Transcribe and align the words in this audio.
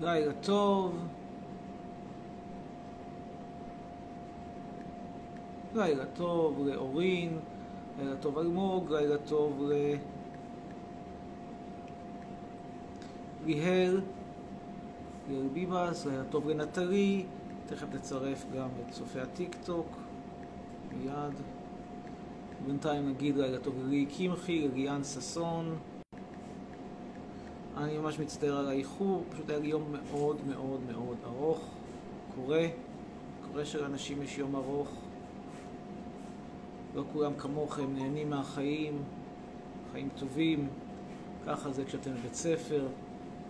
לילה 0.00 0.32
טוב. 0.32 0.94
לילה 5.74 6.04
טוב 6.06 6.66
לאורין, 6.66 7.38
לילה 7.98 8.16
טוב 8.16 8.38
אלמוג, 8.38 8.92
לילה 8.92 9.18
טוב 9.18 9.62
ל... 9.62 9.72
ליהל, 13.46 14.00
ליהל 15.28 15.48
ביבס, 15.52 16.06
לילה 16.06 16.24
טוב 16.24 16.48
לנטלי, 16.48 17.24
תכף 17.66 17.94
נצרף 17.94 18.44
גם 18.56 18.68
את 18.80 18.92
צופי 18.92 19.20
הטיק 19.20 19.56
טוק, 19.64 19.86
מיד. 20.92 21.34
בינתיים 22.66 23.08
נגיד 23.08 23.36
לילה 23.36 23.58
טוב 23.58 23.74
ללי 23.84 24.06
קמחי, 24.06 24.68
לליאן 24.68 25.04
ששון. 25.04 25.78
אני 27.84 27.98
ממש 27.98 28.18
מצטער 28.18 28.56
על 28.56 28.68
האיחור, 28.68 29.24
פשוט 29.32 29.50
היה 29.50 29.58
לי 29.58 29.68
יום 29.68 29.82
מאוד 29.92 30.36
מאוד 30.46 30.80
מאוד 30.92 31.16
ארוך. 31.24 31.60
קורה, 32.34 32.66
קורה 33.48 33.64
שלאנשים 33.64 34.22
יש 34.22 34.38
יום 34.38 34.56
ארוך. 34.56 34.88
לא 36.94 37.02
כולם 37.12 37.32
כמוכם 37.38 37.94
נהנים 37.94 38.30
מהחיים, 38.30 39.02
חיים 39.92 40.08
טובים. 40.18 40.68
ככה 41.46 41.70
זה 41.70 41.84
כשאתם 41.84 42.10
בבית 42.10 42.34
ספר, 42.34 42.86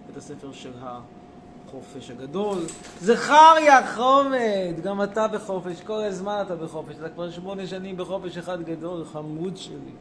בית 0.07 0.17
הספר 0.17 0.53
של 0.53 0.73
החופש 0.81 2.11
הגדול. 2.11 2.59
זכריה 3.01 3.95
חומד, 3.95 4.75
גם 4.83 5.03
אתה 5.03 5.29
בחופש, 5.29 5.81
כל 5.81 6.05
הזמן 6.05 6.43
אתה 6.47 6.57
בחופש. 6.57 6.97
אתה 6.97 7.09
כבר 7.09 7.31
שמונה 7.31 7.67
שנים 7.67 7.97
בחופש 7.97 8.39
אחד 8.39 8.63
גדול, 8.63 9.05
חמוד 9.05 9.57
שלי. 9.57 9.93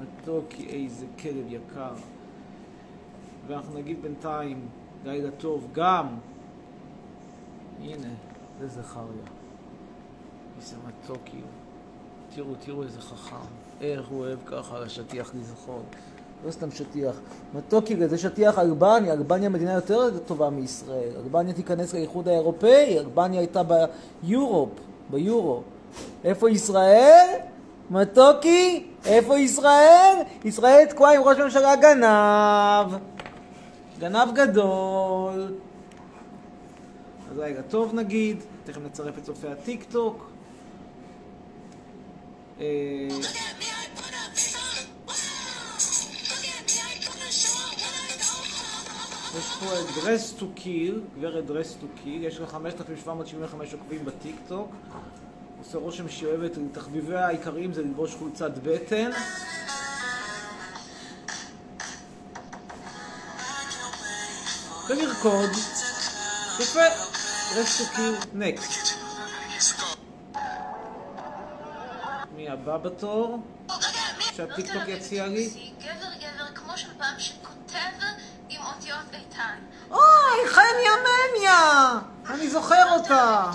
מתוקי, 0.00 0.66
איזה 0.66 1.06
כלב 1.22 1.44
יקר. 1.48 1.92
ואנחנו 3.48 3.78
נגיד 3.78 4.02
בינתיים, 4.02 4.68
לילה 5.04 5.30
טוב 5.30 5.68
גם. 5.72 6.06
הנה, 7.82 8.08
זה 8.60 8.68
זכריה. 8.68 9.26
איזה 10.60 10.76
מתוקי 10.88 11.36
הוא. 11.36 11.42
תראו, 12.34 12.54
תראו 12.64 12.82
איזה 12.82 13.00
חכם. 13.00 13.36
איך 13.80 14.08
הוא 14.08 14.20
אוהב 14.20 14.38
ככה 14.46 14.76
על 14.76 14.82
השטיח 14.82 15.30
לזכור. 15.34 15.82
לא 16.46 16.50
סתם 16.50 16.70
שטיח. 16.70 17.16
מתוקי, 17.54 18.08
זה 18.08 18.18
שטיח 18.18 18.58
אלבניה. 18.58 19.12
אלבניה 19.12 19.48
מדינה 19.48 19.72
יותר 19.72 20.18
טובה 20.18 20.50
מישראל. 20.50 21.10
אלבניה 21.24 21.54
תיכנס 21.54 21.94
לאיחוד 21.94 22.28
האירופאי. 22.28 22.98
אלבניה 22.98 23.40
הייתה 23.40 23.62
ביורופ, 24.22 24.70
ביורו. 25.10 25.62
איפה 26.24 26.50
ישראל? 26.50 27.26
מתוקי, 27.90 28.86
איפה 29.04 29.38
ישראל? 29.38 30.16
ישראל 30.44 30.84
תקועה 30.84 31.14
עם 31.14 31.22
ראש 31.22 31.38
ממשלה 31.38 31.76
גנב. 31.76 32.98
גנב 33.98 34.34
גדול. 34.34 35.54
אז 37.30 37.38
רגע, 37.38 37.62
טוב 37.62 37.94
נגיד, 37.94 38.36
תכף 38.64 38.80
נצרף 38.80 39.18
את 39.18 39.22
צופי 39.22 39.48
הטיק 39.48 39.84
טוק. 39.90 40.30
אה, 42.60 43.08
יש 49.38 49.56
פה 49.60 49.66
את 49.80 50.04
dress 50.04 50.32
to 50.32 50.46
kill, 50.54 51.00
גברת 51.18 51.46
dress 51.46 51.76
to 51.80 51.86
kill, 52.02 52.24
יש 52.24 52.40
לה 52.40 52.46
5,775 52.46 53.72
עוקבים 53.72 54.04
בטיק 54.04 54.36
טוק. 54.48 54.70
עושה 55.58 55.78
רושם 55.78 56.08
שהיא 56.08 56.28
אוהבת, 56.28 56.58
תחביביה 56.72 57.26
העיקריים 57.26 57.72
זה 57.72 57.82
ללבוש 57.82 58.14
חולצת 58.14 58.50
בטן. 58.62 59.10
ולרקוד. 64.88 65.50
יפה. 66.60 66.80
קיל, 67.96 68.14
נקסט. 68.34 68.94
מי 72.36 72.48
הבא 72.48 72.76
בתור? 72.76 73.38
שהטיקטוק 74.20 74.82
יציע 74.88 75.26
לי? 75.26 75.72
גבר 75.78 75.90
גבר 76.18 76.54
כמו 76.54 76.76
של 76.76 76.88
פעם 76.98 77.18
שכותב 77.18 78.04
עם 78.48 78.60
אותיות 78.62 79.14
איתן. 79.14 79.54
אוי, 79.90 80.48
חני 80.48 80.84
אמניה! 80.94 81.90
אני 82.30 82.50
זוכר 82.50 82.90
אותה. 82.90 83.50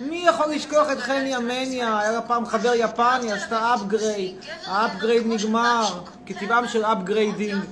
מי 0.00 0.24
יכול 0.28 0.46
לשכוח 0.50 0.90
את 0.92 0.98
חני 0.98 1.36
אמניה? 1.36 1.98
היה 1.98 2.12
לה 2.12 2.22
פעם 2.22 2.46
חבר 2.46 2.72
יפני, 2.74 3.32
עשתה 3.32 3.74
upgrade. 3.74 4.36
ה 4.66 4.74
upgrade 4.74 5.26
נגמר. 5.26 6.02
כטבעם 6.26 6.68
של 6.68 6.84
upgrading 6.84 7.62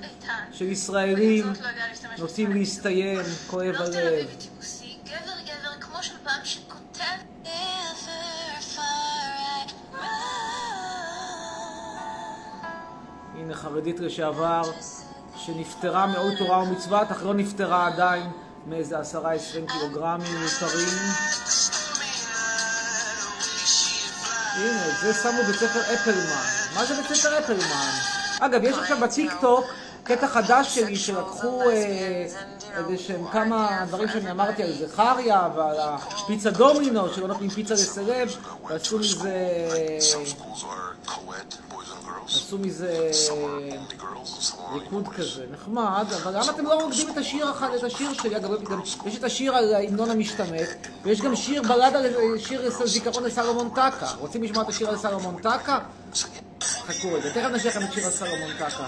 של 0.53 0.65
ישראלים 0.65 1.53
נוטים 2.19 2.53
להסתיים, 2.53 3.21
כואב 3.47 3.75
הלב. 3.75 3.97
אביבי 3.97 4.37
טיפוסי, 4.39 4.97
גבר 5.05 5.41
גבר 5.45 5.81
כמו 5.81 6.03
של 6.03 6.15
פעם 6.25 6.45
שכותב 6.45 7.05
הנה 13.35 13.55
חרדית 13.55 14.01
לשעבר 14.01 14.63
שנפטרה 15.37 16.07
מעול 16.07 16.33
תורה 16.39 16.59
ומצוות, 16.59 17.11
אך 17.11 17.23
לא 17.23 17.35
נפטרה 17.35 17.87
עדיין 17.87 18.31
מאיזה 18.67 18.99
עשרה 18.99 19.33
עשרים 19.33 19.67
קילוגרמים 19.67 20.39
מיותרים. 20.39 20.89
הנה, 24.57 24.89
את 24.89 25.01
זה 25.01 25.15
שמו 25.15 25.43
בית 25.47 25.57
ספר 25.57 25.95
אפלמן. 25.95 26.75
מה 26.75 26.85
זה 26.85 26.95
בית 26.95 27.07
ספר 27.07 27.39
אפלמן? 27.39 28.24
אגב, 28.47 28.65
יש 28.65 28.79
עכשיו 28.79 28.99
בטיקטוק 29.01 29.65
קטע 30.03 30.29
חדש 30.29 30.75
שלי 30.75 30.97
שלקחו 30.97 31.63
אה, 31.71 32.27
איזה 32.77 32.99
שהם 32.99 33.29
כמה 33.33 33.85
דברים 33.89 34.09
שאני 34.09 34.31
אמרתי 34.31 34.63
על 34.63 34.73
זכריה 34.73 35.49
ועל 35.57 35.77
הפיצה 35.81 36.51
דומינו, 36.51 37.09
שלא 37.15 37.29
נותנים 37.29 37.51
פיצה 37.51 37.75
לסלב, 37.75 38.37
ועשו 38.69 38.99
מזה... 38.99 39.67
עשו 42.27 42.59
מזה 42.59 43.11
only 43.29 44.05
ריקוד. 44.73 45.09
כזה, 45.09 45.45
נחמד, 45.53 46.07
אבל 46.23 46.33
למה 46.33 46.51
אתם 46.51 46.65
לא 46.65 46.83
רוקדים 46.83 47.11
את 47.11 47.17
השיר 47.17 47.51
אחד, 47.51 47.69
את 47.79 47.85
השיר 47.85 48.13
שלי? 48.13 48.37
אגב, 48.37 48.51
יש 49.07 49.19
את 49.19 49.25
השיר 49.25 49.57
על 49.57 49.75
ההמנון 49.75 50.11
המשתמט, 50.11 50.69
ויש 51.03 51.21
גם 51.21 51.37
שיר 51.37 51.63
בלד 51.63 51.97
על 51.97 52.39
שיר 52.39 52.71
זיכרון 52.85 53.25
לסלומון 53.25 53.71
טקה. 53.71 54.07
רוצים 54.19 54.43
לשמוע 54.43 54.63
את 54.63 54.69
השיר 54.69 54.89
על 54.89 54.97
סלומון 54.97 55.37
טקה? 55.43 55.79
חכו 56.65 57.13
רגע, 57.13 57.29
תכף 57.31 57.49
נשאיר 57.53 57.71
לכם 57.71 57.85
את 57.85 57.93
שיר 57.93 58.05
על 58.05 58.11
סלומון 58.11 58.53
טקה. 58.59 58.87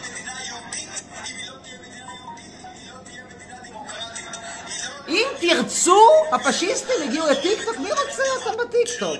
אם 5.09 5.27
תרצו, 5.41 6.01
הפשיסטים 6.33 6.95
הגיעו 7.05 7.27
לטיקטוק, 7.27 7.79
מי 7.79 7.91
רוצה 7.91 8.23
אותם 8.37 8.65
בטיקטוק? 8.65 9.17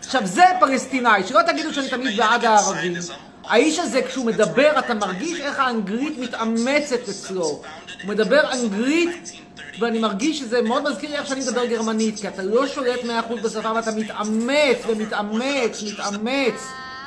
עכשיו 0.00 0.26
זה 0.26 0.44
פלסטינאי, 0.60 1.22
שלא 1.28 1.40
תגידו 1.46 1.74
שאני 1.74 1.88
תמיד 1.88 2.16
בעד 2.16 2.44
הערבים. 2.44 2.94
האיש 3.44 3.78
הזה 3.78 4.02
כשהוא 4.02 4.24
מדבר 4.24 4.78
אתה 4.78 4.94
מרגיש 4.94 5.40
איך 5.40 5.58
האנגלית 5.58 6.18
מתאמצת 6.18 7.08
אצלו. 7.08 7.44
הוא 7.44 7.62
מדבר 8.04 8.52
אנגלית 8.52 9.32
ואני 9.78 9.98
מרגיש 9.98 10.38
שזה 10.38 10.62
מאוד 10.62 10.90
מזכיר 10.90 11.10
לי 11.10 11.16
איך 11.16 11.26
שאני 11.26 11.40
מדבר 11.40 11.64
גרמנית, 11.64 12.20
כי 12.20 12.28
אתה 12.28 12.42
לא 12.42 12.66
שולט 12.66 13.00
100% 13.00 13.06
בשפה 13.44 13.72
ואתה 13.74 13.90
מתאמץ 13.90 14.78
ומתאמץ, 14.88 15.82
מתאמץ. 15.82 16.60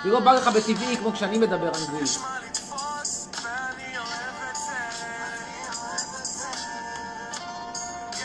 זה 0.03 0.09
לא 0.09 0.19
בא 0.19 0.33
לך 0.33 0.47
בטבעי 0.47 0.97
כמו 0.97 1.13
כשאני 1.13 1.37
מדבר 1.37 1.71
אנגלית. 1.79 2.19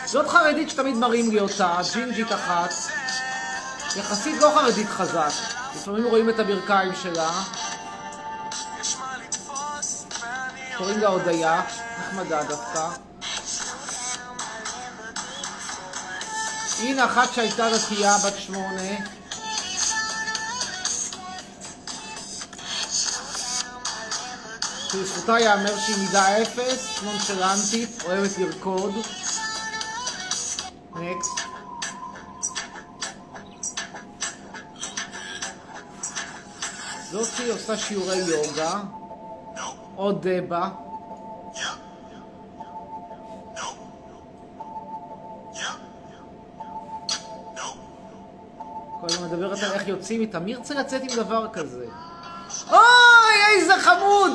זאת 0.05 0.27
חרדית 0.27 0.69
שתמיד 0.69 0.95
מראים 0.95 1.31
לי 1.31 1.39
אותה, 1.39 1.77
ג'ינג'ית 1.93 2.31
אחת. 2.31 2.73
יחסית 3.95 4.41
לא 4.41 4.51
חרדית 4.55 4.87
חזק. 4.87 5.31
לפעמים 5.75 6.05
רואים 6.05 6.29
את 6.29 6.39
הברכיים 6.39 6.91
שלה. 7.03 7.31
קוראים 10.77 10.99
לה 10.99 11.07
הודיה, 11.07 11.61
נחמדה 11.99 12.43
דווקא. 12.43 13.12
הנה 16.83 17.05
אחת 17.05 17.33
שהייתה 17.33 17.67
דתייה 17.69 18.17
בת 18.17 18.33
שמונה. 18.37 18.95
שלזכותה 24.91 25.39
ייאמר 25.39 25.79
שהיא 25.79 25.95
מידה 25.97 26.41
אפס, 26.41 27.03
נונשלנטית, 27.03 28.03
אוהבת 28.05 28.37
לרקוד. 28.37 28.93
נקסט. 30.95 31.39
זאתי 37.11 37.49
עושה 37.49 37.77
שיעורי 37.77 38.17
יוגה. 38.17 38.79
עוד 39.95 40.27
דבה. 40.27 40.69
מדברת 49.33 49.63
על 49.63 49.71
איך 49.71 49.87
יוצאים 49.87 50.21
איתה. 50.21 50.39
מי 50.39 50.51
ירצה 50.51 50.73
לצאת 50.73 51.01
עם 51.01 51.15
דבר 51.15 51.47
כזה? 51.53 51.85
אוי, 52.71 53.55
איזה 53.55 53.73
חמוד! 53.79 54.31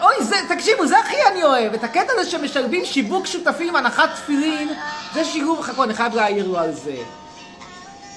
אוי, 0.00 0.24
זה, 0.24 0.36
תקשיבו, 0.48 0.86
זה 0.86 0.98
הכי 0.98 1.16
אני 1.32 1.42
אוהב. 1.42 1.74
את 1.74 1.84
הקטע 1.84 2.12
הזה 2.12 2.30
שמשלבים 2.30 2.84
שיווק 2.84 3.26
שותפים, 3.26 3.76
הנחת 3.76 4.10
תפילין, 4.14 4.68
זה 5.14 5.24
שילוב, 5.24 5.60
חכו, 5.60 5.84
אני 5.84 5.94
חייב 5.94 6.14
להעיר 6.14 6.48
לו 6.48 6.58
על 6.58 6.72
זה. 6.72 6.96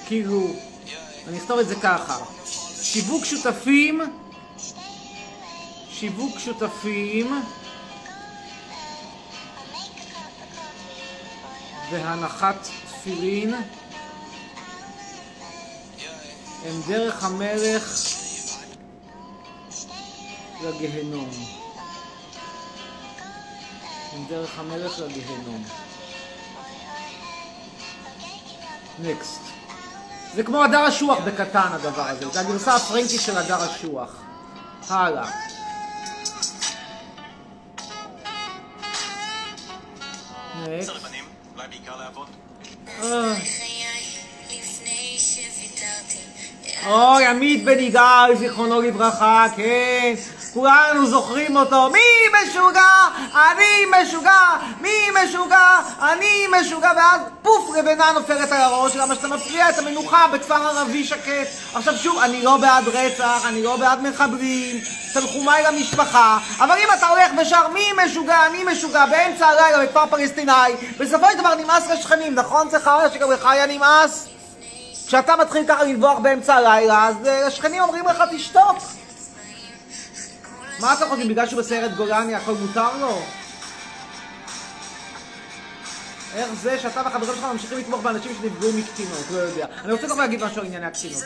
כאילו, 0.06 0.46
אני 1.28 1.38
אכתוב 1.38 1.58
את 1.58 1.68
זה 1.68 1.74
ככה. 1.74 2.16
שיווק 2.82 3.24
שותפים, 3.24 4.00
שיווק 5.90 6.38
שותפים, 6.38 7.42
והנחת 11.90 12.68
תפילין 12.90 13.54
הם 16.64 16.80
דרך 16.88 17.24
המלך 17.24 17.96
לגיהנום. 20.64 21.30
הם 24.12 24.24
דרך 24.28 24.58
המלך 24.58 24.98
לגיהנום. 24.98 25.64
נקסט. 28.98 29.40
זה 30.34 30.42
כמו 30.42 30.64
הדר 30.64 30.88
אשוח 30.88 31.18
בקטן 31.18 31.68
הדבר 31.72 32.08
הזה, 32.08 32.28
זה 32.28 32.40
הגרסה 32.40 32.76
הפרנקית 32.76 33.20
של 33.20 33.38
הדר 33.38 33.70
אשוח. 33.70 34.14
הלאה. 34.88 35.30
נקסט. 40.68 40.90
אוי, 46.86 47.26
עמית 47.26 47.64
בן 47.64 47.78
יגאל, 47.78 48.36
זיכרונו 48.36 48.80
לברכה, 48.80 49.46
כן. 49.56 50.14
כולנו 50.54 51.06
זוכרים 51.06 51.56
אותו. 51.56 51.90
מי 51.90 51.98
משוגע? 52.42 53.08
אני 53.34 54.02
משוגע. 54.02 54.56
מי 54.80 54.98
משוגע? 55.24 55.80
אני 56.02 56.46
משוגע. 56.60 56.90
ואז 56.96 57.20
פוף, 57.42 57.76
לבנה 57.78 58.12
נופלת 58.14 58.52
על 58.52 58.60
הראש. 58.60 58.96
למה 58.96 59.14
שאתה 59.14 59.28
מפריע 59.28 59.70
את 59.70 59.78
המנוחה 59.78 60.26
בכפר 60.32 60.54
ערבי 60.54 61.04
שקט. 61.04 61.46
עכשיו 61.74 61.96
שוב, 61.96 62.18
אני 62.18 62.42
לא 62.42 62.56
בעד 62.56 62.88
רצח, 62.88 63.42
אני 63.48 63.62
לא 63.62 63.76
בעד 63.76 64.02
מחבלים. 64.02 64.80
תנחומיי 65.14 65.62
למשפחה. 65.62 66.38
אבל 66.58 66.76
אם 66.78 66.88
אתה 66.98 67.08
הולך 67.08 67.32
ושר 67.40 67.68
מי 67.68 67.86
משוגע, 68.04 68.46
אני 68.46 68.64
משוגע, 68.64 69.06
באמצע 69.06 69.46
הלילה 69.46 69.84
בכפר 69.84 70.06
פלסטיני, 70.10 70.52
בסופו 70.98 71.26
של 71.32 71.38
דבר 71.38 71.54
נמאס 71.54 71.90
לשכנים, 71.90 72.34
נכון? 72.34 72.68
חרא 72.84 73.08
שגם 73.14 73.30
לך 73.30 73.46
היה 73.46 73.66
נמאס? 73.66 74.39
כשאתה 75.10 75.36
מתחיל 75.36 75.64
ככה 75.68 75.84
לנבוח 75.84 76.18
באמצע 76.18 76.54
הלילה, 76.54 77.08
אז 77.08 77.26
אה, 77.26 77.46
השכנים 77.46 77.82
אומרים 77.82 78.04
לך 78.04 78.22
תשתוק. 78.32 78.76
מה 80.80 80.94
אתה 80.94 81.06
חושב, 81.08 81.28
בגלל 81.28 81.46
שהוא 81.46 81.60
בסיירת 81.60 81.96
גולני 81.96 82.34
הכל 82.34 82.54
מותר 82.54 82.96
לו? 83.00 83.22
איך 86.34 86.48
זה 86.62 86.78
שאתה 86.78 87.02
והחברים 87.04 87.34
שלך 87.34 87.44
ממשיכים 87.44 87.78
לתמוך 87.78 88.00
באנשים 88.02 88.32
שנפגעו 88.40 88.72
מקטינות? 88.72 89.24
לא 89.30 89.38
יודע. 89.38 89.66
אני 89.84 89.92
רוצה 89.92 90.06
גם 90.06 90.18
להגיד 90.18 90.44
משהו 90.44 90.60
על 90.60 90.66
ענייני 90.66 90.86
הקטינות. 90.86 91.22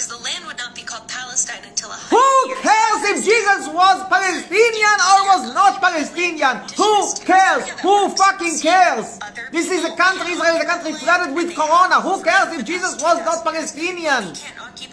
Because 0.00 0.16
the 0.16 0.24
land 0.24 0.46
would 0.46 0.56
not 0.56 0.74
be 0.74 0.80
called 0.80 1.06
Palestine 1.08 1.60
until 1.68 1.90
a 1.92 1.98
Who 2.08 2.28
cares 2.64 3.00
if 3.12 3.18
Jesus 3.22 3.68
was 3.68 3.96
Palestinian 4.08 4.96
or 5.10 5.18
was 5.28 5.52
not 5.52 5.78
Palestinian? 5.78 6.56
Who 6.80 6.92
cares? 7.30 7.68
Who 7.84 8.08
fucking 8.08 8.60
cares? 8.60 9.18
This 9.52 9.70
is 9.70 9.84
a 9.84 9.94
country, 9.96 10.32
Israel 10.32 10.56
is 10.56 10.62
a 10.62 10.70
country 10.72 10.92
flooded 10.94 11.36
with 11.36 11.54
corona. 11.54 12.00
Who 12.00 12.22
cares 12.22 12.48
if 12.56 12.64
Jesus 12.64 12.96
was 13.02 13.18
not 13.28 13.44
Palestinian? 13.44 14.24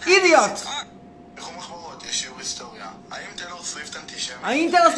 Idiot! 0.04 0.56
טיילור 3.36 3.64
סוויפט 3.64 3.96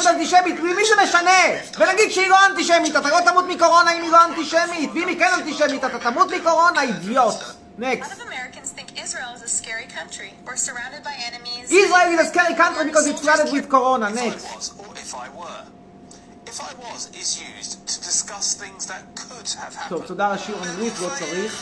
אנטישמית? 0.09 0.61
למי 0.61 0.83
זה 0.89 1.03
משנה? 1.03 1.41
ונגיד 1.79 2.11
שהיא 2.11 2.29
לא 2.29 2.47
אנטישמית, 2.47 2.97
אתה 2.97 3.09
לא 3.09 3.21
תמות 3.21 3.45
מקורונה 3.49 3.93
אם 3.93 4.03
היא 4.03 4.11
לא 4.11 4.25
אנטישמית. 4.25 4.91
ואם 4.95 5.09
היא 5.09 5.19
כן 5.19 5.31
אנטישמית, 5.35 5.85
אתה 5.85 5.99
תמות 5.99 6.33
מקורונה, 6.33 6.83
אידיוט. 6.83 7.35
נקסט. 7.79 8.21
Scary 9.51 9.87
country. 9.99 10.31
We're 10.47 10.57
surrounded 10.69 11.03
by 11.09 11.15
enemies. 11.29 11.65
Israel 11.83 12.09
is 12.15 12.21
a 12.27 12.29
scary 12.33 12.55
country 12.63 12.85
because 12.91 13.07
it's 13.11 13.21
flooded 13.21 13.53
with 13.53 13.69
corona. 13.69 14.07
If 14.11 14.19
I 14.19 14.25
Next. 14.29 14.45
was, 14.55 14.65
or 14.83 14.91
if 15.05 15.15
I 15.15 15.27
were. 15.41 15.63
If 16.53 16.59
I 16.61 16.73
was 16.87 17.01
is 17.23 17.31
used 17.51 17.73
to 17.93 17.97
discuss 18.11 18.55
things 18.63 18.83
that 18.91 19.03
could 19.15 19.49
have 19.63 19.75
טוב, 19.89 20.01
happened. 20.03 20.07
תודה 20.09 20.27
על 20.27 20.33
השיעור 20.33 20.65
אנגלית, 20.67 20.93
לא 20.99 21.09
צריך. 21.19 21.53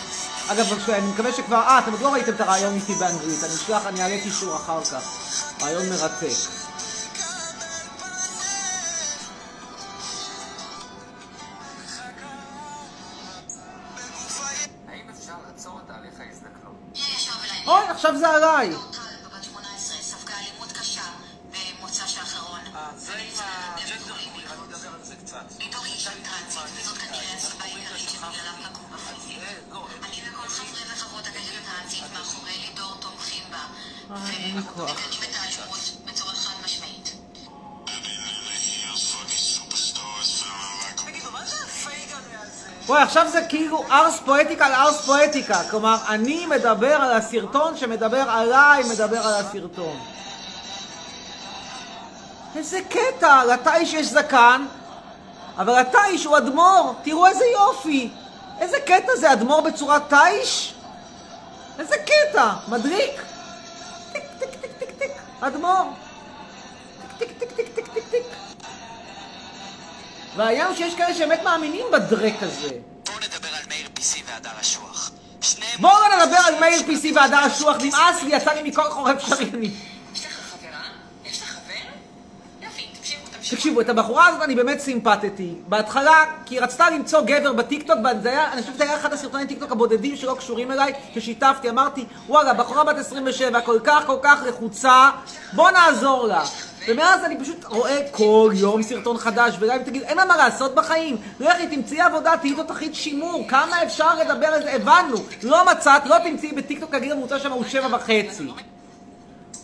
אגב, 0.52 0.88
אני 0.88 1.06
מקווה 1.06 1.32
שכבר... 1.32 1.56
אה, 1.56 1.78
אתם 1.78 1.92
עוד 1.92 2.00
לא 2.00 2.12
ראיתם 2.12 2.32
את 2.34 2.40
הרעיון 2.40 2.74
איתי 2.74 2.94
באנגלית. 2.94 3.44
אני 3.44 3.54
אשלח, 3.54 3.86
אני 3.86 4.02
אעלה 4.02 4.22
קישור 4.22 4.56
אחר 4.56 4.84
כך. 4.84 5.02
רעיון 5.62 5.88
מרתק. 5.90 6.57
לידור 32.46 32.96
תומכים 33.00 33.44
בה. 33.50 33.66
אין 34.32 34.56
לי 34.56 34.62
כוח. 34.74 35.07
וואי, 42.88 43.02
עכשיו 43.02 43.28
זה 43.28 43.40
כאילו 43.48 43.84
ארס 43.90 44.20
פואטיקה 44.24 44.66
על 44.66 44.72
ארס 44.72 45.06
פואטיקה. 45.06 45.62
כלומר, 45.70 45.96
אני 46.08 46.46
מדבר 46.46 46.94
על 46.94 47.12
הסרטון 47.12 47.76
שמדבר 47.76 48.30
עליי, 48.30 48.82
מדבר 48.92 49.26
על 49.26 49.34
הסרטון. 49.34 49.96
איזה 52.56 52.80
קטע, 52.88 53.44
לתיש 53.44 53.94
יש 53.94 54.06
זקן, 54.06 54.66
אבל 55.58 55.78
התיש 55.78 56.24
הוא 56.24 56.36
אדמו"ר, 56.36 56.94
תראו 57.02 57.26
איזה 57.26 57.44
יופי. 57.44 58.10
איזה 58.60 58.76
קטע 58.80 59.16
זה, 59.16 59.32
אדמו"ר 59.32 59.60
בצורת 59.60 60.02
תיש? 60.14 60.74
איזה 61.78 61.94
קטע, 61.96 62.52
מדליק. 62.68 63.22
טיק 64.12 64.22
טיק 64.38 64.50
טיק 64.60 64.72
טיק 64.78 64.90
טיק, 64.98 65.12
אדמו"ר. 65.40 65.92
טיק 67.18 67.32
טיק 67.38 67.52
טיק 67.52 67.68
טיק 67.74 67.88
טיק 67.94 68.04
טיק. 68.10 68.37
והעניין 70.36 70.66
הוא 70.66 70.76
שיש 70.76 70.94
כאלה 70.94 71.14
שבאמת 71.14 71.40
מאמינים 71.44 71.86
בדרק 71.92 72.34
הזה. 72.42 72.68
בואו 73.06 73.16
נדבר 73.18 73.48
על 73.48 73.62
מאיר 73.68 73.88
פיסי 73.94 74.22
והדר 74.26 74.50
אשוח. 74.60 75.10
בואו 75.80 75.92
לא 76.08 76.24
נדבר 76.24 76.36
על 76.46 76.60
מאיר 76.60 76.82
פיסי 76.86 77.12
והדר 77.12 77.46
אשוח, 77.46 77.76
נמאס 77.76 78.22
לי, 78.22 78.36
יצא 78.36 78.50
לי 78.52 78.68
מכל 78.70 78.90
חור 78.90 79.12
אפשרי. 79.12 79.50
אני- 79.54 79.70
יש 80.14 80.26
לך 80.26 80.32
חברה? 80.32 80.80
יש 81.24 81.42
לך 81.42 81.48
חבר? 81.48 81.90
יופי, 82.66 82.86
תקשיבו, 83.50 83.80
את 83.80 83.88
הבחורה 83.88 84.26
הזאת 84.26 84.42
אני 84.42 84.54
באמת 84.54 84.80
סימפטתי. 84.80 85.54
בהתחלה, 85.68 86.14
כי 86.46 86.54
היא 86.54 86.60
רצתה 86.60 86.90
למצוא 86.90 87.20
גבר 87.20 87.52
בטיקטוק, 87.52 87.96
וזה 88.20 88.28
היה, 88.30 88.52
אני 88.52 88.60
חושב 88.62 88.74
שזה 88.74 88.84
היה 88.84 88.96
אחד 88.96 89.12
הסרטוני 89.12 89.46
טיקטוק 89.46 89.72
הבודדים 89.72 90.16
שלא 90.16 90.36
קשורים 90.38 90.72
אליי, 90.72 90.92
ששיתפתי, 91.14 91.70
אמרתי, 91.70 92.04
וואלה, 92.28 92.54
בחורה 92.54 92.84
בת 92.84 92.96
27, 92.98 93.60
כל 93.60 93.78
כך 93.84 94.02
כל 94.06 94.16
כך 94.22 94.38
לחוצה, 94.48 95.10
בוא 95.52 95.70
נעזור 95.70 96.26
לה. 96.26 96.42
ומאז 96.88 97.24
אני 97.24 97.40
פשוט 97.40 97.64
רואה 97.64 98.00
כל 98.10 98.50
יום 98.54 98.82
סרטון 98.82 99.18
חדש, 99.18 99.54
וגם 99.60 99.76
אם 99.76 99.82
תגיד, 99.82 100.02
אין 100.02 100.16
לה 100.16 100.24
מה 100.24 100.36
לעשות 100.36 100.74
בחיים, 100.74 101.16
לכי 101.40 101.66
תמצאי 101.66 102.00
עבודה, 102.00 102.36
תהיי 102.40 102.54
תותחית 102.54 102.94
שימור, 102.94 103.44
כמה 103.48 103.82
אפשר 103.82 104.14
לדבר 104.14 104.46
על 104.46 104.62
זה, 104.62 104.72
הבנו, 104.72 105.16
לא 105.42 105.66
מצאת, 105.72 106.06
לא 106.06 106.16
תמצאי 106.24 106.52
בטיקטוק, 106.52 106.94
הגיל 106.94 107.12
הממוצע 107.12 107.38
שם 107.38 107.52
הוא 107.52 107.64
שבע 107.64 107.96
וחצי. 107.96 108.48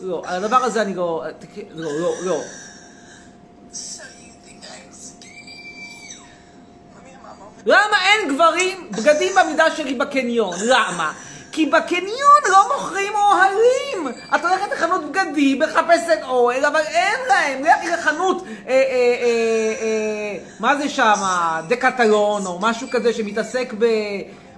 לא, 0.01 0.23
על 0.27 0.45
הדבר 0.45 0.57
הזה 0.57 0.83
אני 0.83 0.95
לא, 0.95 1.25
לא, 1.75 1.91
לא, 2.01 2.15
לא. 2.25 2.41
למה 7.67 7.97
אין 8.05 8.35
גברים 8.35 8.91
בגדים 8.91 9.33
במידה 9.35 9.77
שלי 9.77 9.95
בקניון? 9.95 10.57
למה? 10.65 11.13
כי 11.55 11.67
בקניון 11.67 12.41
לא 12.51 12.75
מוכרים 12.75 13.13
אוהלים. 13.15 14.19
את 14.35 14.45
הולכת 14.45 14.73
לחנות 14.73 15.11
בגדים, 15.11 15.59
מחפשת 15.59 16.19
אוהל, 16.23 16.65
אבל 16.65 16.81
אין 16.81 17.19
להם. 17.29 17.65
לכי 17.65 17.91
לחנות, 17.91 18.45
אה, 18.47 18.49
אה, 18.69 18.75
אה, 19.23 19.75
אה, 19.81 20.39
מה 20.61 20.77
זה 20.77 20.89
שם? 20.89 21.15
דקטלון, 21.69 22.47
או 22.47 22.59
משהו 22.61 22.89
כזה 22.91 23.13
שמתעסק 23.13 23.75
ב... 23.79 23.87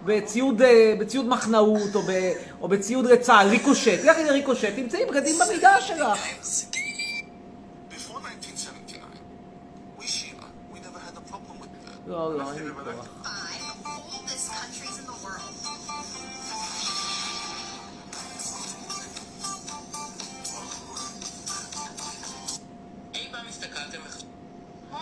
בציוד, 0.05 0.63
אה, 0.63 0.95
בציוד 0.99 1.29
מחנאות, 1.29 1.95
או, 1.95 2.03
ב, 2.03 2.33
או 2.61 2.69
בציוד 2.69 3.07
לצה"ל, 3.07 3.49
ריקושט. 3.49 4.05
לכי 4.05 4.25
לריקושט, 4.25 4.69
תמצאי 4.77 5.05
בגדים 5.05 5.35
במידה 5.39 5.81
שלך. 5.81 6.19
Before 7.91 8.21
1979, 8.21 9.01
we 9.99 10.07
Shiva, 10.07 10.47
we 10.73 10.79
never 10.81 11.01
had 11.07 11.17
a 11.17 11.33
problem 11.33 11.61
with 11.61 11.73
that. 11.87 12.11
לא, 12.11 12.39
לא, 12.39 12.53
אין 12.53 12.65
לי 12.65 12.71
כוח. 12.95 13.07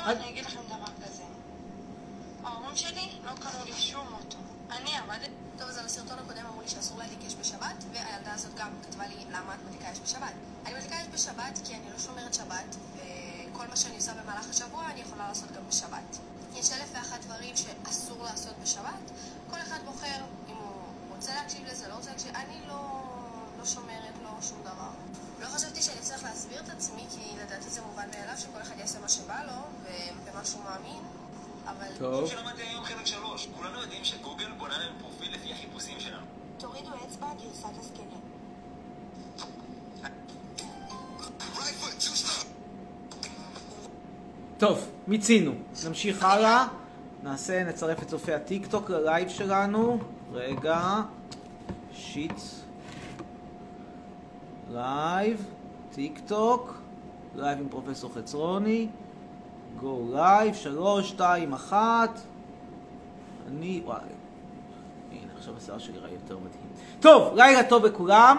אני 0.06 0.30
אגיד 0.30 0.44
לכם 0.44 0.60
דבר 0.66 1.06
כזה. 1.06 1.22
ההורים 2.44 2.76
שלי 2.76 3.08
לא 3.24 3.30
קנו 3.30 3.64
לי 3.64 3.72
שום 3.72 4.06
אוטו. 4.12 4.36
אני 4.70 4.96
עבדתי... 4.96 5.30
טוב, 5.58 5.68
אז 5.68 5.78
על 5.78 5.86
הסרטון 5.86 6.18
הקודם 6.18 6.46
אמרו 6.46 6.62
לי 6.62 6.68
שאסור 6.68 6.98
להדליק 6.98 7.24
אש 7.26 7.34
בשבת, 7.34 7.84
והילדה 7.92 8.32
הזאת 8.34 8.54
גם 8.54 8.68
כתבה 8.82 9.06
לי 9.06 9.14
למה 9.30 9.54
את 9.54 9.58
מדליקה 9.68 9.92
אש 9.92 9.98
בשבת. 9.98 10.32
אני 10.66 10.74
מדליקה 10.74 11.02
אש 11.02 11.06
בשבת 11.12 11.58
כי 11.64 11.74
אני 11.74 11.92
לא 11.92 11.98
שומרת 11.98 12.34
שבת, 12.34 12.76
וכל 12.96 13.66
מה 13.66 13.76
שאני 13.76 13.96
עושה 13.96 14.14
במהלך 14.14 14.50
השבוע 14.50 14.90
אני 14.90 15.00
יכולה 15.00 15.28
לעשות 15.28 15.52
גם 15.52 15.68
בשבת. 15.68 16.18
יש 16.54 16.72
אלף 16.72 16.88
ואחת 16.94 17.20
דברים 17.20 17.54
שאסור 17.56 18.24
לעשות 18.24 18.54
בשבת, 18.62 19.10
כל 19.50 19.56
אחד 19.62 19.78
בוחר 19.84 20.24
אם 20.48 20.54
הוא 20.54 20.82
רוצה 21.16 21.34
להקשיב 21.34 21.66
לזה, 21.66 21.88
לא 21.88 21.94
רוצה 21.94 22.10
להקשיב, 22.10 22.34
אני 22.34 22.66
לא, 22.66 23.02
לא 23.58 23.64
שומרת, 23.64 24.14
לא 24.22 24.30
שום 24.42 24.58
דבר. 24.62 24.90
לא 25.44 25.48
חשבתי 25.48 25.82
שאני 25.82 25.98
אצטרך 25.98 26.22
להסביר 26.22 26.60
את 26.60 26.68
עצמי, 26.68 27.02
כי 27.10 27.36
לדעתי 27.44 27.70
זה 27.70 27.80
מובן 27.82 28.08
מאליו 28.18 28.34
שכל 28.38 28.62
אחד 28.62 28.78
יעשה 28.78 29.00
מה 29.00 29.08
שבא 29.08 29.42
לו, 29.46 29.52
ובמה 29.82 30.44
שהוא 30.44 30.62
מאמין, 30.64 31.02
אבל... 31.64 31.86
טוב. 31.98 32.30
שלמדתי 32.30 32.62
היום 32.62 32.84
חלק 32.84 33.06
שלוש. 33.06 33.48
כולנו 33.56 33.80
יודעים 33.80 34.04
שגוגל 34.04 34.52
בונה 34.58 34.78
להם 34.78 34.92
פרופיל 35.00 35.34
לפי 35.34 35.52
החיפושים 35.52 36.00
שלנו. 36.00 36.26
תורידו 36.58 36.90
אצבע, 37.08 37.26
גרסת 37.42 37.78
הזקנים. 37.78 38.20
טוב, 44.58 44.88
מיצינו. 45.06 45.52
נמשיך 45.86 46.22
הלאה. 46.22 46.66
נעשה, 47.22 47.64
נצרף 47.64 48.02
את 48.02 48.08
צופי 48.08 48.34
הטיק 48.34 48.66
טוק 48.66 48.90
ל 48.90 48.98
live 48.98 49.28
שלנו. 49.28 49.98
רגע. 50.32 51.00
Shit. 51.92 52.40
Live. 54.72 55.44
טיק 55.94 56.20
טוק. 56.26 56.74
Live 57.36 57.58
עם 57.58 57.68
פרופסור 57.68 58.10
חצרוני. 58.14 58.88
Go 59.80 60.02
live. 60.12 60.54
שלוש, 60.54 61.08
שתיים, 61.08 61.52
אחת. 61.52 62.20
אני... 63.48 63.82
וואי. 63.84 63.98
הנה, 65.12 65.32
עכשיו 65.38 65.54
השיער 65.56 65.78
שלי 65.78 65.98
ראה 65.98 66.10
יותר 66.12 66.36
מדהים. 66.38 66.62
טוב, 67.00 67.34
לילה 67.34 67.64
טוב 67.64 67.84
לכולם. 67.84 68.36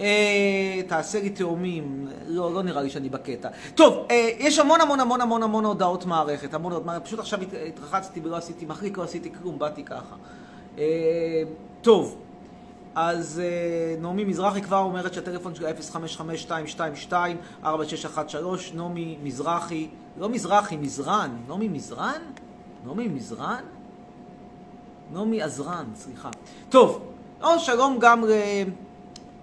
אה, 0.00 0.80
תעשה 0.88 1.20
לי 1.20 1.30
תאומים, 1.30 2.08
לא, 2.26 2.54
לא 2.54 2.62
נראה 2.62 2.82
לי 2.82 2.90
שאני 2.90 3.08
בקטע. 3.08 3.48
טוב, 3.74 4.06
אה, 4.10 4.30
יש 4.38 4.58
המון 4.58 4.80
המון 4.80 5.00
המון 5.00 5.20
המון 5.20 5.42
המון 5.42 5.64
הודעות 5.64 6.04
מערכת, 6.06 6.54
המון 6.54 6.72
הודעות 6.72 6.86
מערכת, 6.86 7.04
פשוט 7.04 7.18
עכשיו 7.18 7.42
הת- 7.42 7.48
התרחצתי 7.68 8.20
ולא 8.24 8.36
עשיתי 8.36 8.64
מחליק, 8.66 8.98
לא 8.98 9.02
עשיתי 9.02 9.30
כלום, 9.42 9.58
באתי 9.58 9.84
ככה. 9.84 10.16
אה, 10.78 11.42
טוב, 11.82 12.16
אז 12.94 13.42
אה, 13.44 13.96
נעמי 14.00 14.24
מזרחי 14.24 14.62
כבר 14.62 14.78
אומרת 14.78 15.14
שהטלפון 15.14 15.54
שלה 15.54 15.70
055-222-4613, 17.64 17.66
נעמי 18.74 19.18
מזרחי, 19.22 19.88
לא 20.18 20.28
מזרחי, 20.28 20.76
מזרן, 20.76 21.36
נעמי 21.48 21.68
מזרן? 21.68 22.22
נעמי 22.86 23.08
מזרן? 23.08 23.64
נעמי 25.12 25.42
עזרן, 25.42 25.84
סליחה. 25.94 26.30
טוב, 26.68 27.02
או 27.42 27.58
שלום 27.58 27.98
גם 28.00 28.24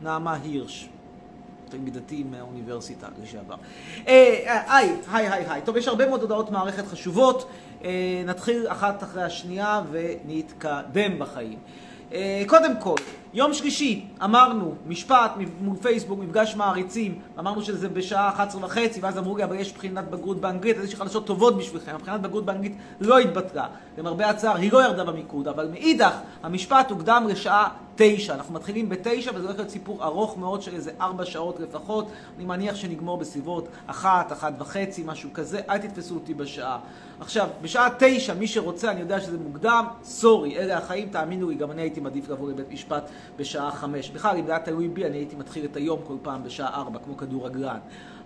לנעמה 0.02 0.34
הירש, 0.44 0.90
תלמידתי 1.70 2.24
מהאוניברסיטה 2.32 3.08
לשעבר. 3.24 3.56
אה, 4.08 4.78
היי, 4.78 4.96
היי, 5.12 5.30
היי, 5.30 5.46
היי. 5.50 5.62
טוב, 5.62 5.78
יש 5.78 5.88
הרבה 5.88 6.08
מאוד 6.08 6.22
הודעות 6.22 6.52
מערכת 6.52 6.88
חשובות. 6.88 7.50
אה, 7.84 8.24
נתחיל 8.26 8.68
אחת 8.68 9.04
אחרי 9.04 9.24
השנייה 9.24 9.82
ונתקדם 9.92 11.20
בחיים. 11.20 11.60
אה, 12.14 12.44
קודם 12.48 12.72
כל, 12.80 12.96
יום 13.34 13.54
שלישי, 13.54 14.06
אמרנו, 14.24 14.76
משפט 14.88 15.32
מול 15.62 15.78
פייסבוק, 15.82 16.20
מפגש 16.20 16.56
מעריצים, 16.56 17.20
אמרנו 17.40 17.62
שזה 17.62 17.90
בשעה 17.90 18.30
11 18.30 18.66
וחצי, 18.66 19.00
ואז 19.00 19.18
אמרו 19.18 19.38
לי, 19.38 19.44
אבל 19.44 19.56
יש 19.56 19.74
בחינת 19.74 20.10
בגרות 20.10 20.42
באנגלית, 20.42 20.78
אז 20.78 20.84
יש 20.84 20.92
לי 20.92 20.98
חדשות 20.98 21.26
טובות 21.26 21.58
בשבילכם, 21.58 21.96
הבחינת 21.96 22.22
בגרות 22.22 22.46
באנגלית 22.46 22.74
לא 23.02 23.20
התבטלה. 23.20 23.68
למרבה 23.98 24.30
הצער, 24.30 24.56
היא 24.56 24.72
לא 24.72 24.84
ירדה 24.84 25.04
במיקוד, 25.04 25.48
אבל 25.48 25.68
מאידך, 25.68 26.14
המשפט 26.44 26.92
הוקדם 26.92 27.26
לשעה 27.30 27.70
תשע. 27.96 28.34
אנחנו 28.34 28.54
מתחילים 28.54 28.90
בתשע, 28.90 29.32
וזה 29.36 29.46
הולך 29.46 29.58
להיות 29.58 29.70
סיפור 29.70 30.04
ארוך 30.04 30.38
מאוד 30.38 30.62
של 30.62 30.76
איזה 30.76 30.92
ארבע 31.02 31.26
שעות 31.26 31.60
לפחות. 31.60 32.12
אני 32.38 32.46
מניח 32.46 32.76
שנגמור 32.76 33.18
בסביבות 33.18 33.68
אחת, 33.88 34.32
אחת 34.32 34.54
וחצי, 34.60 35.04
משהו 35.06 35.30
כזה, 35.34 35.62
אל 35.70 35.78
תתפסו 35.78 36.16
אותי 36.16 36.34
בשעה. 36.34 36.80
עכשיו, 37.20 37.48
בשעה 37.62 37.90
תשע, 37.98 38.34
מי 38.34 38.48
שרוצה, 38.48 38.92
אני 38.92 39.00
יודע 39.00 39.22
שזה 39.22 39.38
מוקדם, 39.38 39.86
סורי, 40.04 40.58
אלה 40.58 40.78
החיים, 40.78 41.10
תאמינו 41.10 41.50
לי, 41.50 41.56
גם 41.56 41.72
אני 41.72 41.82
הייתי 41.82 42.00
מעדיף 42.00 42.30
לבוא 42.30 42.50
לבית 42.50 42.72
משפט 42.72 43.10
בשעה 43.38 43.72
חמש. 43.72 44.10
בכלל, 44.10 44.38
אם 44.38 44.46
זה 44.46 44.52
היה 44.52 44.60
תלוי 44.60 44.88
בי, 44.88 45.06
אני 45.06 45.18
הייתי 45.18 45.36
מתחיל 45.36 45.66
את 45.66 45.76
היום 45.76 46.00
כל 46.04 46.16
פעם 46.22 46.44
בשעה 46.44 46.76
ארבע, 46.76 47.00
כמו 47.00 47.18
כדורגלן. 47.18 47.80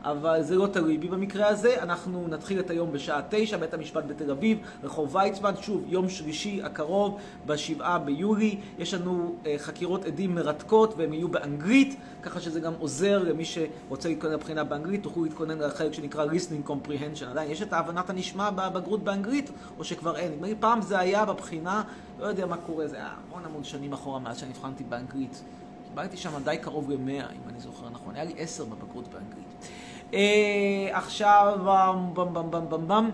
אבל 0.03 0.41
זה 0.41 0.55
לא 0.55 0.67
תלוי 0.67 0.97
בי 0.97 1.07
במקרה 1.07 1.47
הזה, 1.47 1.83
אנחנו 1.83 2.27
נתחיל 2.27 2.59
את 2.59 2.69
היום 2.69 2.91
בשעה 2.91 3.21
תשע, 3.29 3.57
בית 3.57 3.73
המשפט 3.73 4.03
בתל 4.07 4.31
אביב, 4.31 4.57
רחוב 4.83 5.15
ויצמן, 5.15 5.53
שוב, 5.61 5.83
יום 5.87 6.09
שלישי 6.09 6.63
הקרוב, 6.63 7.17
בשבעה 7.45 7.99
ביולי. 7.99 8.57
יש 8.79 8.93
לנו 8.93 9.35
אה, 9.45 9.55
חקירות 9.57 10.05
עדים 10.05 10.35
מרתקות, 10.35 10.93
והן 10.97 11.13
יהיו 11.13 11.27
באנגלית, 11.27 11.95
ככה 12.21 12.41
שזה 12.41 12.59
גם 12.59 12.73
עוזר 12.79 13.23
למי 13.23 13.45
שרוצה 13.45 14.09
להתכונן 14.09 14.33
לבחינה 14.33 14.63
באנגלית, 14.63 15.03
תוכלו 15.03 15.23
להתכונן 15.23 15.59
לחלק 15.59 15.93
שנקרא 15.93 16.25
listening 16.25 16.69
comprehension. 16.69 17.25
עדיין, 17.29 17.51
יש 17.51 17.61
את 17.61 17.73
ההבנת 17.73 18.09
הנשמע 18.09 18.49
בבגרות 18.49 19.03
באנגלית, 19.03 19.51
או 19.79 19.83
שכבר 19.83 20.15
אין. 20.15 20.31
נדמה 20.31 20.47
לי 20.47 20.55
פעם 20.59 20.81
זה 20.81 20.99
היה 20.99 21.25
בבחינה, 21.25 21.83
לא 22.19 22.25
יודע 22.25 22.45
מה 22.45 22.57
קורה, 22.57 22.87
זה 22.87 22.95
היה 22.95 23.13
המון 23.27 23.45
המון 23.45 23.63
שנים 23.63 23.93
אחורה 23.93 24.19
מאז 24.19 24.37
שנבחנתי 24.37 24.83
באנגלית. 24.83 25.41
קיבלתי 25.89 26.17
שם 26.17 26.43
די 26.43 26.57
קרוב 26.61 26.91
ל-100, 26.91 27.09
אם 27.09 27.49
אני 27.49 27.59
זוכר 27.59 27.89
נכון. 27.89 28.15
היה 28.15 28.23
לי 28.23 28.33
10 28.37 28.65
בבגרות 28.65 29.07
באנגלית. 29.07 29.69
אה, 30.13 30.89
עכשיו, 30.91 31.57
במ 31.65 32.13
במ 32.33 32.51
במ 32.51 32.69
במ 32.69 32.87
במ. 32.87 33.09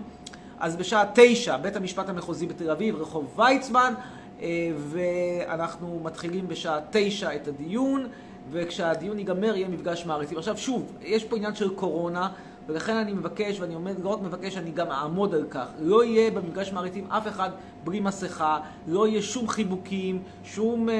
אז 0.58 0.76
בשעה 0.76 1.04
תשע, 1.14 1.56
בית 1.56 1.76
המשפט 1.76 2.08
המחוזי 2.08 2.46
בתל 2.46 2.70
אביב, 2.70 2.96
רחוב 2.96 3.38
ויצמן, 3.38 3.94
אה, 4.42 4.70
ואנחנו 4.76 6.00
מתחילים 6.04 6.48
בשעה 6.48 6.78
תשע 6.90 7.34
את 7.34 7.48
הדיון, 7.48 8.06
וכשהדיון 8.50 9.18
ייגמר 9.18 9.56
יהיה 9.56 9.68
מפגש 9.68 10.06
מעריצים. 10.06 10.38
עכשיו 10.38 10.58
שוב, 10.58 10.92
יש 11.02 11.24
פה 11.24 11.36
עניין 11.36 11.54
של 11.54 11.74
קורונה, 11.74 12.28
ולכן 12.70 12.96
אני 12.96 13.12
מבקש, 13.12 13.60
ואני 13.60 13.74
עומד, 13.74 13.94
לא 14.02 14.08
רק 14.08 14.20
מבקש, 14.22 14.56
אני 14.56 14.70
גם 14.70 14.90
אעמוד 14.90 15.34
על 15.34 15.44
כך. 15.50 15.66
לא 15.80 16.04
יהיה 16.04 16.30
במפגש 16.30 16.72
מעריצים 16.72 17.06
אף 17.10 17.28
אחד 17.28 17.50
בלי 17.84 18.00
מסכה, 18.00 18.58
לא 18.86 19.08
יהיה 19.08 19.22
שום 19.22 19.48
חיבוקים, 19.48 20.22
שום 20.44 20.88
אה, 20.88 20.94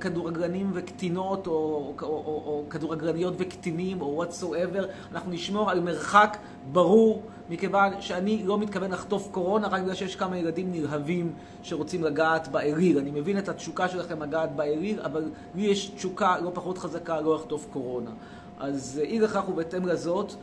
כדורגלנים 0.00 0.70
וקטינות, 0.74 1.46
או, 1.46 1.52
או, 1.52 1.92
או, 2.02 2.08
או, 2.08 2.42
או 2.46 2.64
כדורגלניות 2.70 3.34
וקטינים, 3.38 4.00
או 4.00 4.24
whatsoever. 4.24 4.84
אנחנו 5.12 5.32
נשמור 5.32 5.70
על 5.70 5.80
מרחק 5.80 6.36
ברור, 6.72 7.22
מכיוון 7.50 8.00
שאני 8.00 8.42
לא 8.44 8.58
מתכוון 8.58 8.90
לחטוף 8.90 9.28
קורונה, 9.30 9.68
רק 9.68 9.82
בגלל 9.82 9.94
שיש 9.94 10.16
כמה 10.16 10.38
ילדים 10.38 10.72
נלהבים 10.72 11.32
שרוצים 11.62 12.04
לגעת 12.04 12.48
באליל. 12.48 12.98
אני 12.98 13.10
מבין 13.10 13.38
את 13.38 13.48
התשוקה 13.48 13.88
שלכם 13.88 14.22
לגעת 14.22 14.56
באליל, 14.56 15.00
אבל 15.00 15.30
לי 15.54 15.62
יש 15.62 15.88
תשוקה 15.88 16.38
לא 16.40 16.50
פחות 16.54 16.78
חזקה 16.78 17.20
לא 17.20 17.34
לחטוף 17.34 17.66
קורונה. 17.72 18.10
אז 18.58 19.00
אי 19.04 19.20
לכך 19.20 19.48
ובהתאם 19.48 19.86
לזאת, 19.86 20.30
אה, 20.30 20.36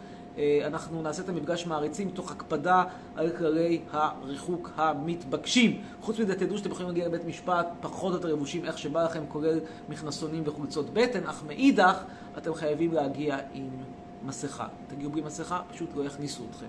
אנחנו 0.65 1.01
נעשה 1.01 1.23
את 1.23 1.29
המפגש 1.29 1.65
מעריצים 1.67 2.09
תוך 2.09 2.31
הקפדה 2.31 2.83
על 3.15 3.29
כללי 3.29 3.81
הריחוק 3.91 4.71
המתבקשים. 4.75 5.81
חוץ 6.01 6.19
מזה, 6.19 6.35
תדעו 6.35 6.57
שאתם 6.57 6.71
יכולים 6.71 6.87
להגיע 6.87 7.05
לבית 7.07 7.25
משפט 7.25 7.67
פחות 7.81 8.11
או 8.11 8.17
יותר 8.17 8.27
לבושים 8.27 8.65
איך 8.65 8.77
שבא 8.77 9.03
לכם, 9.03 9.23
כולל 9.27 9.59
מכנסונים 9.89 10.43
וחולצות 10.45 10.89
בטן, 10.93 11.23
אך 11.23 11.43
מאידך, 11.47 12.03
אתם 12.37 12.53
חייבים 12.53 12.93
להגיע 12.93 13.37
עם 13.53 13.69
מסכה. 14.25 14.67
תגיעו 14.87 15.11
בלי 15.11 15.21
מסכה, 15.21 15.61
פשוט 15.71 15.89
לא 15.95 16.03
יכניסו 16.03 16.43
אתכם. 16.49 16.65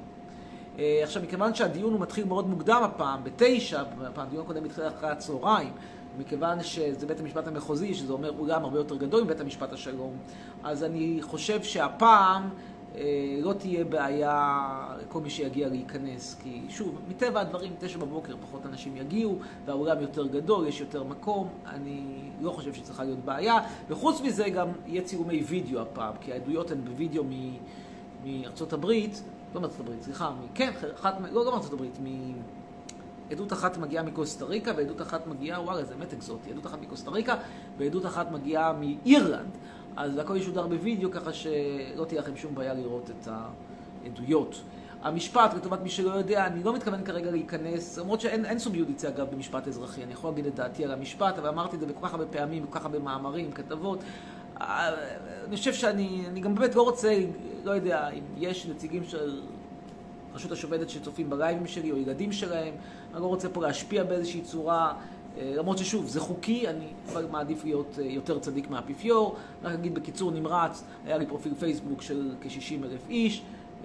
אה, 0.79 1.01
עכשיו, 1.03 1.23
מכיוון 1.23 1.55
שהדיון 1.55 1.93
הוא 1.93 2.01
מתחיל 2.01 2.25
מאוד 2.25 2.49
מוקדם 2.49 2.83
הפעם, 2.85 3.25
בתשע, 3.25 3.81
הפעם 3.81 4.27
הדיון 4.27 4.45
הקודם 4.45 4.65
התחיל 4.65 4.85
אחרי 4.89 5.11
הצהריים, 5.11 5.73
מכיוון 6.19 6.63
שזה 6.63 7.07
בית 7.07 7.21
המשפט 7.21 7.49
המחוזי, 7.49 7.95
שזה 7.95 8.13
אומר 8.13 8.33
אולם 8.39 8.65
הרבה 8.65 8.79
יותר 8.79 8.97
גדול 8.97 9.25
מבית 9.25 9.41
המשפט 9.41 9.73
השלום, 9.73 10.17
אז 10.65 10.85
אני 10.85 11.19
חושב 11.23 11.63
שהפעם 11.63 12.43
אה, 12.43 12.49
לא 13.43 13.53
תהיה 13.53 13.85
בעיה 13.85 14.97
לכל 15.03 15.21
מי 15.21 15.31
שיגיע 15.31 15.69
להיכנס, 15.69 16.37
כי 16.43 16.63
שוב, 16.69 16.99
מטבע 17.09 17.41
הדברים, 17.41 17.73
תשע 17.79 17.99
בבוקר 17.99 18.37
פחות 18.43 18.67
אנשים 18.67 18.97
יגיעו, 18.97 19.39
והאולם 19.65 20.01
יותר 20.01 20.27
גדול, 20.27 20.67
יש 20.67 20.81
יותר 20.81 21.05
מקום, 21.05 21.49
אני 21.67 22.03
לא 22.41 22.51
חושב 22.51 22.75
שצריכה 22.75 23.05
להיות 23.05 23.19
בעיה, 23.19 23.59
וחוץ 23.89 24.21
מזה 24.21 24.49
גם 24.49 24.69
יהיה 24.87 25.03
צילומי 25.03 25.43
וידאו 25.43 25.81
הפעם, 25.81 26.15
כי 26.21 26.33
העדויות 26.33 26.71
הן 26.71 26.79
בווידאו 26.85 27.25
מ... 27.25 27.57
מארצות 28.25 28.73
הברית, 28.73 29.23
לא 29.55 29.61
מארצות 29.61 29.81
הברית, 29.81 30.03
סליחה, 30.03 30.31
מ... 30.31 30.47
כן, 30.55 30.71
אחת, 30.95 31.15
לא, 31.33 31.45
לא 31.45 31.53
מארצות 31.53 31.73
הברית, 31.73 31.99
מ... 32.03 32.33
עדות 33.31 33.53
אחת 33.53 33.79
מגיעה 33.79 34.05
מקוסטה 34.05 34.45
ריקה 34.45 34.73
ועדות 34.77 35.03
אחת 35.03 35.27
מגיעה, 35.27 35.63
וואלה, 35.63 35.85
זה 35.85 35.95
באמת 35.95 36.13
אקזוטי, 36.13 36.51
עדות 36.51 36.67
אחת 36.67 36.83
מקוסטה 36.83 37.11
ריקה 37.11 37.37
ועדות 37.79 38.07
אחת 38.07 38.31
מגיעה 38.31 38.73
מאירלנד. 38.73 39.51
אז 39.97 40.19
הכל 40.19 40.37
ישודר 40.37 40.67
בווידאו, 40.67 41.11
ככה 41.11 41.33
שלא 41.33 42.05
תהיה 42.05 42.21
לכם 42.21 42.37
שום 42.37 42.55
בעיה 42.55 42.75
לראות 42.75 43.11
את 43.11 43.29
העדויות. 44.05 44.63
המשפט, 45.03 45.55
לטובת 45.55 45.81
מי 45.83 45.91
שלא 45.91 46.11
יודע, 46.11 46.47
אני 46.47 46.63
לא 46.63 46.75
מתכוון 46.75 47.05
כרגע 47.05 47.31
להיכנס, 47.31 47.99
למרות 47.99 48.21
שאין 48.21 48.59
סוג 48.59 48.77
יודיציה 48.77 49.11
אגב 49.11 49.27
במשפט 49.31 49.69
אזרחי, 49.69 50.03
אני 50.03 50.13
יכול 50.13 50.31
להגיד 50.31 50.47
את 50.47 50.55
דעתי 50.55 50.85
על 50.85 50.91
המשפט, 50.91 51.39
אבל 51.39 51.49
אמרתי 51.49 51.77
את 51.77 51.81
זה 51.81 51.87
בכל 51.87 52.07
כך 52.07 52.13
הרבה 52.15 52.27
פעמים, 52.27 52.63
בכל 52.63 52.79
כך 52.79 52.85
הרבה 52.85 52.99
מאמרים, 52.99 53.53
כתבות. 53.53 53.99
אני 54.57 55.57
חושב 55.57 55.75
שאני 55.75 56.25
אני 56.29 56.41
גם 56.41 56.55
באמת 56.55 56.75
לא 56.75 56.83
רוצה, 56.83 57.19
לא 57.65 57.71
יודע, 57.71 58.09
אם 58.09 58.23
יש 58.37 58.67
נציגים 58.67 59.05
של 59.05 59.41
הרשות 60.33 60.53
השופטת 60.53 60.91
שצופים 60.91 61.31
בלייבים 61.31 61.67
שלי, 61.67 61.91
או 61.91 61.97
ילדים 61.97 62.33
שלהם. 62.33 62.75
אני 63.15 63.23
לא 63.23 63.27
רוצה 63.27 63.49
פה 63.49 63.63
להשפיע 63.63 64.05
באיזושהי 64.05 64.41
צורה, 64.41 64.95
למרות 65.41 65.79
ששוב, 65.79 66.09
זה 66.09 66.21
חוקי, 66.21 66.69
אני 66.69 66.87
מעדיף 67.31 67.65
להיות 67.65 67.99
אה, 67.99 68.05
יותר 68.05 68.39
צדיק 68.39 68.71
מהאפיפיור. 68.71 69.37
רק 69.63 69.75
אגיד 69.75 69.95
בקיצור 69.95 70.31
נמרץ, 70.31 70.85
היה 71.07 71.19
לי 71.19 71.27
פרופיל 71.27 71.55
פייסבוק 71.55 72.03
של 72.03 72.31
כ-60 72.41 72.85
אלף 72.85 73.09
איש. 73.11 73.43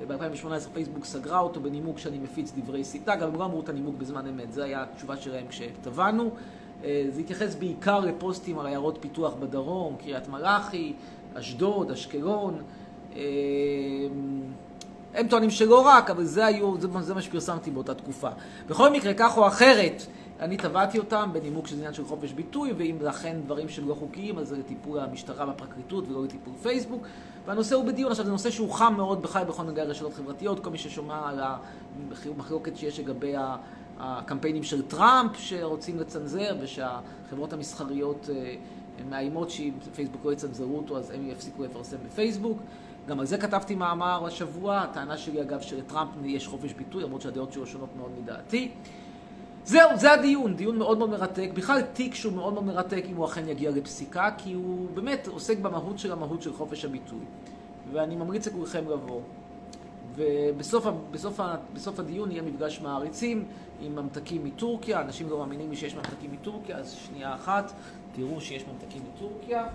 ב-2018 0.08 0.70
פייסבוק 0.74 1.06
סגרה 1.06 1.40
אותו 1.40 1.60
בנימוק 1.60 1.98
שאני 2.00 2.18
מפיץ 2.18 2.52
דברי 2.58 2.84
שטנה, 2.84 3.16
גם 3.16 3.28
הם 3.28 3.40
לא 3.40 3.46
אמרו 3.46 3.62
את 3.62 3.70
הנימוק 3.70 3.96
בזמן 3.98 4.28
אמת, 4.28 4.54
זו 4.54 4.62
הייתה 4.62 4.84
התשובה 4.84 5.18
שלהם 5.18 5.48
כשטבענו. 5.48 6.30
אה, 6.84 7.06
זה 7.10 7.22
התייחס 7.22 7.56
בעיקר 7.56 8.00
לפוסטים 8.00 8.60
על 8.60 8.66
עיירות 8.66 8.98
פיתוח 9.02 9.34
בדרום, 9.34 9.96
קריית 9.96 10.28
מלאכי, 10.28 10.94
אשדוד, 11.34 11.92
אשקלון. 11.92 12.62
אה, 13.16 13.22
הם 15.14 15.28
טוענים 15.28 15.50
שלא 15.50 15.82
רק, 15.88 16.10
אבל 16.10 16.24
זה, 16.24 16.46
היו, 16.46 16.82
זה, 16.82 16.88
זה 17.00 17.14
מה 17.14 17.22
שפרסמתי 17.22 17.72
באותה 17.72 17.94
תקופה. 17.94 18.30
בכל 18.68 18.90
מקרה, 18.90 19.14
כך 19.14 19.38
או 19.38 19.48
אחרת, 19.48 20.04
אני 20.40 20.58
תבעתי 20.58 21.00
אותם 21.00 21.30
בנימוק 21.34 21.68
שזה 21.68 21.78
עניין 21.78 21.94
של 21.94 22.06
חופש 22.06 22.34
ביטוי, 22.34 22.74
ואם 22.78 22.98
אכן 23.10 23.38
דברים 23.46 23.70
שהם 23.70 23.88
לא 23.88 23.94
חוקיים, 23.94 24.40
אז 24.40 24.48
זה 24.48 24.58
לטיפול 24.58 25.00
המשטרה 25.00 25.48
והפרקליטות 25.48 26.08
ולא 26.08 26.24
לטיפול 26.24 26.54
פייסבוק. 26.62 27.04
והנושא 27.46 27.76
הוא 27.76 27.86
בדיון. 27.86 28.12
עכשיו, 28.12 28.26
זה 28.26 28.32
נושא 28.32 28.50
שהוא 28.50 28.74
חם 28.74 28.94
מאוד 28.98 29.22
בכלל 29.22 29.44
בכל 29.44 29.64
נוגע 29.64 29.86
לרשתות 29.86 30.14
חברתיות. 30.14 30.60
כל 30.64 30.70
מי 30.70 30.78
ששומע 30.78 31.30
על 31.30 31.40
המחלוקת 32.26 32.78
שיש 32.78 33.00
לגבי 33.00 33.34
הקמפיינים 34.00 34.64
של 34.64 34.82
טראמפ 34.82 35.32
שרוצים 35.38 36.00
לצנזר, 36.00 36.56
ושהחברות 36.62 37.54
המסחריות 37.54 38.30
אה, 38.34 38.56
מאיימות 39.10 39.50
שאם 39.50 39.74
פייסבוק 39.96 40.26
לא 40.26 40.34
יצנזרו 40.34 40.78
אותו, 40.78 40.98
אז 40.98 41.12
הם 41.12 41.30
יפסיקו 41.30 41.64
לפרסם 41.64 41.98
בפייסבוק. 42.06 42.58
גם 43.08 43.20
על 43.20 43.26
זה 43.26 43.38
כתבתי 43.38 43.76
מאמר 43.76 44.26
השבוע, 44.26 44.78
הטענה 44.78 45.18
שלי 45.18 45.42
אגב 45.42 45.62
שלטראמפ 45.62 46.10
יש 46.26 46.48
חופש 46.48 46.74
ביטוי, 46.74 47.04
למרות 47.04 47.22
שהדעות 47.22 47.54
שלו 47.54 47.68
שונות 47.68 47.90
מאוד 47.98 48.12
מדעתי. 48.22 48.72
זהו, 49.68 49.90
זה 49.96 50.12
הדיון, 50.12 50.56
דיון 50.56 50.78
מאוד 50.78 50.98
מאוד 50.98 51.10
מרתק, 51.10 51.50
בכלל 51.54 51.82
תיק 51.82 52.16
שהוא 52.16 52.34
מאוד 52.34 52.54
מאוד 52.54 52.66
מרתק 52.66 53.04
אם 53.10 53.16
הוא 53.16 53.26
אכן 53.26 53.48
יגיע 53.48 53.72
לפסיקה, 53.72 54.30
כי 54.38 54.54
הוא 54.54 54.88
באמת 54.94 55.28
עוסק 55.28 55.58
במהות 55.58 56.00
של 56.00 56.12
המהות 56.12 56.42
של 56.42 56.54
חופש 56.54 56.86
הביטוי. 56.86 57.20
ואני 57.92 58.16
ממליץ 58.16 58.48
לכולכם 58.48 58.90
לבוא. 58.90 59.22
ובסוף 60.16 60.86
בסוף, 61.12 61.40
בסוף 61.74 62.00
הדיון 62.00 62.32
יהיה 62.32 62.42
מפגש 62.42 62.82
מעריצים 62.82 63.46
עם 63.82 63.96
ממתקים 63.96 64.44
מטורקיה, 64.44 65.02
אנשים 65.02 65.30
לא 65.30 65.40
מאמינים 65.40 65.70
לי 65.70 65.76
שיש 65.76 65.96
ממתקים 65.96 66.32
מטורקיה, 66.32 66.78
אז 66.78 66.92
שנייה 66.92 67.36
אחת, 67.36 67.72
תראו 68.16 68.42
שיש 68.42 68.64
ממתקים 68.68 69.02
מטורקיה. 69.14 69.68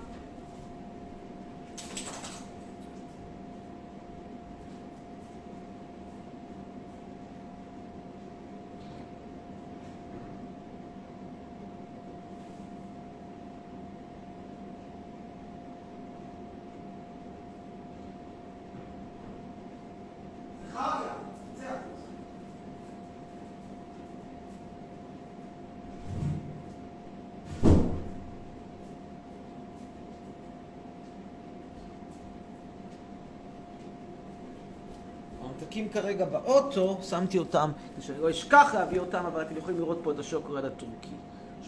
הממתקים 35.72 36.02
כרגע 36.02 36.24
באוטו, 36.24 36.98
שמתי 37.02 37.38
אותם, 37.38 37.70
שאני 38.00 38.18
לא 38.20 38.30
אשכח 38.30 38.74
להביא 38.74 39.00
אותם, 39.00 39.26
אבל 39.26 39.42
אתם 39.42 39.56
יכולים 39.56 39.78
לראות 39.78 39.98
פה 40.02 40.12
את 40.12 40.18
השוקולד 40.18 40.64
הטורקי. 40.64 41.08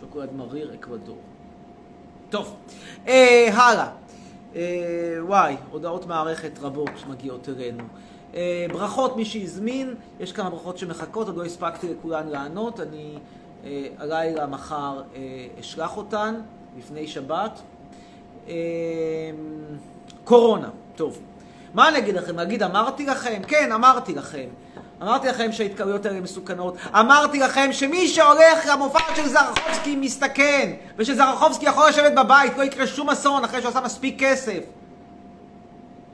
שוקולד 0.00 0.32
מריר 0.32 0.74
אקוודור. 0.74 1.16
טוב, 2.30 2.56
אה, 3.08 3.48
הלאה. 3.52 3.90
אה, 4.56 5.16
וואי, 5.20 5.56
הודעות 5.70 6.06
מערכת 6.06 6.58
רבות 6.60 6.90
מגיעות 7.08 7.48
אלינו. 7.48 7.84
אה, 8.34 8.66
ברכות, 8.72 9.16
מי 9.16 9.24
שהזמין, 9.24 9.94
יש 10.20 10.32
כמה 10.32 10.50
ברכות 10.50 10.78
שמחכות, 10.78 11.26
עוד 11.26 11.36
לא 11.36 11.44
הספקתי 11.44 11.88
לכולן 11.94 12.28
לענות, 12.28 12.80
אני 12.80 13.18
אה, 13.64 13.86
הלילה, 13.98 14.46
מחר, 14.46 15.02
אה, 15.14 15.20
אשלח 15.60 15.96
אותן, 15.96 16.34
לפני 16.78 17.06
שבת. 17.06 17.60
אה, 18.48 18.54
קורונה, 20.24 20.70
טוב. 20.96 21.20
מה 21.74 21.88
אני 21.88 21.98
אגיד 21.98 22.14
לכם? 22.16 22.36
להגיד 22.36 22.62
אמרתי 22.62 23.06
לכם? 23.06 23.42
כן, 23.48 23.72
אמרתי 23.72 24.14
לכם. 24.14 24.46
אמרתי 25.02 25.28
לכם 25.28 25.52
שההתקרבויות 25.52 26.06
האלה 26.06 26.20
מסוכנות. 26.20 26.76
אמרתי 26.94 27.38
לכם 27.38 27.72
שמי 27.72 28.08
שהולך 28.08 28.66
למופע 28.72 28.98
של 29.16 29.28
זרחובסקי 29.28 29.96
מסתכן, 29.96 30.72
ושזרחובסקי 30.96 31.66
יכול 31.66 31.88
לשבת 31.88 32.12
בבית, 32.12 32.58
לא 32.58 32.62
יקרה 32.62 32.86
שום 32.86 33.10
אסון 33.10 33.44
אחרי 33.44 33.60
שהוא 33.60 33.70
עשה 33.70 33.80
מספיק 33.80 34.16
כסף. 34.18 34.60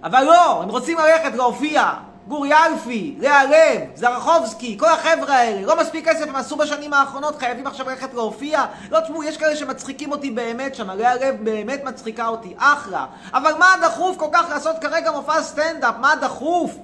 אבל 0.03 0.25
לא, 0.25 0.63
הם 0.63 0.69
רוצים 0.69 0.99
ללכת 0.99 1.37
להופיע. 1.37 1.93
גורי 2.29 2.53
אלפי, 2.53 3.15
לאה 3.19 3.45
לב, 3.45 3.81
זרחובסקי, 3.95 4.79
כל 4.79 4.89
החבר'ה 4.89 5.35
האלה, 5.35 5.67
לא 5.67 5.81
מספיק 5.81 6.09
כסף 6.09 6.29
הם 6.29 6.37
עשו 6.37 6.57
בשנים 6.57 6.95
האחרונות, 6.95 7.39
חייבים 7.39 7.67
עכשיו 7.67 7.89
ללכת 7.89 8.15
להופיע? 8.15 8.65
לא 8.91 9.01
תשמעו, 9.01 9.23
יש 9.23 9.37
כאלה 9.37 9.57
שמצחיקים 9.57 10.13
אותי 10.13 10.31
באמת 10.31 10.75
שם, 10.75 10.91
לאה 10.91 11.15
לב 11.15 11.45
באמת 11.45 11.85
מצחיקה 11.85 12.29
אותי, 12.29 12.55
אחלה. 12.59 13.07
אבל 13.33 13.53
מה 13.59 13.75
דחוף 13.83 14.17
כל 14.17 14.29
כך 14.33 14.47
לעשות 14.51 14.77
כרגע 14.81 15.11
מופע 15.11 15.43
סטנדאפ? 15.43 15.95
מה 16.01 16.15
דחוף? 16.21 16.77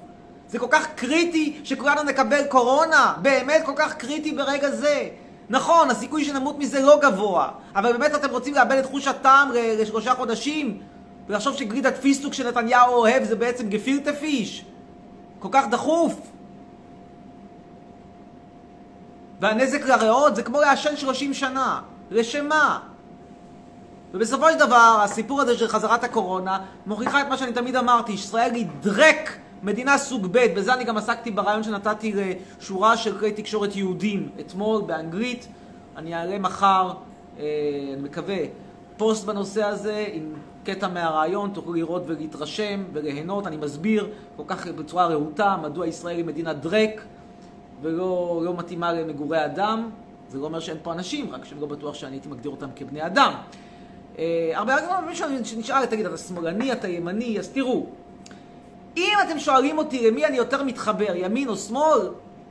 זה 0.49 0.59
כל 0.59 0.67
כך 0.69 0.87
קריטי 0.95 1.59
שכולנו 1.63 2.03
נקבל 2.03 2.43
קורונה? 2.43 3.13
באמת 3.21 3.61
כל 3.65 3.73
כך 3.75 3.93
קריטי 3.93 4.31
ברגע 4.31 4.69
זה? 4.69 5.07
נכון, 5.49 5.91
הסיכוי 5.91 6.25
שנמות 6.25 6.59
מזה 6.59 6.81
לא 6.81 6.99
גבוה, 7.01 7.49
אבל 7.75 7.91
באמת 7.91 8.15
אתם 8.15 8.29
רוצים 8.29 8.53
לאבד 8.53 8.77
את 8.77 8.85
חוש 8.85 9.07
הטעם 9.07 9.51
לשלושה 9.53 10.15
חודשים? 10.15 10.79
ולחשוב 11.27 11.57
שגרידת 11.57 11.97
פיסטוק 11.97 12.33
שנתניהו 12.33 12.93
אוהב 12.93 13.23
זה 13.23 13.35
בעצם 13.35 13.69
גפילטה 13.69 14.13
פיש? 14.13 14.65
כל 15.39 15.47
כך 15.51 15.65
דחוף. 15.71 16.31
והנזק 19.39 19.85
לריאות 19.85 20.35
זה 20.35 20.43
כמו 20.43 20.61
לעשן 20.61 20.97
30 20.97 21.33
שנה. 21.33 21.81
לשם 22.11 22.47
מה? 22.47 22.79
ובסופו 24.13 24.51
של 24.51 24.59
דבר, 24.59 24.99
הסיפור 25.03 25.41
הזה 25.41 25.57
של 25.57 25.67
חזרת 25.67 26.03
הקורונה 26.03 26.59
מוכיחה 26.85 27.21
את 27.21 27.27
מה 27.27 27.37
שאני 27.37 27.53
תמיד 27.53 27.75
אמרתי, 27.75 28.11
ישראל 28.11 28.53
היא 28.53 28.67
דרק 28.81 29.37
מדינה 29.63 29.97
סוג 29.97 30.27
ב', 30.31 30.45
בזה 30.55 30.73
אני 30.73 30.83
גם 30.83 30.97
עסקתי 30.97 31.31
ברעיון 31.31 31.63
שנתתי 31.63 32.13
לשורה 32.59 32.97
של 32.97 33.19
כלי 33.19 33.31
תקשורת 33.31 33.75
יהודים 33.75 34.29
אתמול 34.39 34.81
באנגלית. 34.81 35.47
אני 35.97 36.15
אעלה 36.15 36.39
מחר, 36.39 36.93
אה, 37.39 37.43
אני 37.93 38.01
מקווה, 38.01 38.37
פוסט 38.97 39.25
בנושא 39.25 39.63
הזה 39.63 40.05
עם 40.13 40.33
קטע 40.67 40.87
מהרעיון, 40.87 41.49
תוכלו 41.53 41.73
לראות 41.73 42.03
ולהתרשם 42.05 42.83
וליהנות. 42.93 43.47
אני 43.47 43.57
מסביר 43.57 44.09
כל 44.37 44.43
כך 44.47 44.67
בצורה 44.67 45.07
רהוטה 45.07 45.57
מדוע 45.61 45.87
ישראל 45.87 46.17
היא 46.17 46.25
מדינה 46.25 46.53
דרק 46.53 47.01
ולא 47.81 48.41
לא 48.43 48.57
מתאימה 48.57 48.93
למגורי 48.93 49.45
אדם. 49.45 49.89
זה 50.29 50.37
לא 50.37 50.45
אומר 50.45 50.59
שאין 50.59 50.77
פה 50.83 50.93
אנשים, 50.93 51.31
רק 51.31 51.45
שאני 51.45 51.61
לא 51.61 51.67
בטוח 51.67 51.95
שאני 51.95 52.15
הייתי 52.15 52.29
מגדיר 52.29 52.51
אותם 52.51 52.67
כבני 52.75 53.05
אדם. 53.05 53.33
אה, 54.19 54.51
הרבה 54.53 54.99
אנשים 54.99 55.45
שנשאל, 55.45 55.85
תגיד, 55.85 56.05
אתה 56.05 56.17
שמאלני, 56.17 56.71
אתה 56.71 56.87
ימני, 56.87 57.39
אז 57.39 57.49
תראו. 57.49 57.85
אם 58.97 59.13
אתם 59.27 59.39
שואלים 59.39 59.77
אותי 59.77 60.11
למי 60.11 60.25
אני 60.25 60.37
יותר 60.37 60.63
מתחבר, 60.63 61.15
ימין 61.15 61.49
או 61.49 61.55
שמאל, 61.55 62.09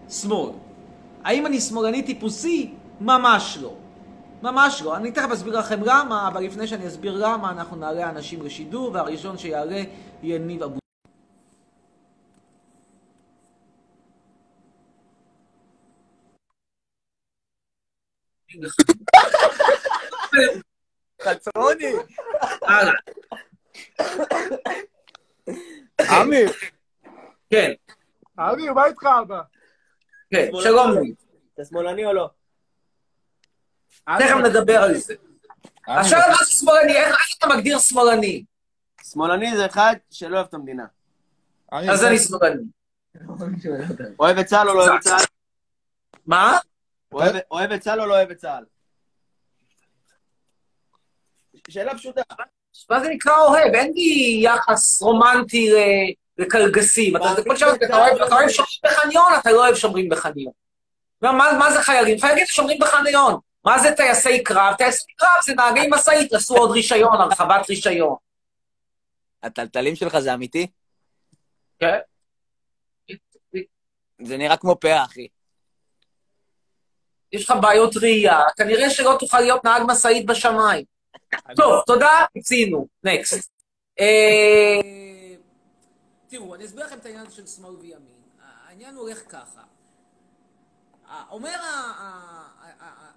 שמאל. 0.08 0.50
האם 1.24 1.46
אני 1.46 1.60
שמאלני 1.60 2.02
טיפוסי? 2.02 2.70
ממש 3.00 3.58
לא. 3.62 3.72
ממש 4.42 4.82
לא. 4.82 4.96
אני 4.96 5.12
תכף 5.12 5.30
אסביר 5.32 5.58
לכם 5.58 5.80
למה, 5.82 6.28
אבל 6.28 6.42
לפני 6.42 6.66
שאני 6.66 6.86
אסביר 6.86 7.16
למה, 7.16 7.50
אנחנו 7.50 7.76
נעלה 7.76 8.10
אנשים 8.10 8.42
לשידור, 8.42 8.90
והראשון 8.92 9.38
שיעלה 9.38 9.82
יהיה 10.22 10.38
ניב 10.38 10.62
אבו... 10.62 10.78
חצרוני! 21.22 21.92
עמי, 26.10 26.42
כן, 27.50 27.72
עמי, 28.38 28.70
מה 28.70 28.86
איתך 28.86 29.02
אבא? 29.22 29.40
כן, 30.30 30.50
שלום 30.62 30.90
לי. 30.92 31.14
אתה 31.54 31.64
שמאלני 31.64 32.04
או 32.04 32.12
לא? 32.12 32.30
תכף 34.18 34.36
נדבר 34.44 34.82
על 34.82 34.94
זה. 34.94 35.14
עכשיו 35.86 36.20
מה 36.30 36.44
זה 36.44 36.50
שמאלני? 36.50 36.96
איך 36.96 37.16
אתה 37.38 37.46
מגדיר 37.48 37.78
שמאלני? 37.78 38.44
שמאלני 39.12 39.56
זה 39.56 39.66
אחד 39.66 39.94
שלא 40.10 40.36
אוהב 40.36 40.46
את 40.46 40.54
המדינה. 40.54 40.84
אז 41.72 42.04
אני 42.04 42.18
שמאלני. 42.18 42.62
אוהב 44.18 44.38
את 44.38 44.46
צה"ל 44.46 44.68
או 44.68 44.74
לא 44.74 44.82
אוהב 44.82 44.94
את 44.94 45.00
צה"ל? 45.00 45.24
מה? 46.26 46.58
אוהב- 47.50 47.72
את 47.72 47.80
צה"ל 47.80 48.00
או 48.00 48.06
לא 48.06 48.14
אוהב 48.14 48.30
את 48.30 48.36
צה"ל? 48.36 48.64
שאלה 51.70 51.94
פשוטה. 51.94 52.22
מה 52.90 53.00
זה 53.00 53.08
נקרא 53.08 53.38
אוהב? 53.38 53.74
אין 53.74 53.92
לי 53.94 54.40
יחס 54.44 55.02
רומנטי 55.02 55.70
ל- 55.72 56.12
לקלגסים. 56.42 57.16
אתה 57.16 57.24
אוהב 57.24 58.48
שומרים 58.48 58.48
בחניון, 58.84 59.32
אתה 59.40 59.50
לא 59.52 59.64
אוהב 59.64 59.74
שומרים 59.74 60.08
בחניון. 60.08 60.52
מה, 61.22 61.32
מה 61.58 61.72
זה 61.72 61.82
חיילים? 61.82 62.18
חיילים 62.20 62.46
שומרים 62.46 62.78
בחניון. 62.80 63.38
מה 63.66 63.78
זה 63.78 63.88
טייסי 63.96 64.44
קרב? 64.44 64.74
טייסי 64.78 65.12
קרב 65.16 65.42
זה 65.44 65.54
נהגי 65.54 65.88
משאית, 65.90 66.32
עשו 66.32 66.56
עוד 66.56 66.70
רישיון, 66.70 67.20
הרחבת 67.20 67.68
רישיון. 67.70 68.16
הטלטלים 69.42 69.96
שלך 69.96 70.18
זה 70.18 70.34
אמיתי? 70.34 70.66
כן. 71.78 71.98
זה 74.22 74.36
נראה 74.36 74.56
כמו 74.56 74.76
פאה, 74.80 75.04
אחי. 75.04 75.28
יש 77.32 77.44
לך 77.44 77.54
בעיות 77.62 77.96
ראייה, 77.96 78.40
כנראה 78.56 78.90
שלא 78.90 79.16
תוכל 79.18 79.40
להיות 79.40 79.64
נהג 79.64 79.82
משאית 79.86 80.26
בשמיים. 80.26 80.84
טוב, 81.56 81.82
תודה, 81.86 82.24
פיצינו. 82.32 82.88
נקסט. 83.04 83.50
תראו, 86.28 86.54
אני 86.54 86.64
אסביר 86.64 86.86
לכם 86.86 86.98
את 86.98 87.06
העניין 87.06 87.30
של 87.30 87.46
שמאל 87.46 87.74
וימין. 87.74 88.22
העניין 88.40 88.94
הולך 88.94 89.22
ככה. 89.28 89.75
אומר 91.30 91.56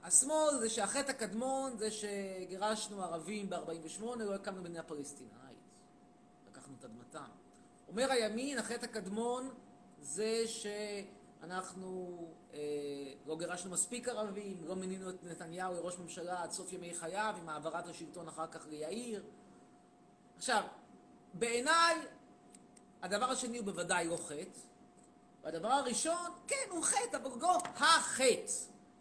השמאל 0.03 0.57
זה 0.59 0.69
שהחטא 0.69 1.11
הקדמון 1.11 1.77
זה 1.77 1.91
שגירשנו 1.91 3.03
ערבים 3.03 3.49
ב-48, 3.49 4.03
לא 4.19 4.35
הקמנו 4.35 4.61
מדינה 4.61 4.83
פלסטינאית. 4.83 5.57
לקחנו 6.47 6.73
את 6.79 6.85
אדמתם. 6.85 7.29
אומר 7.87 8.11
הימין, 8.11 8.57
החטא 8.57 8.85
הקדמון 8.85 9.49
זה 10.01 10.43
שאנחנו 10.47 12.27
אה, 12.53 12.59
לא 13.25 13.37
גירשנו 13.37 13.71
מספיק 13.71 14.07
ערבים, 14.07 14.57
לא 14.65 14.75
מינינו 14.75 15.09
את 15.09 15.23
נתניהו 15.23 15.73
לראש 15.73 15.97
ממשלה 15.97 16.43
עד 16.43 16.51
סוף 16.51 16.73
ימי 16.73 16.93
חייו, 16.93 17.35
עם 17.41 17.49
העברת 17.49 17.87
השלטון 17.87 18.27
אחר 18.27 18.47
כך 18.47 18.67
ליאיר. 18.67 19.23
עכשיו, 20.37 20.63
בעיניי, 21.33 21.95
הדבר 23.01 23.25
השני 23.25 23.57
הוא 23.57 23.65
בוודאי 23.65 24.07
לא 24.07 24.17
חטא, 24.17 24.59
והדבר 25.53 25.71
הראשון, 25.71 26.31
כן, 26.47 26.55
הוא 26.69 26.83
חטא, 26.83 27.17
לא 27.41 27.57
החטא. 27.75 28.53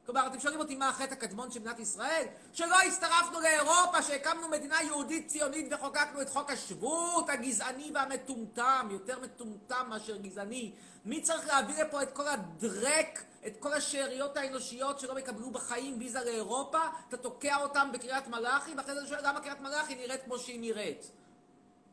כלומר, 0.07 0.27
אתם 0.27 0.41
שואלים 0.41 0.61
אותי 0.61 0.77
מה 0.77 0.89
החטא 0.89 1.13
הקדמון 1.13 1.51
של 1.51 1.61
מדינת 1.61 1.79
ישראל? 1.79 2.27
שלא 2.53 2.77
הצטרפנו 2.87 3.41
לאירופה, 3.41 4.03
שהקמנו 4.03 4.49
מדינה 4.49 4.83
יהודית 4.83 5.29
ציונית 5.29 5.73
וחוקקנו 5.73 6.23
את 6.23 6.29
חוק 6.29 6.51
השבות 6.51 7.31
הגזעני 7.31 7.91
והמטומטם, 7.95 8.89
יותר 8.91 9.21
מטומטם 9.21 9.87
מאשר 9.89 10.17
גזעני. 10.17 10.73
מי 11.05 11.23
צריך 11.23 11.47
להביא 11.47 11.83
לפה 11.83 12.03
את 12.03 12.13
כל 12.13 12.29
הדרק, 12.29 13.23
את 13.47 13.53
כל 13.59 13.73
השאריות 13.73 14.37
האנושיות 14.37 15.01
שלא 15.01 15.19
יקבלו 15.19 15.51
בחיים 15.51 15.99
ויזה 15.99 16.25
לאירופה? 16.25 16.81
אתה 17.09 17.17
תוקע 17.17 17.57
אותם 17.57 17.89
בקריית 17.93 18.29
מלאכי, 18.29 18.75
ואחרי 18.77 18.95
זה 18.95 19.07
שואל 19.07 19.29
למה 19.29 19.41
קריית 19.41 19.61
מלאכי 19.61 19.95
נראית 19.95 20.25
כמו 20.25 20.39
שהיא 20.39 20.61
נראית. 20.61 21.11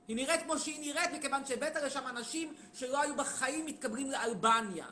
היא 0.07 0.15
נראית 0.15 0.41
כמו 0.43 0.59
שהיא 0.59 0.79
נראית, 0.79 1.11
מכיוון 1.13 1.45
שהבאת 1.45 1.75
לשם 1.75 2.07
אנשים 2.07 2.53
שלא 2.73 3.01
היו 3.01 3.15
בחיים 3.15 3.65
מתקבלים 3.65 4.11
לאלבניה. 4.11 4.87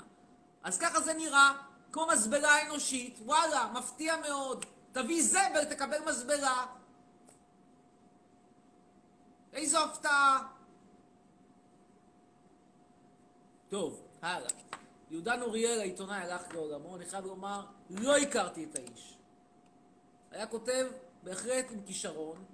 אז 0.63 0.77
ככה 0.77 1.01
זה 1.01 1.13
נראה, 1.13 1.53
כמו 1.91 2.07
מזבלה 2.07 2.67
אנושית, 2.67 3.19
וואלה, 3.25 3.71
מפתיע 3.73 4.17
מאוד. 4.17 4.65
תביא 4.91 5.23
זבל, 5.23 5.65
תקבל 5.69 5.97
מזבלה. 6.05 6.65
איזו 9.53 9.83
הפתעה. 9.83 10.47
טוב, 13.69 14.07
הלאה. 14.21 14.49
יהודה 15.09 15.35
נוריאל, 15.35 15.79
העיתונאי, 15.79 16.17
הלך 16.17 16.53
לעולמו, 16.53 16.95
אני 16.95 17.05
חייב 17.05 17.25
לומר, 17.25 17.65
לא 17.89 18.17
הכרתי 18.17 18.63
את 18.63 18.75
האיש. 18.75 19.17
היה 20.31 20.47
כותב 20.47 20.87
בהחלט 21.23 21.65
עם 21.71 21.81
כישרון, 21.85 22.45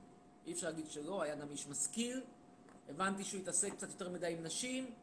אי 0.46 0.54
אפשר 0.54 0.68
להגיד 0.68 0.92
שלא, 0.92 1.22
היה 1.22 1.36
גם 1.36 1.52
איש 1.52 1.68
משכיל, 1.68 2.22
הבנתי 2.90 3.24
שהוא 3.24 3.42
התעסק 3.42 3.74
קצת 3.74 3.90
יותר 3.90 4.10
מדי 4.10 4.34
עם 4.38 4.44
נשים, 4.44 4.94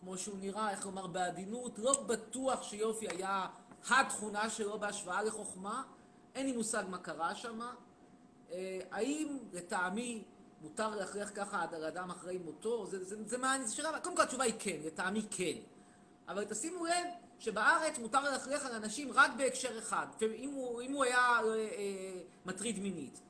כמו 0.00 0.18
שהוא 0.18 0.38
נראה, 0.38 0.70
איך 0.70 0.86
לומר, 0.86 1.06
בעדינות, 1.06 1.78
לא 1.78 2.02
בטוח 2.06 2.62
שיופי 2.62 3.08
היה 3.08 3.46
התכונה 3.90 4.50
שלו 4.50 4.78
בהשוואה 4.78 5.22
לחוכמה, 5.22 5.82
אין 6.34 6.46
לי 6.46 6.52
מושג 6.52 6.84
מה 6.88 6.98
קרה 6.98 7.34
שם. 7.34 7.60
אה, 8.50 8.80
האם 8.90 9.38
לטעמי 9.52 10.24
מותר 10.60 10.96
להכריח 10.96 11.30
ככה 11.34 11.66
על 11.72 11.84
אדם 11.84 12.10
אחרי 12.10 12.38
מותו? 12.38 12.86
זה, 12.86 13.04
זה, 13.04 13.16
זה 13.24 13.38
מה, 13.38 13.56
זו 13.64 13.76
שאלה, 13.76 14.00
קודם 14.00 14.16
כל 14.16 14.22
התשובה 14.22 14.44
היא 14.44 14.54
כן, 14.58 14.76
לטעמי 14.84 15.22
כן. 15.30 15.56
אבל 16.28 16.44
תשימו 16.44 16.86
לב 16.86 17.06
שבארץ 17.38 17.98
מותר 17.98 18.20
להכריח 18.20 18.66
על 18.66 18.74
אנשים 18.74 19.12
רק 19.12 19.30
בהקשר 19.36 19.78
אחד, 19.78 20.06
אם 20.22 20.50
הוא, 20.50 20.82
אם 20.82 20.92
הוא 20.92 21.04
היה 21.04 21.18
אה, 21.18 21.54
אה, 21.54 22.20
מטריד 22.46 22.78
מינית. 22.78 23.20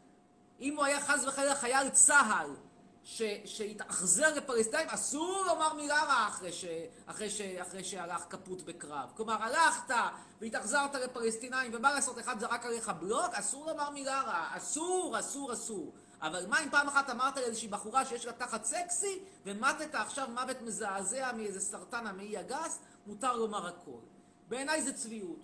אם 0.60 0.76
הוא 0.76 0.84
היה 0.84 1.00
חס 1.00 1.24
וחלילה 1.24 1.54
חייל 1.54 1.88
צה"ל 1.88 2.65
ש, 3.08 3.22
שהתאכזר 3.44 4.34
לפלסטינאים, 4.34 4.88
אסור 4.88 5.44
לומר 5.46 5.72
מילה 5.72 6.04
רעה 6.04 6.28
אחרי, 6.28 6.52
ש, 6.52 6.64
אחרי, 7.06 7.30
ש, 7.30 7.40
אחרי 7.40 7.84
שהלך 7.84 8.24
כפות 8.30 8.62
בקרב. 8.62 9.10
כלומר, 9.16 9.42
הלכת 9.42 9.94
והתאכזרת 10.40 10.94
לפלסטינאים, 10.94 11.70
ומה 11.74 11.92
לעשות, 11.92 12.18
אחד 12.18 12.40
זרק 12.40 12.66
עליך 12.66 12.88
בלוק, 12.88 13.34
אסור 13.34 13.66
לומר 13.66 13.90
מילה 13.90 14.22
רעה. 14.22 14.56
אסור, 14.56 15.16
אסור, 15.18 15.52
אסור. 15.52 15.92
אבל 16.20 16.46
מה 16.46 16.64
אם 16.64 16.70
פעם 16.70 16.88
אחת 16.88 17.10
אמרת 17.10 17.36
לאיזושהי 17.36 17.68
בחורה 17.68 18.04
שיש 18.06 18.26
לה 18.26 18.32
תחת 18.32 18.64
סקסי, 18.64 19.18
ומתת 19.44 19.94
עכשיו 19.94 20.28
מוות 20.30 20.62
מזעזע 20.62 21.32
מאיזה 21.32 21.60
סרטן 21.60 22.06
המעי 22.06 22.36
הגס, 22.36 22.78
מותר 23.06 23.36
לומר 23.36 23.66
הכל. 23.66 24.00
בעיניי 24.48 24.82
זה 24.82 24.92
צביעות. 24.92 25.40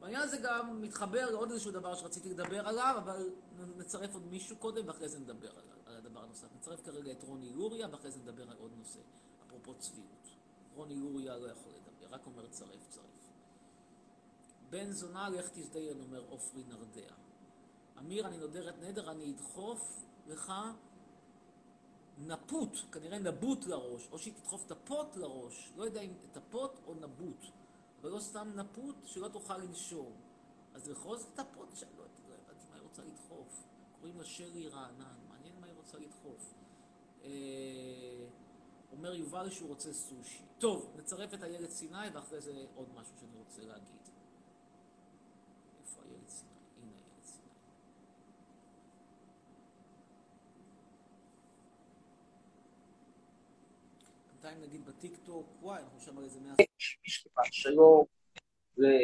בעניין 0.00 0.22
הזה 0.22 0.36
גם 0.36 0.82
מתחבר 0.82 1.30
לעוד 1.30 1.50
איזשהו 1.50 1.70
דבר 1.70 1.94
שרציתי 1.94 2.28
לדבר 2.28 2.68
עליו, 2.68 2.94
אבל 2.98 3.30
נצרף 3.76 4.14
עוד 4.14 4.26
מישהו 4.26 4.56
קודם, 4.56 4.88
ואחרי 4.88 5.08
זה 5.08 5.18
נדבר 5.18 5.50
עליו. 5.50 5.75
על 6.18 6.24
הדבר 6.24 6.24
הנוסף. 6.24 6.56
נצרף 6.56 6.84
כרגע 6.84 7.12
את 7.12 7.22
רוני 7.22 7.52
לוריה, 7.52 7.88
ואחרי 7.90 8.10
זה 8.10 8.20
נדבר 8.20 8.50
על 8.50 8.56
עוד 8.56 8.72
נושא, 8.78 9.00
אפרופו 9.46 9.74
צביעות. 9.74 10.28
רוני 10.74 10.94
לוריה 10.94 11.36
לא 11.36 11.50
יכול 11.50 11.72
לדבר, 11.72 12.14
רק 12.14 12.26
אומר 12.26 12.46
צרף 12.46 12.88
צרף. 12.88 13.32
בן 14.70 14.90
זונה, 14.90 15.28
לך 15.28 15.48
תזדיין, 15.48 16.00
אומר 16.00 16.24
עופרי 16.28 16.64
נרדע. 16.64 17.14
אמיר, 17.98 18.26
אני 18.26 18.38
נודרת 18.38 18.74
נדר, 18.78 19.10
אני 19.10 19.32
אדחוף 19.32 20.04
לך 20.26 20.52
נפוט, 22.18 22.78
כנראה 22.92 23.18
נבוט 23.18 23.66
לראש, 23.66 24.08
או 24.12 24.18
שהיא 24.18 24.34
תדחוף 24.34 24.66
את 24.66 24.70
הפוט 24.70 25.16
לראש, 25.16 25.72
לא 25.76 25.84
יודע 25.84 26.00
אם 26.00 26.12
את 26.30 26.36
הפוט 26.36 26.70
או 26.86 26.94
נבוט, 26.94 27.44
אבל 28.00 28.10
לא 28.10 28.20
סתם 28.20 28.52
נפוט, 28.54 28.96
שלא 29.04 29.28
תוכל 29.28 29.58
לנשום. 29.58 30.12
אז 30.74 30.88
בכל 30.88 31.16
זאת 31.18 31.28
את 31.34 31.38
הפוט, 31.38 31.76
שאני 31.76 31.90
לא 31.98 32.04
הבנתי 32.04 32.66
מה 32.70 32.74
היא 32.74 32.82
רוצה 32.82 33.02
לדחוף. 33.04 33.62
קוראים 34.00 34.18
לה 34.18 34.24
שרי 34.24 34.68
רענן. 34.68 35.25
רוצה 35.86 35.98
לדחוף. 35.98 36.54
אה, 37.24 37.30
אומר 38.92 39.14
יובל 39.14 39.50
שהוא 39.50 39.68
רוצה 39.68 39.92
סושי. 39.92 40.42
טוב, 40.58 40.92
נצרף 40.98 41.34
את 41.34 41.42
איילת 41.42 41.70
סיני 41.70 42.08
ואחרי 42.14 42.40
זה 42.40 42.64
עוד 42.74 42.88
משהו 42.94 43.14
שאני 43.20 43.38
רוצה 43.38 43.62
להגיד. 43.62 44.08
איפה 45.80 46.02
איילת 46.02 46.28
סיני? 46.28 46.50
הנה 46.82 46.92
איילת 46.92 47.24
סיני. 47.24 47.48
בינתיים 54.32 54.62
נגיד 54.62 54.86
בטיקטוק, 54.86 55.46
וואי, 55.60 55.82
אנחנו 55.82 56.00
שם 56.00 56.18
על 56.18 56.24
איזה 56.24 56.40
מאה... 56.40 56.54
שלום, 57.52 58.04
זה 58.76 58.98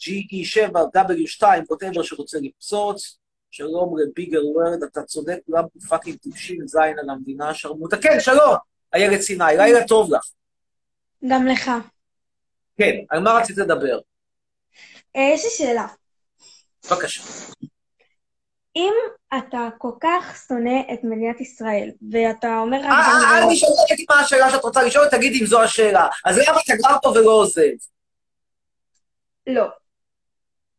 GE7W2, 0.00 1.42
whatever 1.70 2.02
שרוצה 2.02 2.38
לפצוץ. 2.40 3.23
שלום 3.56 3.98
לביגר 3.98 4.46
וורד, 4.46 4.82
אתה 4.82 5.02
צודק, 5.02 5.38
כולם 5.46 5.64
fucking 5.88 6.16
טיפשים 6.16 6.66
זין 6.66 6.98
על 6.98 7.10
המדינה 7.10 7.48
השרמוטה. 7.48 7.96
כן, 7.96 8.20
שלום, 8.20 8.54
איילת 8.94 9.20
סיני, 9.20 9.44
לילה 9.56 9.86
טוב 9.86 10.14
לך. 10.14 10.24
גם 11.28 11.46
לך. 11.46 11.70
כן, 12.78 12.92
על 13.10 13.20
מה 13.20 13.32
רצית 13.32 13.56
לדבר? 13.56 13.98
אה, 15.16 15.30
יש 15.34 15.44
לי 15.44 15.50
שאלה. 15.50 15.86
בבקשה. 16.90 17.22
אם 18.76 18.92
אתה 19.38 19.68
כל 19.78 19.92
כך 20.00 20.44
שונא 20.48 20.80
את 20.92 21.04
מדינת 21.04 21.40
ישראל, 21.40 21.90
ואתה 22.10 22.58
אומר... 22.58 22.76
אה, 22.76 22.90
אה, 22.90 23.38
אל 23.38 23.54
תשאל 23.54 23.68
אותי 23.90 24.06
מה 24.10 24.20
השאלה 24.20 24.50
שאת 24.50 24.64
רוצה 24.64 24.82
לשאול, 24.82 25.08
תגידי 25.10 25.40
אם 25.40 25.46
זו 25.46 25.62
השאלה. 25.62 26.08
אז 26.24 26.38
למה 26.38 26.60
אתה 26.64 26.76
גר 26.76 26.96
פה 27.02 27.08
ולא 27.08 27.30
עוזב? 27.30 27.72
לא. 29.46 29.66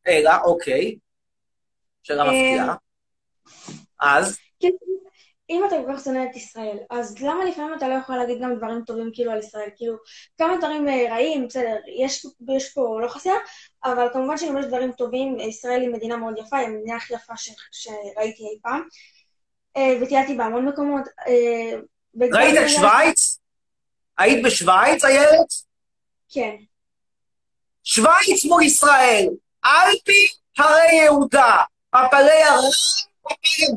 אלא, 0.08 0.32
אוקיי. 0.44 1.05
שאלה 2.06 2.24
אה, 2.24 2.28
מפתיעה. 2.28 2.76
אז? 4.02 4.38
כן, 4.60 4.70
אם 5.50 5.64
אתה 5.68 5.76
כל 5.86 5.94
כך 5.94 6.04
שונא 6.04 6.26
את 6.32 6.36
ישראל, 6.36 6.78
אז 6.90 7.22
למה 7.22 7.46
לפעמים 7.46 7.74
אתה 7.78 7.88
לא 7.88 7.94
יכול 7.94 8.16
להגיד 8.16 8.42
גם 8.42 8.56
דברים 8.56 8.82
טובים 8.86 9.10
כאילו 9.14 9.32
על 9.32 9.40
ישראל? 9.40 9.70
כאילו, 9.76 9.96
כמה 10.38 10.58
דברים 10.58 10.88
אה, 10.88 11.06
רעים, 11.10 11.48
בסדר, 11.48 11.76
יש, 11.98 12.26
יש 12.56 12.74
פה 12.74 13.00
לא 13.02 13.08
חסר, 13.08 13.36
אבל 13.84 14.08
כמובן 14.14 14.38
שגם 14.38 14.58
יש 14.58 14.66
דברים 14.66 14.92
טובים, 14.92 15.40
ישראל 15.40 15.82
היא 15.82 15.90
מדינה 15.90 16.18
מאוד 16.18 16.34
יפה, 16.38 16.58
היא 16.58 16.68
המדינה 16.68 16.96
הכי 16.96 17.14
יפה 17.14 17.38
ש, 17.38 17.50
שראיתי 17.72 18.44
אי 18.44 18.60
פעם, 18.62 18.88
אה, 19.78 19.98
וטיילתי 20.02 20.36
בהמון 20.36 20.66
מקומות. 20.66 21.04
ראית 22.34 22.58
את 22.66 22.70
שווייץ? 22.70 23.40
היית 24.18 24.46
בשווייץ, 24.46 25.06
איילת? 25.06 25.48
כן. 26.30 26.56
שווייץ 27.84 28.46
מול 28.46 28.64
ישראל, 28.64 29.28
אלפי 29.66 30.28
הרי 30.58 30.96
יהודה, 31.04 31.64
מפלי 31.96 32.42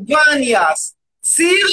בניאס, 0.01 0.95
ציר 1.21 1.67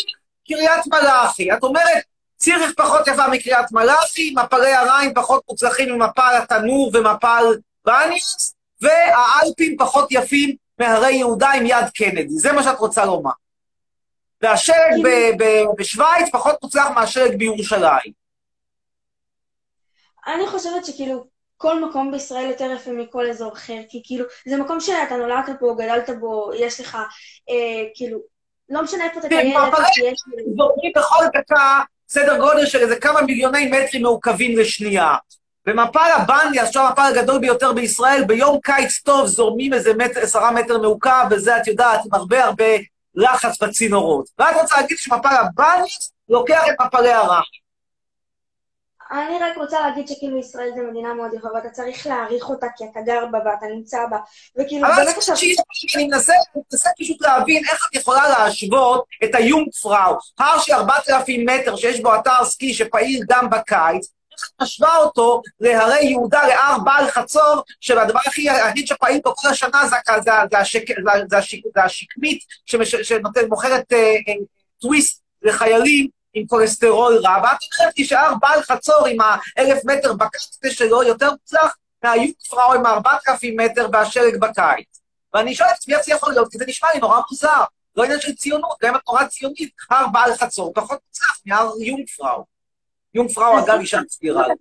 קריית 0.49 0.87
מלאכי. 0.87 1.53
את 1.53 1.63
אומרת, 1.63 2.05
ציריך 2.37 2.73
פחות 2.77 3.07
יפה 3.07 3.29
מקריית 3.29 3.73
מלאכי, 3.73 4.35
מפלי 4.37 4.73
הריין 4.75 5.15
פחות 5.15 5.43
מוצלחים 5.49 5.93
ממפל 5.93 6.39
התנור 6.43 6.91
ומפל 6.95 7.45
בניאס, 7.85 8.55
והאלפים 8.81 9.77
פחות 9.79 10.09
יפים 10.11 10.57
מהרי 10.79 11.15
יהודה 11.15 11.51
עם 11.51 11.67
יד 11.67 11.91
קנדי. 11.95 12.29
זה 12.29 12.53
מה 12.53 12.63
שאת 12.63 12.79
רוצה 12.79 13.05
לומר. 13.05 13.31
והשלג 14.43 15.03
ב- 15.05 15.43
ב- 15.43 15.65
בשוויץ 15.79 16.29
פחות 16.33 16.57
מוצלח 16.63 16.89
מהשלג 16.95 17.39
בירושלים. 17.39 18.13
אני 20.27 20.47
חושבת 20.47 20.85
שכאילו, 20.85 21.36
כל 21.57 21.85
מקום 21.85 22.13
בישראל 22.13 22.49
יותר 22.51 22.71
יפה 22.77 22.91
מכל 22.91 23.31
אזור 23.31 23.53
אחר, 23.53 23.79
כי 23.89 24.03
כאילו, 24.05 24.25
זה 24.47 24.57
מקום 24.57 24.81
שאתה 24.81 25.17
נולדת 25.17 25.61
בו, 25.61 25.77
גדלת 25.77 26.11
בו, 26.21 26.51
יש 26.55 26.81
לך, 26.81 26.95
אה, 27.51 27.85
כאילו, 27.95 28.19
לא 28.69 28.83
משנה 28.83 29.05
איפה 29.05 29.21
אתה 29.21 29.29
כן, 29.29 29.41
תהיה, 29.41 29.69
מפלי 29.69 29.85
יש... 30.05 30.21
זורמים 30.57 30.93
בכל 30.97 31.25
דקה 31.35 31.81
סדר 32.09 32.39
גודל 32.39 32.67
של 32.67 32.79
איזה 32.79 32.97
כמה 32.97 33.23
מיליוני 33.23 33.67
מטרים 33.67 34.03
מעוקבים 34.03 34.59
לשנייה. 34.59 35.17
במפל 35.67 36.11
הבניה, 36.17 36.67
שהוא 36.67 36.85
המפל 36.85 37.03
הגדול 37.03 37.39
ביותר 37.39 37.73
בישראל, 37.73 38.25
ביום 38.25 38.59
קיץ 38.61 38.99
טוב 38.99 39.27
זורמים 39.27 39.75
איזה 39.75 39.95
מטר, 39.95 40.21
עשרה 40.21 40.51
מטר 40.51 40.79
מעוקב, 40.79 41.27
וזה 41.31 41.57
את 41.57 41.67
יודעת, 41.67 42.01
עם 42.05 42.15
הרבה 42.15 42.45
הרבה 42.45 42.65
לחץ 43.15 43.63
בצינורות. 43.63 44.29
ואת 44.39 44.57
רוצה 44.61 44.81
להגיד 44.81 44.99
שמפל 44.99 45.29
הבניה 45.29 45.85
לוקח 46.29 46.63
את 46.69 46.81
מפלי 46.81 47.13
הרע. 47.13 47.41
אני 49.11 49.39
רק 49.41 49.57
רוצה 49.57 49.81
להגיד 49.81 50.09
שכאילו 50.09 50.39
ישראל 50.39 50.71
זה 50.75 50.83
מדינה 50.91 51.15
מאוד 51.15 51.35
יפה, 51.35 51.49
ואתה 51.55 51.71
צריך 51.71 52.07
להעריך 52.07 52.49
אותה 52.49 52.67
כי 52.77 52.85
אתה 52.85 53.01
גר 53.01 53.27
בה 53.31 53.39
ואתה 53.45 53.67
נמצא 53.67 54.07
בה, 54.11 54.19
וכאילו, 54.59 54.87
אבל 54.87 55.05
באמת 55.05 55.17
עכשיו... 55.17 55.37
אני 55.97 56.07
מנסה, 56.07 56.33
מנסה 56.73 56.91
פשוט 57.01 57.23
להבין 57.23 57.63
איך 57.71 57.89
את 57.91 57.97
יכולה 57.97 58.29
להשוות 58.29 59.05
את 59.25 59.35
היונגפראו, 59.35 60.19
הר 60.39 60.59
של 60.61 60.73
4,000 60.73 61.47
מטר 61.49 61.77
שיש 61.77 62.01
בו 62.01 62.15
אתר 62.15 62.45
סקי 62.45 62.75
שפעיל 62.75 63.25
גם 63.29 63.51
בקיץ, 63.51 64.13
איך 64.33 64.51
את 64.57 64.63
משווה 64.63 64.97
אותו 64.97 65.43
להרי 65.61 66.05
יהודה, 66.05 66.47
להר 66.47 66.79
בעל 66.85 67.11
חצור, 67.11 67.63
שהדבר 67.81 68.21
הכי 68.27 68.51
היחיד 68.51 68.87
שפעיל 68.87 69.21
פה 69.21 69.33
כל 69.37 69.49
השנה 69.49 69.87
זה, 69.87 69.97
זה, 70.25 70.33
זה, 70.51 70.59
השק, 70.59 70.89
זה, 70.89 70.95
זה, 71.31 71.39
השיק, 71.39 71.65
זה 71.75 71.83
השקמית 71.83 72.39
שמש, 72.67 72.95
שנותן, 72.95 73.49
מוכרת 73.49 73.93
אה, 73.93 73.99
אה, 73.99 74.35
טוויסט 74.81 75.23
לחיילים 75.43 76.09
עם 76.37 76.47
כולסטרול 76.47 77.17
רע, 77.25 77.37
ואת 77.43 77.59
לי 77.99 78.05
שהר 78.05 78.33
בעל 78.41 78.63
חצור 78.63 79.07
עם 79.07 79.17
האלף 79.21 79.85
מטר 79.85 80.13
בקצה 80.13 80.71
שלו 80.71 81.03
יותר 81.03 81.31
מוצלח 81.31 81.77
מהיונגפראו 82.05 82.75
עם 82.75 82.87
ה-4,000 82.87 83.47
מטר 83.57 83.89
והשלג 83.93 84.41
בקיץ. 84.41 85.01
ואני 85.35 85.55
שואל 85.55 85.69
את 85.69 85.75
עצמי 85.77 85.95
איך 85.95 86.05
זה 86.05 86.13
יכול 86.13 86.33
להיות, 86.33 86.53
כי 86.53 86.59
זה 86.59 86.65
נשמע 86.69 86.89
לי 86.95 87.01
נורא 87.01 87.21
מוזר. 87.31 87.65
לא 87.97 88.05
עניין 88.05 88.21
של 88.21 88.35
ציונות, 88.35 88.77
גם 88.83 88.91
אם 88.91 88.97
את 88.97 89.01
נורא 89.09 89.25
ציונית, 89.25 89.71
הר 89.91 90.07
בעל 90.13 90.35
חצור 90.35 90.73
פחות 90.75 90.99
מוצלח 91.07 91.41
מהר 91.47 91.71
יונגפראו. 91.81 92.45
יונגפראו, 93.15 93.59
אגב, 93.59 93.79
אישה 93.81 94.01
צעירה. 94.09 94.47
אם 94.47 94.53
אתה 94.53 94.61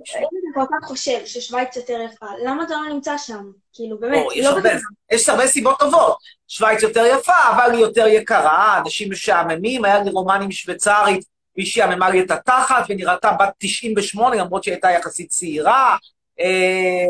כל 0.54 0.66
כך 0.72 0.88
חושב 0.88 1.26
ששוויץ 1.26 1.76
יותר 1.76 2.00
יפה, 2.06 2.26
למה 2.46 2.64
אתה 2.64 2.74
לא 2.74 2.94
נמצא 2.94 3.18
שם? 3.18 3.52
כאילו, 3.74 4.00
באמת, 4.00 4.26
או, 4.26 4.30
לא 4.44 4.60
בטוח. 4.60 4.72
יש 5.12 5.30
הרבה 5.30 5.48
סיבות 5.48 5.80
טובות. 5.80 6.18
שווייץ 6.48 6.84
יותר 6.84 7.06
יפה, 7.06 7.34
אבל 7.50 7.72
היא 7.72 7.82
יותר 7.82 8.08
יקרה, 8.08 8.78
אנשים 8.78 9.12
משעממים, 9.12 9.86
היה 9.86 10.04
לי 10.04 10.12
רומן 10.12 10.42
עם 10.42 10.52
שוויצרית, 10.52 11.26
והיא 11.56 11.68
שעממה 11.68 12.10
לי 12.10 12.22
את 12.22 12.32
התחת, 12.32 12.86
ונראתה 12.90 13.32
בת 13.40 13.54
98, 13.58 14.36
למרות 14.36 14.64
שהיא 14.64 14.74
הייתה 14.74 14.92
יחסית 14.92 15.30
צעירה. 15.30 15.98
אה, 16.40 17.06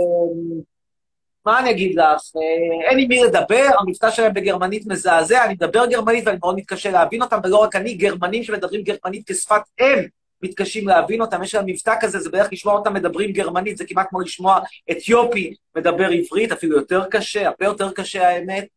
מה 1.45 1.59
אני 1.59 1.71
אגיד 1.71 1.95
לך? 1.95 2.21
אה, 2.35 2.89
אין 2.89 2.99
עם 2.99 3.07
מי 3.07 3.23
לדבר, 3.23 3.69
המבטא 3.79 4.11
שלהם 4.11 4.33
בגרמנית 4.33 4.87
מזעזע, 4.87 5.45
אני 5.45 5.53
מדבר 5.53 5.85
גרמנית 5.85 6.27
ואני 6.27 6.37
מאוד 6.41 6.55
מתקשה 6.55 6.91
להבין 6.91 7.21
אותם, 7.21 7.39
ולא 7.43 7.57
רק 7.57 7.75
אני, 7.75 7.93
גרמנים 7.93 8.43
שמדברים 8.43 8.83
גרמנית 8.83 9.31
כשפת 9.31 9.61
אם 9.81 10.07
מתקשים 10.41 10.87
להבין 10.87 11.21
אותם, 11.21 11.43
יש 11.43 11.55
להם 11.55 11.65
מבטא 11.65 11.95
כזה, 12.01 12.19
זה 12.19 12.29
בערך 12.29 12.47
לשמוע 12.51 12.73
אותם 12.73 12.93
מדברים 12.93 13.31
גרמנית, 13.31 13.77
זה 13.77 13.85
כמעט 13.87 14.07
כמו 14.09 14.21
לשמוע 14.21 14.59
אתיופי 14.91 15.53
מדבר 15.75 16.07
עברית, 16.09 16.51
אפילו 16.51 16.77
יותר 16.77 17.05
קשה, 17.11 17.47
הרבה 17.47 17.65
יותר 17.65 17.91
קשה 17.91 18.29
האמת. 18.29 18.67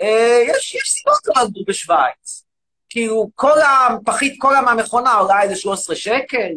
אה, 0.00 0.42
יש, 0.46 0.74
יש 0.74 0.90
סיבות 0.90 1.36
לא 1.36 1.42
לגור 1.42 1.64
בשוויץ. 1.68 2.49
כאילו, 2.90 3.30
כל 3.34 3.58
הפחית, 3.60 4.34
כל 4.38 4.54
המכונה 4.56 5.12
עולה 5.12 5.42
איזה 5.42 5.56
13 5.56 5.96
שקל. 5.96 6.48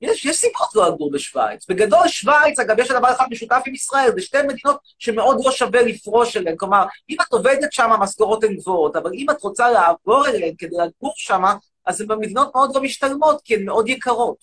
יש, 0.00 0.24
יש 0.24 0.36
סיבות 0.36 0.74
לא 0.74 0.88
לגור 0.88 1.10
בשוויץ. 1.12 1.66
בגדול, 1.68 2.08
שוויץ, 2.08 2.58
אגב, 2.58 2.78
יש 2.78 2.90
לה 2.90 2.98
דבר 2.98 3.12
אחד 3.12 3.26
משותף 3.30 3.62
עם 3.66 3.74
ישראל, 3.74 4.10
זה 4.14 4.20
שתי 4.20 4.38
מדינות 4.42 4.80
שמאוד 4.98 5.36
לא 5.44 5.52
שווה 5.52 5.82
לפרוש 5.82 6.36
אליהן. 6.36 6.56
כלומר, 6.56 6.84
אם 7.10 7.16
את 7.20 7.32
עובדת 7.32 7.72
שם, 7.72 7.92
המשכורות 7.92 8.44
הן 8.44 8.56
גבוהות, 8.56 8.96
אבל 8.96 9.10
אם 9.14 9.26
את 9.30 9.42
רוצה 9.42 9.70
לעבור 9.70 10.26
אליהן 10.28 10.54
כדי 10.58 10.76
לגור 10.76 11.12
שם, 11.16 11.42
אז 11.86 12.00
הן 12.00 12.06
במדינות 12.06 12.54
מאוד 12.54 12.74
לא 12.74 12.82
משתלמות, 12.82 13.42
כי 13.44 13.54
הן 13.54 13.64
מאוד 13.64 13.88
יקרות. 13.88 14.38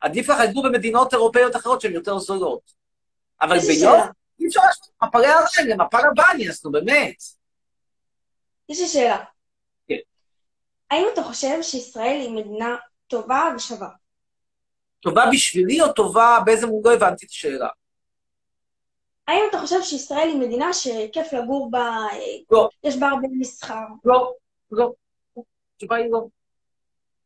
עדיף 0.00 0.28
לך 0.28 0.38
לגור 0.40 0.62
במדינות 0.64 1.14
אירופאיות 1.14 1.56
אחרות 1.56 1.80
שהן 1.80 1.92
יותר 1.92 2.18
זולות. 2.18 2.72
אבל 3.40 3.58
ביום. 3.58 4.00
אי 4.40 4.46
אפשר 4.46 4.60
להשוות 4.60 4.88
את 4.98 5.02
מפלי 5.02 5.26
הריין 5.26 5.68
למפל 5.68 6.00
הבניאס, 6.06 6.64
נו 6.64 6.72
באמת. 6.72 7.14
יש 8.68 8.80
לי 8.80 8.88
שאלה. 8.88 9.24
האם 10.92 11.06
אתה 11.12 11.22
חושב 11.22 11.62
שישראל 11.62 12.20
היא 12.20 12.30
מדינה 12.30 12.76
טובה 13.06 13.52
ושווה? 13.56 13.88
טובה 15.00 15.24
בשבילי 15.32 15.80
או 15.80 15.92
טובה 15.92 16.38
באיזה 16.44 16.66
מובן? 16.66 16.90
לא 16.90 16.94
הבנתי 16.94 17.26
את 17.26 17.30
השאלה. 17.30 17.68
האם 19.28 19.40
אתה 19.50 19.58
חושב 19.58 19.82
שישראל 19.82 20.28
היא 20.28 20.36
מדינה 20.36 20.72
שכיף 20.72 21.32
לגור 21.32 21.70
בה, 21.70 21.96
לא. 22.50 22.68
יש 22.84 22.96
בה 22.96 23.08
הרבה 23.08 23.28
מסחר? 23.30 23.84
לא, 24.04 24.32
לא. 24.70 24.92
התשובה 25.74 25.96
היא 25.96 26.06
לא. 26.10 26.26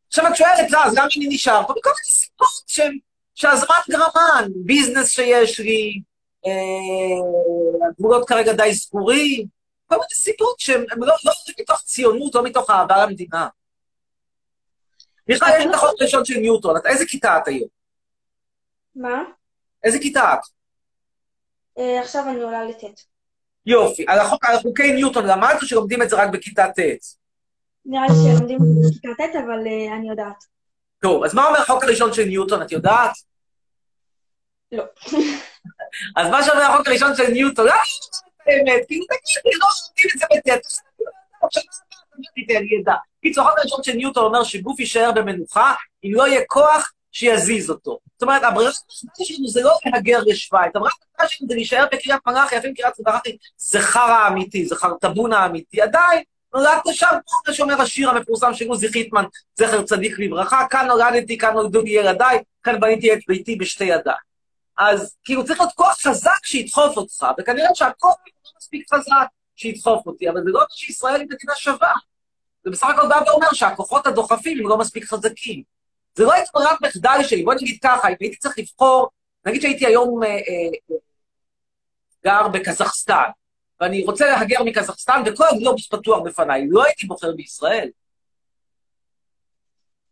עכשיו 0.08 0.26
את 0.26 0.36
שואלת, 0.36 0.70
לא, 0.70 0.84
אז 0.84 0.94
למה 0.94 1.08
אני 1.16 1.28
נשאר 1.28 1.66
פה? 1.66 1.74
בכל 1.78 1.90
מיני 1.90 2.04
סיבות 2.04 2.48
שהן, 2.66 2.98
שהזמן 3.34 3.76
גרמן, 3.90 4.48
ביזנס 4.64 5.10
שיש 5.10 5.60
לי, 5.60 6.00
אה, 6.46 7.88
הגבולות 7.88 8.28
כרגע 8.28 8.52
די 8.52 8.74
סגורים, 8.74 9.55
כל 9.86 9.94
מיני 9.94 10.14
סיבות 10.14 10.60
שהן 10.60 10.84
הן 10.90 10.98
לא, 10.98 11.14
לא 11.24 11.32
מתוך 11.60 11.82
ציונות, 11.82 12.34
לא 12.34 12.42
מתוך 12.42 12.70
אהבה 12.70 13.06
למדינה. 13.06 13.48
בכלל, 15.26 15.48
יש 15.58 15.66
את 15.66 15.74
החוק 15.74 15.90
הראשון 16.00 16.24
של 16.24 16.38
ניוטון, 16.38 16.76
איזה 16.84 17.04
כיתה 17.06 17.38
את 17.38 17.48
היום? 17.48 17.68
מה? 18.96 19.22
איזה 19.84 19.98
כיתה 19.98 20.34
את? 20.34 20.40
אה, 21.78 22.00
עכשיו 22.00 22.24
אני 22.28 22.42
עולה 22.42 22.64
לט'. 22.64 22.84
יופי. 23.66 24.04
על 24.08 24.18
החוק, 24.18 24.44
על 24.44 24.58
חוקי 24.58 24.92
ניוטון 24.92 25.26
למדת 25.26 25.62
או 25.62 25.66
שלומדים 25.66 26.02
את 26.02 26.10
זה 26.10 26.16
רק 26.16 26.28
בכיתה 26.28 26.66
ט'? 26.76 26.78
נראה 27.84 28.02
לי 28.06 28.14
שלומדים 28.14 28.56
את 28.56 28.82
זה 28.82 28.88
בכיתה 28.88 29.22
ט', 29.22 29.36
אבל 29.36 29.66
אה, 29.66 29.96
אני 29.96 30.10
יודעת. 30.10 30.44
טוב, 31.02 31.24
אז 31.24 31.34
מה 31.34 31.46
אומר 31.46 31.60
החוק 31.60 31.84
הראשון 31.84 32.12
של 32.12 32.24
ניוטון, 32.24 32.62
את 32.62 32.72
יודעת? 32.72 33.12
לא. 34.72 34.84
אז 36.16 36.28
מה 36.30 36.42
שאומר 36.44 36.62
החוק 36.62 36.88
הראשון 36.88 37.16
של 37.16 37.26
ניוטון, 37.32 37.66
לא, 37.66 37.72
באמת, 38.46 38.86
כאילו, 38.86 39.04
תגידי, 39.04 39.56
לא 39.58 39.68
לומדים 39.82 40.10
את 40.14 40.18
זה 40.18 40.26
בט', 40.52 40.66
עכשיו, 41.42 41.62
תיתן 42.34 42.64
ידע. 42.80 42.94
קיצור, 43.22 43.44
החוק 43.44 43.58
הראשון 43.58 43.82
של 43.82 43.92
ניוטון 43.92 44.24
אומר 44.24 44.44
שגוף 44.44 44.80
יישאר 44.80 45.12
במנוחה 45.12 45.74
אם 46.04 46.10
לא 46.14 46.28
יהיה 46.28 46.40
כוח 46.46 46.92
שיזיז 47.12 47.70
אותו. 47.70 47.98
זאת 48.12 48.22
אומרת, 48.22 48.42
הברירה 48.42 48.70
שלנו 49.22 49.48
זה 49.48 49.62
לא 49.62 49.76
להגר 49.84 50.18
לשוויץ, 50.26 50.70
הברירה 50.74 50.94
שלנו 51.28 51.48
זה 51.48 51.54
להישאר 51.54 51.84
בקריית 51.92 52.20
מלאכי, 52.26 52.58
אפילו 52.58 52.74
קריית 52.74 52.94
מלאכי 53.06 53.36
זה 53.56 53.80
חרא 53.80 54.28
אמיתי, 54.28 54.66
זה 54.66 54.76
חרטבון 54.76 55.32
האמיתי. 55.32 55.82
עדיין, 55.82 56.22
נולדת 56.54 56.82
שם, 56.92 57.06
כמו 57.26 57.54
שאומר 57.54 57.82
השיר 57.82 58.10
המפורסם 58.10 58.54
של 58.54 58.68
עוזי 58.68 58.88
חיטמן, 58.92 59.24
זכר 59.54 59.82
צדיק 59.82 60.18
לברכה, 60.18 60.66
כאן 60.70 60.86
נולדתי, 60.86 61.38
כאן 61.38 61.54
נולדו 61.54 61.82
לי 61.82 61.90
ילדיי, 61.90 62.38
כאן 62.62 62.80
בניתי 62.80 63.12
את 63.12 63.18
ביתי 63.28 63.56
בשתי 63.56 63.84
ידיי. 63.84 64.14
אז 64.78 65.16
כאילו 65.24 65.44
צריך 65.44 65.60
להיות 65.60 65.72
כוח 65.72 65.96
חזק 66.02 66.44
שידחוף 66.44 66.96
אותך, 66.96 67.26
וכנראה 67.38 67.74
שהכוח 67.74 68.14
מספיק 68.58 68.94
חזק 68.94 69.26
שידחוף 69.56 70.06
אותי, 70.06 70.28
אבל 70.28 70.40
זה 70.44 70.50
לא 70.50 70.60
שישראל 70.70 71.20
היא 71.20 71.28
מדינה 71.30 71.54
שווה. 71.56 71.92
זה 72.64 72.70
בסך 72.70 72.86
הכל 72.86 73.08
בא 73.08 73.20
ואומר 73.26 73.52
שהכוחות 73.52 74.06
הדוחפים 74.06 74.58
הם 74.58 74.68
לא 74.68 74.78
מספיק 74.78 75.04
חזקים. 75.04 75.62
זה 76.14 76.24
לא 76.24 76.32
הייתה 76.32 76.50
ברירת 76.54 76.80
מחדל 76.82 77.18
שלי, 77.22 77.42
בוא 77.42 77.54
נגיד 77.54 77.78
ככה, 77.82 78.08
אם 78.08 78.14
הייתי 78.20 78.36
צריך 78.36 78.58
לבחור, 78.58 79.08
נגיד 79.46 79.62
שהייתי 79.62 79.86
היום 79.86 80.22
אה, 80.22 80.28
אה, 80.28 80.96
גר 82.24 82.48
בקזחסטן, 82.48 83.30
ואני 83.80 84.04
רוצה 84.04 84.26
להגר 84.26 84.62
מקזחסטן, 84.64 85.22
וכל 85.26 85.44
הגלובוס 85.52 85.88
פתוח 85.88 86.18
בפניי, 86.24 86.66
לא 86.70 86.84
הייתי 86.84 87.06
בוחר 87.06 87.32
בישראל. 87.32 87.88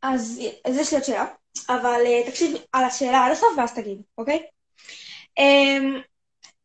אז, 0.03 0.41
אז 0.65 0.79
יש 0.79 0.93
לי 0.93 0.99
עוד 0.99 1.05
שאלה, 1.05 1.27
אבל 1.69 2.01
uh, 2.05 2.31
תקשיב 2.31 2.57
על 2.73 2.85
השאלה 2.85 3.27
עד 3.27 3.33
הסוף 3.33 3.49
ואז 3.59 3.75
תגיד, 3.75 4.03
אוקיי? 4.19 4.47
Um, 5.41 6.03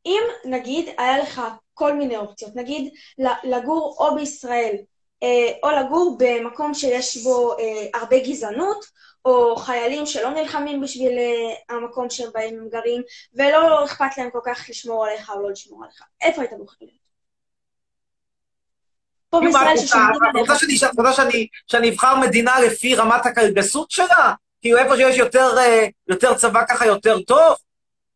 אם 0.06 0.22
נגיד 0.46 0.90
היה 0.98 1.18
לך 1.18 1.42
כל 1.80 1.94
מיני 1.94 2.18
אופציות, 2.18 2.56
נגיד 2.56 2.94
לגור 3.44 3.96
או 4.00 4.16
בישראל 4.16 4.76
uh, 5.24 5.28
או 5.64 5.70
לגור 5.72 6.18
במקום 6.20 6.74
שיש 6.74 7.18
בו 7.18 7.54
uh, 7.54 8.00
הרבה 8.00 8.20
גזענות, 8.20 8.86
או 9.26 9.56
חיילים 9.56 10.06
שלא 10.06 10.30
נלחמים 10.30 10.82
בשביל 10.82 11.12
uh, 11.18 11.74
המקום 11.74 12.10
שבהם 12.10 12.56
הם 12.60 12.70
גרים, 12.70 13.02
ולא 13.34 13.86
אכפת 13.86 14.18
להם 14.18 14.30
כל 14.32 14.40
כך 14.46 14.66
לשמור 14.70 15.06
עליך 15.06 15.30
או 15.30 15.42
לא 15.42 15.52
לשמור 15.52 15.84
עליך, 15.84 16.02
איפה 16.22 16.42
היית 16.42 16.54
בוחר 16.54 16.76
להיות? 16.82 17.00
פה 19.30 19.40
בישראל 19.40 19.78
ששומרים 19.78 20.24
עליך. 20.24 20.36
את 20.36 20.50
רוצה 21.00 21.14
שאני- 21.68 21.90
אבחר 21.90 22.20
מדינה 22.20 22.60
לפי 22.60 22.96
רמת 22.96 23.26
הקלגסות 23.26 23.92
שלה? 23.92 24.34
כאילו 24.62 24.78
איפה 24.78 24.96
שיש 24.98 25.18
יותר, 25.18 25.58
אה, 25.58 26.36
צבא 26.36 26.66
ככה 26.70 26.86
יותר 26.86 27.20
טוב? 27.20 27.56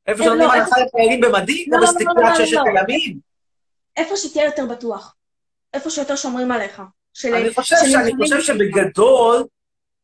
איפה 0.07 0.23
אה, 0.23 0.25
שנותנים 0.25 0.47
לא, 0.47 0.53
הנחה 0.53 0.75
לחיילים 0.85 1.21
במדים? 1.21 1.65
לא, 1.67 1.77
כמו 1.77 1.85
לא, 1.85 1.85
לא, 1.85 1.91
בסטיקת 1.91 2.39
לא, 2.39 2.45
ששת 2.45 2.57
לא. 2.57 3.32
איפה 3.97 4.17
שתהיה 4.17 4.45
יותר 4.45 4.65
בטוח. 4.65 5.15
איפה 5.73 5.89
שיותר 5.89 6.15
שומרים 6.15 6.51
עליך. 6.51 6.81
של- 7.13 7.33
אני 7.33 7.53
חושב 7.53 7.75
של 7.85 7.91
שאני 7.91 8.11
חושב. 8.17 8.41
שבגדול, 8.41 9.45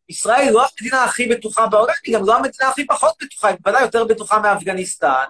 ישראל 0.10 0.42
היא 0.42 0.52
לא 0.52 0.66
המדינה 0.66 1.04
הכי 1.04 1.28
בטוחה 1.28 1.68
בעולם, 1.68 1.94
היא 2.06 2.16
גם 2.16 2.26
לא 2.26 2.36
המדינה 2.36 2.70
הכי 2.70 2.88
פחות 2.88 3.14
בטוחה, 3.22 3.48
היא 3.48 3.58
בוודאי 3.62 3.82
יותר 3.82 4.04
בטוחה 4.06 4.40
מאפגניסטן, 4.40 5.26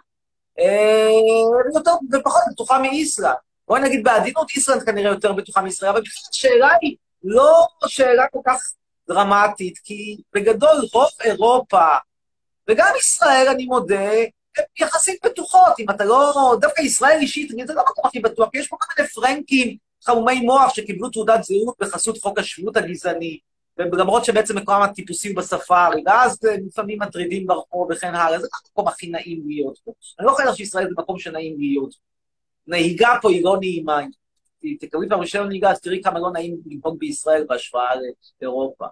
אה, 0.60 1.10
ויותר 1.74 1.92
ופחות 2.14 2.42
בטוחה 2.52 2.80
מאיסלנד. 2.80 3.36
בואי 3.68 3.82
נגיד 3.82 4.04
בעדינות, 4.04 4.48
איסלנד 4.56 4.84
כנראה 4.84 5.12
יותר 5.12 5.32
בטוחה 5.34 5.62
מישראל, 5.62 5.92
אבל 5.92 6.02
בכלל 6.02 6.24
השאלה 6.34 6.70
היא 6.82 6.96
לא 7.24 7.68
שאלה 7.88 8.26
כל 8.32 8.40
כך 8.46 8.62
דרמטית, 9.08 9.78
כי 9.84 10.18
בגדול 10.34 10.86
רוב 10.94 11.10
אירופה, 11.24 11.86
וגם 12.70 12.94
ישראל, 13.00 13.48
אני 13.48 13.66
מודה, 13.66 14.12
יחסית 14.80 15.26
בטוחות. 15.26 15.74
אם 15.80 15.90
אתה 15.90 16.06
לא... 16.06 16.56
דווקא 16.62 16.82
ישראל 16.82 17.18
אישית, 17.22 17.50
זה 17.68 17.74
לא 17.74 17.82
המקום 17.82 18.06
הכי 18.06 18.20
בטוח, 18.20 18.50
כי 18.52 18.58
יש 18.58 18.68
פה 18.68 18.78
כל 18.80 18.88
מיני 18.98 19.10
פרנקים 19.10 19.78
חמומי 20.04 20.40
מוח 20.40 20.74
שקיבלו 20.74 21.10
תעודת 21.10 21.44
זהות 21.44 21.76
בחסות 21.80 22.18
חוק 22.18 22.40
השבות 22.40 22.78
הגזעני, 22.78 23.40
ולמרות 23.78 24.26
שבעצם 24.26 24.58
מקומם 24.58 24.82
הטיפוסים 24.82 25.36
בספארי, 25.36 26.04
ואז 26.06 26.40
לפעמים 26.68 27.00
מטרידים 27.02 27.48
ברחוב 27.48 27.88
וכן 27.92 28.16
הלאה, 28.16 28.40
זה 28.40 28.48
לא 28.54 28.58
המקום 28.68 28.88
הכי 28.88 29.08
נעים 29.08 29.44
להיות 29.48 29.80
פה. 29.84 29.92
אני 30.20 30.28
לא 30.28 30.32
חושב 30.32 30.54
שישראל 30.56 30.86
זה 30.90 30.96
מקום 30.98 31.20
שנעים 31.20 31.56
להיות. 31.60 31.96
נהיגה 32.68 33.16
פה 33.22 33.30
היא 33.30 33.44
לא 33.44 33.58
נעימה. 33.60 34.00
תקבלי 34.80 35.10
פעם 35.10 35.20
רישיון 35.20 35.48
נהיגה, 35.48 35.72
אז 35.72 35.82
תראי 35.82 36.02
כמה 36.04 36.20
לא 36.20 36.32
נעים 36.32 36.58
לנהוג 36.66 37.00
בישראל 37.00 37.46
בהשוואה 37.50 37.90
לאירופה. 38.42 38.86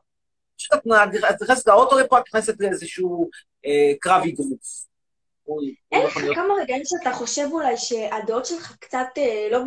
פשוט 0.58 0.74
את 0.74 0.82
את 1.30 1.42
נכנסת 1.42 1.68
לאוטו 1.68 2.00
לפה, 2.00 2.20
את 2.20 2.24
נכנסת 2.28 2.56
לאיזשהו 2.60 3.30
אה, 3.66 3.94
קרב 4.00 4.24
אגרוף. 4.24 4.88
אין 5.92 6.06
לך. 6.06 6.14
כמה 6.36 6.54
רגעים 6.62 6.82
שאתה 6.86 7.14
חושב 7.14 7.48
אולי 7.52 7.78
שהדעות 7.78 8.46
שלך 8.46 8.76
קצת, 8.80 9.08
אה, 9.18 9.48
לא 9.52 9.60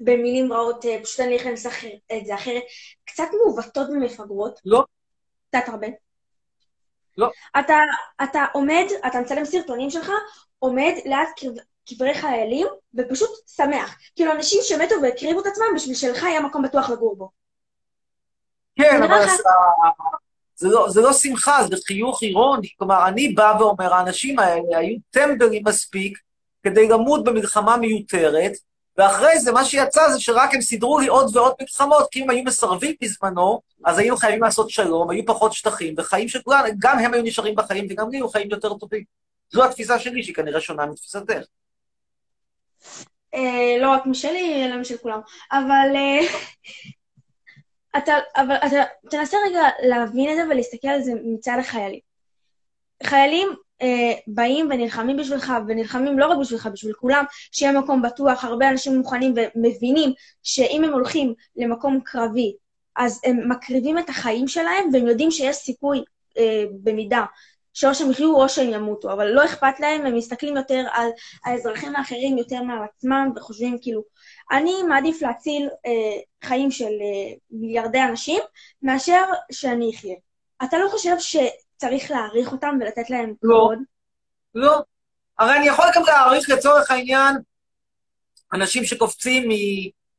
במילים 0.00 0.52
רעות, 0.52 0.84
אה, 0.84 0.98
פשוט 1.02 1.20
אני 1.20 1.38
לנסח 1.38 1.84
את 1.84 2.26
זה 2.26 2.34
אחרת, 2.34 2.62
קצת 3.04 3.24
מעוותות 3.44 3.88
ומפגרות? 3.88 4.60
לא. 4.64 4.84
קצת 5.48 5.68
הרבה. 5.68 5.86
לא. 7.18 7.30
אתה, 7.58 7.78
אתה 8.24 8.44
עומד, 8.52 8.86
אתה 9.06 9.20
מצלם 9.20 9.44
סרטונים 9.44 9.90
שלך, 9.90 10.10
עומד 10.58 10.92
ליד 11.04 11.28
קבר- 11.36 11.62
קברי 11.88 12.14
חיילים, 12.14 12.66
ופשוט 12.94 13.30
שמח. 13.48 13.96
כאילו, 14.16 14.32
אנשים 14.32 14.60
שמתו 14.62 14.94
והקריבו 15.02 15.40
את 15.40 15.46
עצמם 15.46 15.66
בשביל 15.76 15.94
שלך 15.94 16.22
יהיה 16.22 16.40
מקום 16.40 16.62
בטוח 16.62 16.90
לגור 16.90 17.16
בו. 17.16 17.30
כן, 18.76 19.02
אבל 19.02 19.24
זה 20.56 20.68
לא, 20.68 20.90
זה 20.90 21.00
לא 21.00 21.12
שמחה, 21.12 21.64
זה 21.70 21.76
חיוך 21.86 22.22
אירוני. 22.22 22.68
כלומר, 22.78 23.08
אני 23.08 23.28
בא 23.28 23.56
ואומר, 23.60 23.94
האנשים 23.94 24.38
האלה 24.38 24.78
היו 24.78 24.96
טמבלים 25.10 25.62
מספיק 25.66 26.18
כדי 26.62 26.88
למות 26.88 27.24
במלחמה 27.24 27.76
מיותרת, 27.76 28.52
ואחרי 28.98 29.38
זה 29.38 29.52
מה 29.52 29.64
שיצא 29.64 30.08
זה 30.08 30.20
שרק 30.20 30.54
הם 30.54 30.60
סידרו 30.60 30.98
לי 30.98 31.06
עוד 31.06 31.36
ועוד 31.36 31.54
מלחמות, 31.60 32.08
כי 32.10 32.22
אם 32.22 32.30
היו 32.30 32.44
מסרבים 32.44 32.94
בזמנו, 33.02 33.60
אז 33.84 33.98
היינו 33.98 34.16
חייבים 34.16 34.42
לעשות 34.42 34.70
שלום, 34.70 35.10
היו 35.10 35.26
פחות 35.26 35.52
שטחים, 35.52 35.94
וחיים 35.98 36.28
של 36.28 36.42
כולנו, 36.42 36.68
גם 36.78 36.98
הם 36.98 37.14
היו 37.14 37.22
נשארים 37.22 37.54
בחיים 37.54 37.86
וגם 37.90 38.10
לי 38.10 38.16
היו 38.16 38.28
חיים 38.28 38.50
יותר 38.50 38.74
טובים. 38.74 39.04
זו 39.50 39.64
התפיסה 39.64 39.98
שלי, 39.98 40.22
שהיא 40.22 40.34
כנראה 40.34 40.60
שונה 40.60 40.86
מתפיסתך. 40.86 41.42
אה, 43.34 43.76
לא 43.80 43.90
רק 43.90 44.06
משלי, 44.06 44.64
אלא 44.64 44.80
משל 44.80 44.96
כולם. 44.96 45.20
אבל 45.52 45.96
אה, 45.96 46.26
אתה, 47.98 48.14
אבל 48.36 48.54
אתה 48.54 48.82
תנסה 49.10 49.36
רגע 49.46 49.68
להבין 49.82 50.30
את 50.30 50.36
זה 50.36 50.42
ולהסתכל 50.50 50.88
על 50.88 51.02
זה 51.02 51.12
מצד 51.24 51.56
החיילים. 51.60 52.00
חיילים 53.02 53.48
אה, 53.82 54.12
באים 54.26 54.68
ונלחמים 54.70 55.16
בשבילך, 55.16 55.52
ונלחמים 55.68 56.18
לא 56.18 56.26
רק 56.26 56.38
בשבילך, 56.38 56.66
בשביל 56.66 56.92
כולם, 56.92 57.24
שיהיה 57.52 57.72
מקום 57.72 58.02
בטוח. 58.02 58.44
הרבה 58.44 58.70
אנשים 58.70 58.96
מוכנים 58.96 59.34
ומבינים 59.36 60.12
שאם 60.42 60.84
הם 60.84 60.92
הולכים 60.92 61.34
למקום 61.56 62.00
קרבי, 62.04 62.56
אז 62.96 63.20
הם 63.24 63.50
מקריבים 63.50 63.98
את 63.98 64.08
החיים 64.08 64.48
שלהם, 64.48 64.88
והם 64.92 65.06
יודעים 65.06 65.30
שיש 65.30 65.56
סיכוי 65.56 66.04
אה, 66.38 66.64
במידה 66.82 67.24
שאו 67.76 67.94
שהם 67.94 68.10
יחיו 68.10 68.34
או 68.34 68.48
שהם 68.48 68.70
ימותו, 68.70 69.12
אבל 69.12 69.26
לא 69.26 69.44
אכפת 69.44 69.80
להם, 69.80 70.06
הם 70.06 70.16
מסתכלים 70.16 70.56
יותר 70.56 70.84
על 70.92 71.08
האזרחים 71.44 71.96
האחרים 71.96 72.38
יותר 72.38 72.62
מעל 72.62 72.78
עצמם, 72.84 73.30
וחושבים 73.36 73.78
כאילו, 73.82 74.02
אני 74.50 74.82
מעדיף 74.88 75.22
להציל 75.22 75.68
אה, 75.86 76.20
חיים 76.44 76.70
של 76.70 76.84
אה, 76.84 77.34
מיליארדי 77.50 78.02
אנשים, 78.02 78.42
מאשר 78.82 79.22
שאני 79.52 79.90
אחיה. 79.94 80.14
אתה 80.64 80.78
לא 80.78 80.88
חושב 80.88 81.16
שצריך 81.18 82.10
להעריך 82.10 82.52
אותם 82.52 82.78
ולתת 82.80 83.10
להם 83.10 83.34
לא. 83.42 83.56
כבוד? 83.56 83.78
לא. 84.54 84.82
הרי 85.38 85.56
אני 85.56 85.66
יכול 85.66 85.86
גם 85.94 86.02
להעריך 86.06 86.50
לצורך 86.50 86.90
העניין 86.90 87.36
אנשים 88.52 88.84
שקופצים 88.84 89.48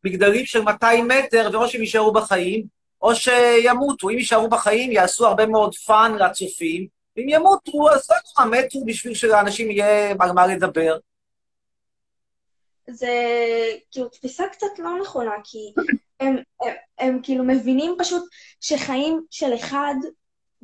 ממגדלים 0.03 0.45
של 0.45 0.61
200 0.61 1.07
מטר, 1.07 1.49
ואו 1.53 1.67
שהם 1.67 1.81
יישארו 1.81 2.13
בחיים, 2.13 2.65
או 3.01 3.15
שימותו. 3.15 4.09
אם 4.09 4.17
יישארו 4.17 4.49
בחיים, 4.49 4.91
יעשו 4.91 5.27
הרבה 5.27 5.45
מאוד 5.45 5.75
fun 5.75 6.15
לצופים, 6.19 6.87
ואם 7.17 7.29
ימותו, 7.29 7.89
אז 7.89 8.09
לא 8.09 8.45
נורא, 8.45 8.59
מתו 8.59 8.79
בשביל 8.85 9.13
שלאנשים 9.13 9.71
יהיה 9.71 10.13
על 10.19 10.31
מה 10.31 10.47
לדבר. 10.47 10.97
זה 12.89 13.13
כאילו 13.91 14.09
תפיסה 14.09 14.43
קצת 14.51 14.79
לא 14.79 14.99
נכונה, 15.01 15.31
כי 15.43 15.73
הם, 16.19 16.37
הם, 16.61 16.73
הם 16.99 17.19
כאילו 17.23 17.43
מבינים 17.43 17.95
פשוט 17.99 18.23
שחיים 18.61 19.25
של 19.31 19.55
אחד, 19.55 19.95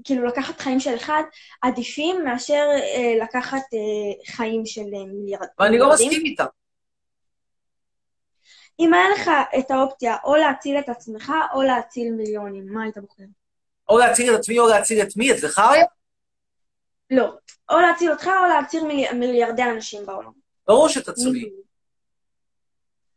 כאילו 0.03 0.25
לקחת 0.25 0.59
חיים 0.59 0.79
של 0.79 0.95
אחד, 0.95 1.23
עדיפים 1.61 2.25
מאשר 2.25 2.65
אה, 2.75 3.23
לקחת 3.23 3.63
אה, 3.73 4.33
חיים 4.33 4.65
של 4.65 4.81
אה, 4.81 5.05
מיליארד. 5.05 5.47
ואני 5.59 5.77
לא 5.77 5.85
מיליארדים. 5.85 6.07
מסכים 6.07 6.25
איתם. 6.25 6.45
אם 8.79 8.93
היה 8.93 9.09
לך 9.09 9.31
את 9.59 9.71
האופציה 9.71 10.17
או 10.23 10.35
להציל 10.35 10.79
את 10.79 10.89
עצמך 10.89 11.31
או 11.53 11.61
להציל 11.61 12.13
מיליונים, 12.13 12.73
מה 12.73 12.83
היית 12.83 12.97
בוחר? 12.97 13.23
או 13.89 13.97
להציל 13.97 14.33
את 14.33 14.39
עצמי 14.39 14.59
או 14.59 14.67
להציל 14.67 15.01
את 15.01 15.17
מי? 15.17 15.31
את 15.31 15.37
זכריה? 15.37 15.85
לא. 17.09 17.33
או 17.69 17.79
להציל 17.79 18.11
אותך 18.11 18.27
או 18.27 18.47
להציל 18.47 18.83
מילי, 18.83 19.11
מיליארדי 19.13 19.63
אנשים 19.63 20.05
בעולם. 20.05 20.31
ברור 20.67 20.89
שאת 20.89 21.07
עצמי. 21.07 21.49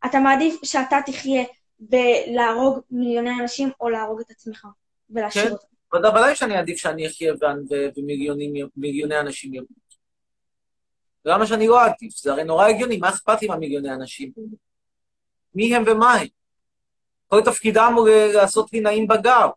אתה 0.06 0.18
מעדיף 0.18 0.64
שאתה 0.64 0.98
תחיה 1.06 1.44
בלהרוג 1.80 2.80
מיליוני 2.90 3.30
אנשים 3.40 3.70
או 3.80 3.88
להרוג 3.88 4.20
את 4.20 4.30
עצמך 4.30 4.66
ולהשאיר 5.10 5.44
כן. 5.44 5.52
אותם. 5.52 6.16
ודאי 6.16 6.36
שאני 6.36 6.56
אעדיף 6.56 6.76
שאני 6.76 7.06
אחיה 7.06 7.34
ו- 7.34 7.46
ו- 7.70 7.88
ומיליוני 7.96 9.20
אנשים 9.20 9.54
ימותו. 9.54 9.74
למה 11.24 11.46
שאני 11.46 11.66
לא 11.66 11.80
אעדיף? 11.80 12.16
זה 12.16 12.32
הרי 12.32 12.44
נורא 12.44 12.66
הגיוני, 12.66 12.96
מה 12.96 13.08
אכפת 13.08 13.42
לי 13.42 13.48
מהמיליוני 13.48 13.92
אנשים? 13.92 14.32
מי 15.54 15.76
הם 15.76 15.84
ומה 15.86 16.14
הם? 16.14 16.26
כל 17.26 17.40
תפקידם 17.44 17.92
הוא 17.96 18.08
לעשות 18.34 18.72
לי 18.72 18.80
נעים 18.80 19.06
בגב. 19.08 19.48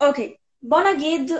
אוקיי, 0.00 0.34
בוא 0.62 0.80
נגיד 0.94 1.30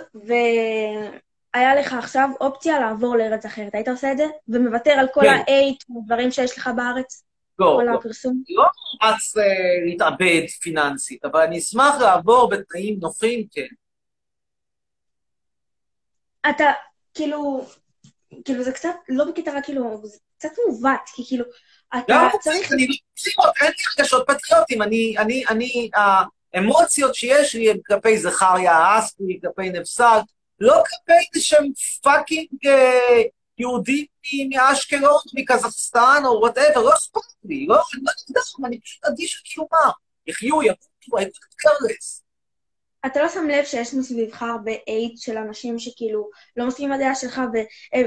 והיה 1.55 1.75
לך 1.75 1.93
עכשיו 1.93 2.29
אופציה 2.41 2.81
לעבור 2.81 3.17
לארץ 3.17 3.45
אחרת, 3.45 3.75
היית 3.75 3.89
עושה 3.89 4.13
את 4.13 4.17
זה? 4.17 4.27
ומוותר 4.49 4.91
על 4.91 5.07
כל 5.15 5.21
כן. 5.21 5.29
האייט 5.29 5.85
והדברים 5.91 6.31
שיש 6.31 6.59
לך 6.59 6.71
בארץ? 6.77 7.25
לא, 7.59 7.83
לא. 7.87 7.99
הפרסום? 7.99 8.43
לא 8.49 8.65
רץ 9.03 9.37
אה, 9.37 9.45
להתאבד 9.87 10.49
פיננסית, 10.61 11.25
אבל 11.25 11.41
אני 11.41 11.59
אשמח 11.59 11.95
לעבור 12.01 12.51
בתנאים 12.51 12.99
נוחים, 13.01 13.47
כן. 13.51 13.67
אתה, 16.51 16.65
כאילו, 17.15 17.67
כאילו 18.45 18.63
זה 18.63 18.73
קצת, 18.73 18.95
לא 19.09 19.25
בקטע 19.25 19.53
רע, 19.53 19.63
כאילו, 19.63 20.01
זה 20.05 20.19
קצת 20.39 20.49
מעוות, 20.67 21.01
כי 21.15 21.23
כאילו, 21.29 21.45
אתה 21.95 22.05
גם 22.09 22.29
צריך... 22.41 22.73
אני 22.73 22.87
לא 22.87 22.95
פטריוט, 23.15 23.51
אין 23.61 23.67
לי 23.67 24.03
רגשות 24.03 24.27
פטריוטיים, 24.27 24.83
אני, 24.83 25.15
אני, 25.19 25.45
אני, 25.49 25.91
האמוציות 26.55 27.15
שיש 27.15 27.55
לי 27.55 27.71
הן 27.71 27.79
כלפי 27.87 28.19
זכריה 28.19 28.73
האספי, 28.73 29.41
כלפי 29.41 29.71
נפסל, 29.71 30.19
לא 30.61 30.75
כלפי 30.75 31.13
איזה 31.35 31.47
שהם 31.47 31.67
fucking 32.03 32.49
אה, 32.67 33.23
יהודים 33.59 34.07
מאשקלון, 34.51 35.21
מקזחסטן, 35.35 36.23
או 36.25 36.41
whatever, 36.41 36.83
לא 36.83 36.95
אכפת 36.95 37.21
לי, 37.45 37.67
לא, 37.67 37.75
אני 37.95 38.03
לא 38.05 38.13
נגדם, 38.29 38.67
אני 38.67 38.81
פשוט 38.81 39.05
אדיש 39.05 39.43
לקיומם. 39.47 39.91
יחיו, 40.27 40.63
ימותו, 40.63 41.19
I 41.19 41.21
couldn't 41.21 41.57
care 41.63 41.89
less. 41.89 42.23
אתה 43.07 43.23
לא 43.23 43.29
שם 43.29 43.49
לב 43.49 43.65
שיש 43.65 43.95
מסביבך 43.95 44.43
הרבה 44.43 44.73
hate 44.89 45.19
של 45.19 45.37
אנשים 45.39 45.79
שכאילו 45.79 46.31
לא 46.57 46.67
מסכימים 46.67 46.93
עם 46.93 47.01
הדעה 47.01 47.15
שלך, 47.15 47.41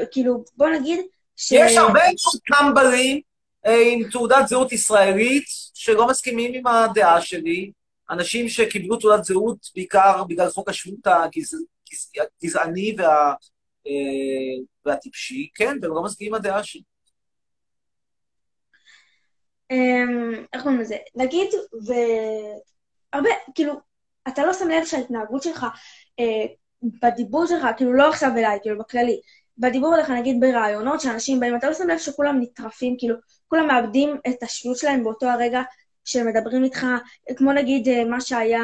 וכאילו, 0.04 0.44
בוא 0.58 0.68
נגיד 0.70 1.00
ש... 1.36 1.52
יש 1.52 1.78
הרבה 1.78 2.00
מאוד 2.00 2.42
טמבלים 2.48 3.22
אה, 3.66 3.82
עם 3.92 4.10
תעודת 4.12 4.48
זהות 4.48 4.72
ישראלית 4.72 5.46
שלא 5.74 6.08
מסכימים 6.08 6.54
עם 6.54 6.68
הדעה 6.68 7.22
שלי, 7.22 7.72
אנשים 8.10 8.50
שקיבלו 8.50 8.98
תעודת 8.98 9.24
זהות 9.24 9.58
בעיקר 9.76 10.24
בגלל 10.24 10.50
חוק 10.50 10.70
השבות 10.70 11.08
הגז- 11.08 11.30
גז- 11.38 11.64
הגזעני 12.44 12.96
וה, 12.98 13.34
אה, 13.88 14.64
והטיפשי, 14.86 15.50
כן, 15.56 15.78
והם 15.82 15.92
לא 15.94 16.04
מסכימים 16.04 16.34
עם 16.34 16.40
הדעה 16.40 16.64
שלי. 16.64 16.82
אמ, 19.72 20.46
איך 20.54 20.62
קוראים 20.62 20.80
לזה? 20.80 20.98
נגיד, 21.16 21.48
והרבה, 23.14 23.30
כאילו, 23.56 23.74
אתה 24.28 24.46
לא 24.46 24.54
שם 24.54 24.68
לב 24.68 24.86
שההתנהגות 24.86 25.44
שלך, 25.44 25.66
אה, 26.20 26.46
בדיבור 27.02 27.46
שלך, 27.46 27.68
כאילו, 27.78 27.94
לא 27.94 28.10
עכשיו 28.10 28.30
אליי, 28.38 28.60
כאילו, 28.62 28.80
בכללי, 28.80 29.20
בדיבור 29.58 29.94
עליך, 29.94 30.10
נגיד 30.10 30.38
ברעיונות, 30.40 31.02
שאנשים 31.02 31.40
באים, 31.40 31.56
אתה 31.56 31.68
לא 31.68 31.74
שם 31.74 31.88
לב 31.88 31.98
שכולם 31.98 32.42
נטרפים, 32.42 32.96
כאילו, 33.00 33.16
כולם 33.48 33.68
מאבדים 33.68 34.18
את 34.28 34.44
השפיות 34.44 34.78
שלהם 34.78 35.04
באותו 35.04 35.26
הרגע 35.26 35.62
שמדברים 36.06 36.64
איתך, 36.64 36.86
כמו 37.38 37.54
נגיד 37.54 37.88
אה, 37.88 38.06
מה 38.06 38.22
שהיה 38.22 38.64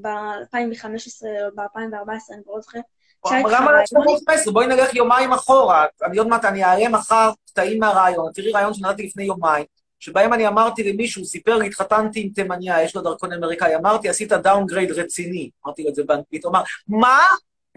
ב-2015 0.00 1.22
או 1.22 1.56
ב-2014, 1.56 2.34
אני 2.34 2.42
לא 2.46 2.60
זוכרת. 2.60 2.82
למה 3.26 3.70
רעיון- 3.70 4.06
ל-2015? 4.28 4.50
בואי 4.52 4.66
נלך 4.66 4.94
יומיים 4.94 5.32
אחורה. 5.32 5.86
אני 6.04 6.18
עוד 6.18 6.28
מעט, 6.28 6.44
אני 6.44 6.64
אעלה 6.64 6.88
מחר 6.88 7.30
קטעים 7.50 7.80
מהרעיון. 7.80 8.32
תראי 8.34 8.52
רעיון 8.52 8.74
שנתתי 8.74 9.06
לפני 9.06 9.24
יומיים, 9.24 9.64
שבהם 10.00 10.32
אני 10.32 10.48
אמרתי 10.48 10.92
למישהו, 10.92 11.24
סיפר 11.24 11.56
לי, 11.56 11.66
התחתנתי 11.66 12.20
עם 12.20 12.28
תימניה, 12.28 12.82
יש 12.82 12.96
לו 12.96 13.02
דרכון 13.02 13.32
אמריקאי. 13.32 13.76
אמרתי, 13.76 14.08
עשית 14.08 14.32
downgrade 14.32 14.90
רציני. 14.90 15.50
אמרתי 15.66 15.82
לו 15.82 15.88
את 15.90 15.94
זה 15.94 16.02
באנגלית. 16.04 16.44
הוא 16.44 16.50
אמר, 16.50 16.62
מה? 16.88 17.18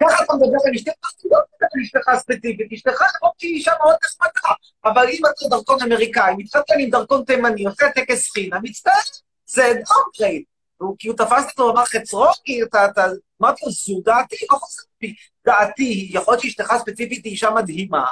ככה 0.00 0.24
אתה 0.24 0.34
מדבר 0.34 0.58
על 0.66 0.72
אשתך? 0.74 0.92
אני 1.02 1.30
לא 1.30 1.38
מדבר 1.38 1.66
על 1.74 1.80
אשתך 1.82 2.10
ספציפית. 2.18 2.72
אשתך 2.72 3.02
למרות 3.14 3.34
שהיא 3.38 3.54
אישה 3.54 3.72
מאוד 3.80 3.94
נחמדה. 4.04 4.54
אבל 4.84 5.08
אם 5.08 5.22
אתה 5.26 5.48
דרכון 5.56 5.82
אמריקאי, 5.82 6.34
מתחתן 6.38 6.74
עם 6.78 6.90
דרכון 6.90 7.24
תימני, 7.24 7.64
עושה 7.64 7.90
טקס 7.94 8.30
חינה, 8.30 8.58
מצטער, 8.62 8.94
זה 9.46 9.62
downgrade. 9.62 10.42
והוא 10.80 10.96
כאילו 10.98 11.14
תפס 11.14 11.50
אותו 11.50 11.62
ואמר 11.62 11.84
חצרוני, 11.84 12.62
אתה, 12.62 12.86
אתה, 12.86 13.06
אמרתי 13.42 13.64
לו, 13.66 13.72
זו 13.72 14.00
דעתי, 14.04 14.36
לא 14.52 14.56
חוזר 14.56 14.82
בי. 15.00 15.14
דעתי 15.46 15.82
היא, 15.82 16.16
יכול 16.18 16.34
להיות 16.34 16.42
שאשתך 16.42 16.72
ספציפית 16.78 17.24
היא 17.24 17.32
אישה 17.32 17.50
מדהימה, 17.50 18.06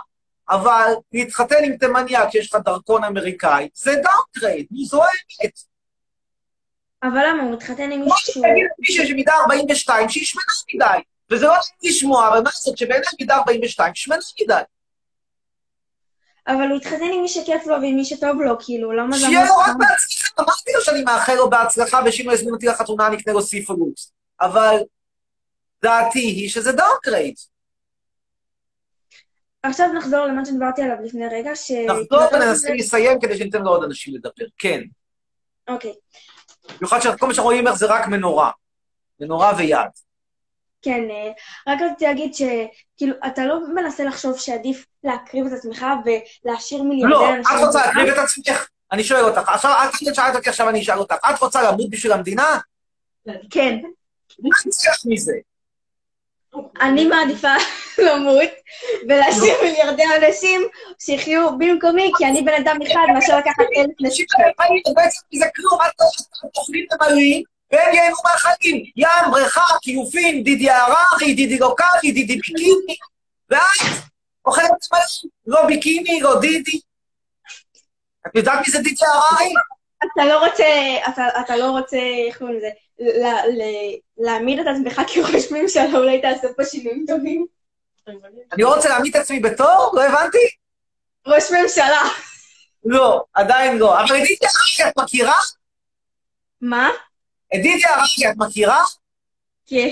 אבל 0.49 0.93
להתחתן 1.13 1.65
עם 1.65 1.77
תימניה 1.77 2.29
כשיש 2.29 2.55
לך 2.55 2.61
דרכון 2.65 3.05
אמריקאי, 3.05 3.69
זה 3.75 3.91
downgrade, 3.91 4.67
זו 4.85 5.03
האמת. 5.03 5.53
אבל 7.03 7.21
למה, 7.29 7.43
הוא 7.43 7.53
מתחתן 7.53 7.93
עם 7.93 8.01
מישהו 8.01 8.33
שהוא... 8.33 8.47
תגיד 8.47 8.67
למישהו 8.79 9.07
שמידה 9.07 9.33
42 9.43 10.09
שהיא 10.09 10.25
שמנה 10.25 10.45
מדי, 10.75 11.03
וזה 11.31 11.47
לא 11.47 11.55
צריך 11.61 11.77
לשמוע, 11.83 12.29
אבל 12.29 12.37
מה 12.37 12.45
לעשות 12.45 12.79
שבעיניי 12.79 13.09
מידה 13.21 13.37
42 13.37 13.95
שמנה 13.95 14.19
מדי. 14.43 14.61
אבל 16.47 16.69
הוא 16.69 16.77
התחתן 16.77 17.11
עם 17.15 17.23
מי 17.23 17.29
שכיף 17.29 17.67
לו 17.67 17.75
ועם 17.83 17.97
מי 17.97 18.05
שטוב 18.05 18.41
לו, 18.41 18.57
כאילו, 18.61 18.93
למה 18.93 19.19
זה... 19.19 19.27
שיהיה 19.27 19.45
לו 19.45 19.57
רק? 19.57 19.77
בהצלחה, 19.79 20.43
אמרתי 20.43 20.73
לו 20.75 20.81
שאני 20.81 21.03
מאחל 21.03 21.35
לו 21.35 21.51
בהצלחה, 21.51 22.01
ושאם 22.07 22.25
הוא 22.25 22.35
יזמין 22.35 22.55
אותי 22.55 22.67
לחתונה 22.67 23.07
אני 23.07 23.17
אקנה 23.17 23.35
לו 23.35 23.43
ספרות. 23.43 24.21
אבל 24.41 24.77
דעתי 25.83 26.19
היא 26.19 26.49
שזה 26.49 26.73
downgrade. 26.73 27.35
עכשיו 29.63 29.93
נחזור 29.93 30.27
למה 30.27 30.45
שדיברתי 30.45 30.83
עליו 30.83 30.97
לפני 31.05 31.27
רגע, 31.27 31.57
ש... 31.57 31.71
נחזור 31.71 32.23
וננסה 32.33 32.75
לסיים 32.75 33.21
כדי 33.21 33.37
שניתן 33.37 33.63
לעוד 33.63 33.85
אנשים 33.85 34.15
לדבר. 34.15 34.45
כן. 34.59 34.81
אוקיי. 35.69 35.93
במיוחד 36.77 37.01
שכל 37.01 37.27
מה 37.27 37.35
שאנחנו 37.35 37.43
רואים 37.43 37.65
ממך 37.65 37.75
זה 37.75 37.87
רק 37.87 38.09
מנורה. 38.09 38.51
מנורה 39.21 39.53
ויד. 39.59 39.91
כן, 40.83 41.01
אה, 41.11 41.33
רק 41.73 41.79
רציתי 41.83 42.05
להגיד 42.05 42.35
שכאילו, 42.35 43.15
אתה 43.27 43.47
לא 43.47 43.75
מנסה 43.75 44.05
לחשוב 44.05 44.39
שעדיף 44.39 44.87
להקריב 45.05 45.47
את 45.47 45.53
עצמך 45.53 45.87
ולהשאיר 46.05 46.83
מיליארדי 46.83 47.15
לא, 47.15 47.35
אנשים... 47.35 47.57
את 47.57 47.63
רוצה? 47.67 47.87
להקריב 47.87 48.09
את 48.09 48.19
עצמך? 48.19 48.69
אני 48.93 49.05
שואל 49.05 49.25
אותך. 49.25 49.49
עכשיו, 49.49 49.89
את 50.09 50.15
שאלת 50.15 50.37
אותי, 50.37 50.51
עכשיו 50.51 50.69
אני 50.69 50.81
אשאל 50.81 50.99
אותך. 50.99 51.15
את 51.31 51.41
רוצה 51.41 51.63
למות 51.63 51.91
בשביל 51.91 52.13
המדינה? 52.13 52.59
כן. 53.51 53.79
מה 54.39 54.51
נצליח 54.67 54.97
מזה? 55.05 55.33
אני 56.81 57.07
מעדיפה 57.07 57.55
למות 57.99 58.51
ולהשאיר 59.09 59.55
מיליארדי 59.63 60.03
אנשים 60.17 60.63
שיחיו 60.99 61.59
במקומי, 61.59 62.13
כי 62.19 62.25
אני 62.25 62.43
בן 62.43 62.55
אדם 62.63 62.77
אחד 62.83 63.07
מאשר 63.15 63.39
לקחת 63.39 63.65
אלף 63.77 63.91
נשים. 64.01 64.27
בעצם 64.97 65.21
זה 65.39 65.47
כלום, 65.57 65.79
את 65.87 65.93
תאכלי 66.53 66.87
ממלאים, 66.93 67.43
והם 67.73 67.95
ייהנו 67.95 68.17
מהחיים. 68.25 68.85
ים, 68.97 69.31
בריכה, 69.31 69.65
כיופים, 69.83 70.43
דידי 70.43 70.71
הררי, 70.71 71.35
דידי 71.35 71.59
לוקאלי, 71.59 72.13
דידי 72.13 72.37
ביקיני, 72.37 72.97
ואת 73.51 73.61
אוכלת 74.45 74.65
ממלאים, 74.65 75.31
לא 75.47 75.67
ביקיני, 75.67 76.21
לא 76.21 76.41
דידי. 76.41 76.81
את 78.27 78.35
יודעת 78.35 78.59
מי 78.67 78.73
זה 78.73 78.79
דידי 78.79 79.05
הררי? 79.05 79.53
אתה 80.15 80.25
לא 80.25 80.47
רוצה, 80.47 80.65
אתה, 81.09 81.29
אתה 81.41 81.57
לא 81.57 81.71
רוצה, 81.71 81.97
איך 82.27 82.39
קוראים 82.39 82.57
לזה, 82.57 82.71
להעמיד 84.19 84.59
את 84.59 84.67
עצמך 84.67 85.03
כראש 85.15 85.53
ממשלה, 85.53 85.99
אולי 85.99 86.21
תעשה 86.21 86.49
פה 86.57 86.65
שינויים 86.65 87.05
טובים. 87.09 87.47
אני 88.53 88.63
לא 88.63 88.75
רוצה 88.75 88.89
להעמיד 88.89 89.17
את 89.17 89.23
עצמי 89.23 89.41
בתור? 89.41 89.91
לא 89.95 90.03
הבנתי? 90.03 90.39
ראש 91.27 91.51
ממשלה. 91.51 92.03
לא, 92.85 93.25
עדיין 93.35 93.79
לא. 93.79 94.01
אבל 94.01 94.17
את 94.17 94.23
דידי 94.23 94.47
הררי 94.47 94.91
את 94.91 94.99
מכירה? 94.99 95.35
מה? 96.61 96.89
את 97.55 97.63
דידי 97.63 97.87
הררי 97.87 98.31
את 98.31 98.37
מכירה? 98.37 98.85
כן. 99.67 99.89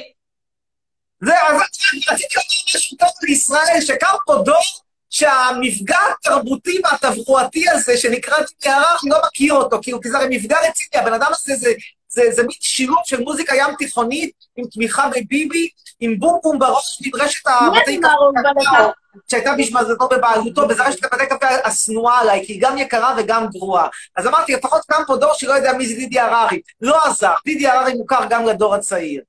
זהו, 1.20 1.34
אז 1.48 1.60
רציתי 2.08 2.34
לומר 2.36 2.76
משהו 2.76 2.96
טוב 2.96 3.08
לישראל, 3.22 3.80
שקם 3.80 4.14
פה 4.26 4.34
דור 4.44 4.62
שהמפגע 5.10 5.98
התרבותי 6.10 6.80
והתברואתי 6.84 7.70
הזה, 7.70 7.96
שנקרא 7.96 8.36
דידי 8.36 8.74
הררי, 8.74 9.10
לא 9.10 9.18
מכיר 9.26 9.54
אותו, 9.54 9.80
כי 9.82 10.10
זה 10.10 10.18
הרי 10.18 10.36
מפגע 10.36 10.56
רציני, 10.68 11.02
הבן 11.02 11.12
אדם 11.12 11.30
הזה 11.30 11.56
זה, 11.56 11.72
זה, 12.08 12.22
זה 12.30 12.42
מין 12.42 12.56
שילוב 12.60 12.98
של 13.04 13.20
מוזיקה 13.20 13.56
ים 13.56 13.74
תיכונית, 13.78 14.30
עם 14.56 14.64
תמיכה 14.66 15.08
בביבי, 15.08 15.68
עם 16.00 16.18
בום 16.18 16.38
בום 16.42 16.58
בראש, 16.58 16.98
עם 17.04 17.20
רשת 17.20 17.46
הבתי 17.46 18.00
קפה, 18.00 18.90
שהייתה 19.30 19.50
בשמזתו 19.58 20.08
בבעלותו, 20.08 20.62
וזה 20.68 20.82
רשת 20.86 21.04
הבתי 21.04 21.26
קפה 21.26 21.46
השנואה 21.64 22.20
עליי, 22.20 22.46
כי 22.46 22.52
היא 22.52 22.62
גם 22.62 22.78
יקרה 22.78 23.14
וגם 23.18 23.46
גרועה. 23.48 23.88
אז 24.16 24.26
אמרתי, 24.26 24.52
לפחות 24.52 24.82
קם 24.88 25.02
פה 25.06 25.16
דור 25.16 25.34
שלא 25.34 25.52
יודע 25.52 25.72
מי 25.72 25.86
זה 25.86 25.94
דידי 25.94 26.20
הררי. 26.20 26.60
לא 26.80 27.04
עזר, 27.04 27.34
דידי 27.44 27.68
הררי 27.68 27.94
מוכר 27.94 28.20
גם 28.30 28.46
לדור 28.46 28.74
הצעיר. 28.74 29.22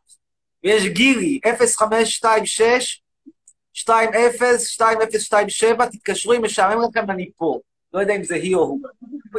ויש 0.63 0.85
גילי, 0.85 1.39
0526 1.59 3.01
20-2027, 3.89 3.91
תתקשרו 5.91 6.33
אם 6.33 6.43
משעמם 6.43 6.81
לכם, 6.89 7.11
אני 7.11 7.29
פה. 7.37 7.59
לא 7.93 7.99
יודע 7.99 8.15
אם 8.15 8.23
זה 8.23 8.35
היא 8.35 8.55
או 8.55 8.61
הוא. 8.61 8.79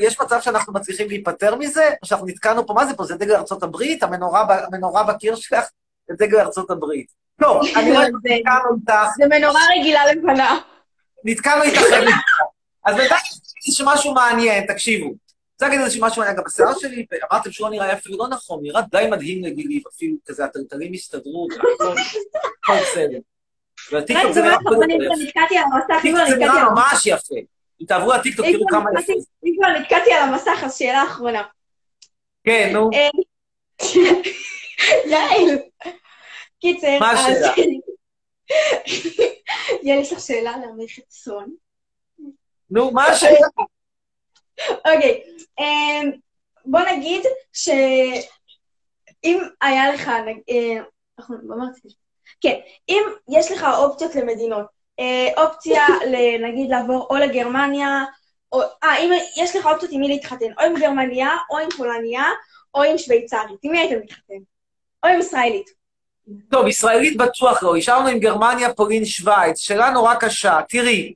יש 0.01 0.21
מצב 0.21 0.41
שאנחנו 0.41 0.73
מצליחים 0.73 1.09
להיפטר 1.09 1.57
מזה, 1.57 1.91
או 2.03 2.07
שאנחנו 2.07 2.27
נתקענו 2.27 2.67
פה, 2.67 2.75
מה 2.75 2.87
זה 2.87 2.95
פה? 2.95 3.05
זה 3.05 3.17
דגל 3.17 3.35
הברית? 3.63 4.03
המנורה, 4.03 4.65
המנורה 4.67 5.05
בקיר 5.05 5.37
שלך? 5.37 5.65
זה 6.09 6.15
דגל 6.19 6.41
ארצות 6.41 6.71
הברית. 6.71 7.13
טוב, 7.41 7.63
אני 7.77 7.93
רואה 7.93 8.05
שנתקענו 8.05 8.77
איתך, 8.81 9.09
זה 9.17 9.27
מנורה 9.27 9.61
רגילה 9.79 10.13
לבנה. 10.13 10.59
נתקענו 11.25 11.63
איתך. 11.63 11.81
אין 11.93 12.09
אז 12.85 12.97
בינתיים 12.97 13.21
יש 13.69 13.81
משהו 13.85 14.15
מעניין, 14.15 14.67
תקשיבו. 14.67 15.07
אני 15.07 15.15
רוצה 15.53 15.67
להגיד 15.67 15.81
איזה 15.81 15.99
משהו 16.01 16.23
מעניין, 16.23 16.37
גם 16.37 16.45
בשיער 16.47 16.79
שלי, 16.79 17.07
אמרתם 17.33 17.53
שהוא 17.53 17.69
לא 17.69 17.71
נראה 17.71 17.93
אפילו 17.93 18.19
לא 18.19 18.29
נכון, 18.29 18.61
נראה 18.63 18.83
די 18.91 19.07
מדהים 19.11 19.45
לגילי, 19.45 19.83
אפילו 19.95 20.17
כזה, 20.27 20.45
הטלטלים 20.45 20.93
הסתדרו, 20.93 21.49
הכל 22.63 22.75
בסדר. 22.83 23.19
והטיקטוק 23.93 24.27
רק 24.27 24.33
זה 24.33 24.41
נראה 24.43 25.15
אני 25.15 25.25
יותר 25.25 25.41
יפה. 26.09 26.27
זה 26.31 26.37
נראה. 26.37 26.71
ממש 26.71 27.07
יפה. 27.07 27.35
אם 27.81 27.87
תעברו 27.87 28.13
לטיקטוק, 28.13 28.47
תראו 28.47 28.67
כמה 28.71 28.91
יפה. 29.01 29.13
אם 29.45 29.53
כבר 29.59 29.81
נתקעתי 29.81 30.13
על 30.13 30.29
המסך, 30.29 30.61
אז 30.65 30.77
שאלה 30.77 31.03
אחרונה. 31.05 31.43
כן, 32.45 32.71
נו. 32.73 32.91
אה, 32.95 33.09
יעל. 35.11 35.59
קיצר, 36.61 36.99
מה. 37.01 37.11
השאלה? 37.11 37.53
יש 39.83 40.13
לך 40.13 40.21
שאלה 40.21 40.55
לעריכת 40.57 41.11
סון. 41.11 41.55
נו, 42.71 42.91
מה 42.91 43.07
השאלה? 43.07 43.47
אוקיי, 44.71 45.23
אמ, 45.59 46.11
בוא 46.65 46.81
נגיד 46.81 47.23
שאם 47.53 49.39
היה 49.61 49.93
לך, 49.95 50.09
אה, 50.09 50.83
אנחנו 51.19 51.37
רציתי- 51.71 51.95
כן, 52.41 52.59
אם 52.89 53.03
יש 53.29 53.53
לך 53.53 53.67
אופציות 53.79 54.15
למדינות, 54.15 54.67
אה, 55.01 55.45
אופציה 55.45 55.87
נגיד 56.41 56.71
לעבור 56.71 57.07
או 57.11 57.17
לגרמניה, 57.17 58.05
או, 58.53 58.61
אה, 58.85 58.99
אם 58.99 59.11
יש 59.37 59.57
לך 59.57 59.67
אופציות 59.67 59.93
עם 59.93 60.01
מי 60.01 60.09
להתחתן, 60.09 60.53
או 60.59 60.65
עם 60.65 60.75
גרמניה, 60.81 61.31
או 61.51 61.59
עם 61.59 61.69
פולניה, 61.77 62.25
או 62.75 62.83
עם 62.83 62.99
שוויצרית, 62.99 63.59
עם 63.63 63.73
מי 63.73 63.79
היית 63.79 64.03
מתחתן? 64.05 64.35
או 65.05 65.09
עם 65.09 65.21
ישראלית. 65.21 65.78
טוב, 66.51 66.67
ישראלית 66.67 67.17
בטוח 67.17 67.63
לא. 67.63 67.77
השארנו 67.77 68.09
עם 68.09 68.19
גרמניה, 68.19 68.73
פולין, 68.73 69.05
שווייץ. 69.05 69.59
שאלה 69.59 69.91
נורא 69.91 70.15
קשה. 70.15 70.61
תראי, 70.69 71.15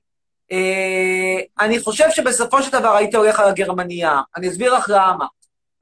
אה, 0.53 1.41
אני 1.61 1.81
חושב 1.81 2.11
שבסופו 2.11 2.63
של 2.63 2.73
דבר 2.73 2.97
הייתי 2.97 3.17
הולך 3.17 3.41
על 3.41 3.49
הגרמניה. 3.49 4.21
אני 4.37 4.49
אסביר 4.49 4.75
לך 4.75 4.87
למה. 4.89 5.27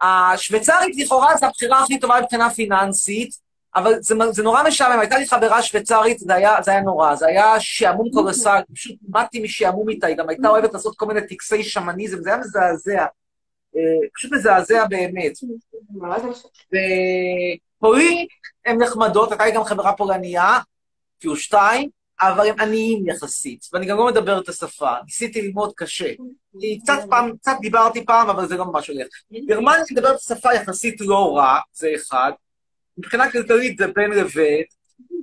השוויצרית 0.01 0.97
לכאורה 0.97 1.37
זו 1.37 1.47
הבחירה 1.47 1.83
הכי 1.83 1.99
טובה 1.99 2.21
מבחינה 2.21 2.51
פיננסית, 2.51 3.35
אבל 3.77 3.95
זה, 4.01 4.15
זה 4.31 4.43
נורא 4.43 4.63
משעמם. 4.63 5.01
הייתה 5.01 5.19
לי 5.19 5.29
חברה 5.29 5.63
שוויצרית, 5.63 6.19
זה 6.19 6.35
היה, 6.35 6.57
זה 6.63 6.71
היה 6.71 6.81
נורא, 6.81 7.15
זה 7.15 7.27
היה 7.27 7.61
שעמום 7.61 8.11
קולוסל, 8.11 8.61
פשוט 8.75 8.97
מתתי 9.09 9.41
משעמום 9.43 9.89
איתה, 9.89 10.07
היא 10.07 10.17
גם 10.17 10.29
הייתה 10.29 10.49
אוהבת 10.49 10.73
לעשות 10.73 10.97
כל 10.97 11.07
מיני 11.07 11.27
טקסי 11.27 11.63
שמניזם, 11.63 12.23
זה 12.23 12.31
היה 12.31 12.39
מזעזע. 12.39 13.07
אה, 13.77 14.09
פשוט 14.15 14.33
מזעזע 14.33 14.85
באמת. 14.85 15.33
ופולין 17.81 18.27
הן 18.67 18.83
נחמדות, 18.83 19.31
הייתה 19.31 19.47
לי 19.47 19.53
גם 19.53 19.65
חברה 19.65 19.93
פולניה, 19.93 20.59
פיו 21.19 21.37
שתיים, 21.37 21.91
אבל 22.21 22.49
הם 22.49 22.61
עניים 22.61 23.09
יחסית, 23.09 23.67
ואני 23.73 23.87
גם 23.87 23.97
לא 23.97 24.07
מדבר 24.07 24.41
את 24.41 24.49
השפה, 24.49 24.93
ניסיתי 25.05 25.43
ללמוד 25.43 25.73
קשה. 25.77 26.13
כי 26.61 26.81
קצת 26.83 26.99
פעם, 27.11 27.37
קצת 27.37 27.57
דיברתי 27.61 28.05
פעם, 28.05 28.31
אבל 28.31 28.49
זה 28.49 28.57
לא 28.57 28.65
ממש 28.65 28.89
הולך. 28.89 29.07
גרמניה 29.47 29.83
מדברת 29.91 30.17
את 30.17 30.21
השפה 30.21 30.55
יחסית 30.55 31.01
לא 31.01 31.37
רע, 31.37 31.59
זה 31.73 31.93
אחד. 31.97 32.33
מבחינה 32.99 33.31
כלכלית 33.31 33.79
זה 33.79 33.87
בין 33.87 34.11
לבית, 34.11 34.75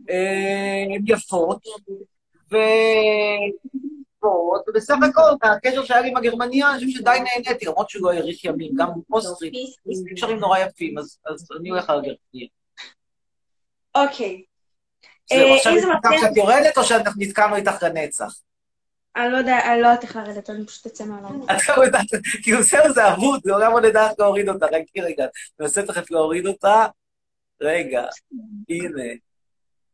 אה, 0.10 0.96
הן 0.96 1.02
יפות, 1.08 1.62
ו... 2.52 2.56
ובסך 4.68 4.96
הכל, 5.10 5.22
מהקשר 5.44 5.84
שהיה 5.84 6.02
לי 6.02 6.10
עם 6.10 6.18
הגרמניה, 6.18 6.72
אני 6.72 6.80
חושב 6.80 7.00
שדי 7.00 7.18
נהניתי, 7.24 7.66
למרות 7.66 7.90
שהוא 7.90 8.04
לא 8.04 8.14
האריך 8.14 8.46
ימים, 8.46 8.72
גם 8.76 8.88
אוסטרי, 9.12 9.74
קשרים 10.16 10.40
נורא 10.40 10.60
יפים, 10.60 10.98
אז 10.98 11.18
אני 11.60 11.70
הולך 11.70 11.90
על 11.90 11.98
הגרמניה. 12.00 12.48
אוקיי. 13.96 14.44
אה, 15.32 15.56
עכשיו 15.56 15.74
שאת 16.20 16.38
יורדת, 16.38 16.78
או 16.78 16.84
שאנחנו 16.84 17.22
נתקענו 17.22 17.56
איתך 17.56 17.84
לנצח? 17.84 18.34
אני 19.16 19.32
לא 19.32 19.38
יודע, 19.38 19.58
אני 19.74 19.82
לא 19.82 19.88
יודעת 19.88 20.04
איך 20.04 20.16
לרדת, 20.16 20.50
אני 20.50 20.66
פשוט 20.66 20.86
אצא 20.86 21.06
מהלילה. 21.06 21.46
את 21.58 21.78
לא 21.78 21.86
יודעת, 21.86 22.06
כאילו 22.44 22.64
זהו, 22.64 22.94
זה 22.94 23.14
אבוד, 23.14 23.42
זה 23.44 23.54
עולם 23.54 23.72
עוד 23.72 23.86
איך 23.86 24.20
להוריד 24.20 24.50
אותה. 24.50 24.66
רגע, 24.66 25.04
רגע, 25.04 25.24
אני 25.24 25.32
מנסה 25.60 25.84
תכף 25.84 26.12
להוריד 26.12 26.48
אותה. 26.48 26.86
רגע, 27.62 28.06
הנה. 28.70 29.27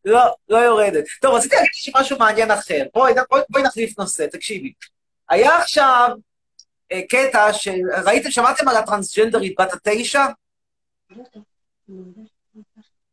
לא, 0.06 0.36
לא 0.50 0.58
יורדת. 0.58 1.04
טוב, 1.22 1.36
רציתי 1.36 1.56
להגיד 1.56 1.72
לך 1.88 2.02
משהו 2.02 2.18
מעניין 2.20 2.52
אחר. 2.52 2.84
בואי, 2.94 3.14
בואי, 3.30 3.42
בואי 3.50 3.64
נחליף 3.64 4.00
נושא, 4.00 4.26
תקשיבי. 4.32 4.74
היה 5.30 5.58
עכשיו 5.58 6.10
אה, 6.92 7.02
קטע 7.10 7.54
שראיתם, 7.54 8.32
שמעתם 8.32 8.68
על 8.68 8.78
הטרנסג'נדרית 8.78 9.54
בת 9.60 9.74
התשע? 9.74 10.26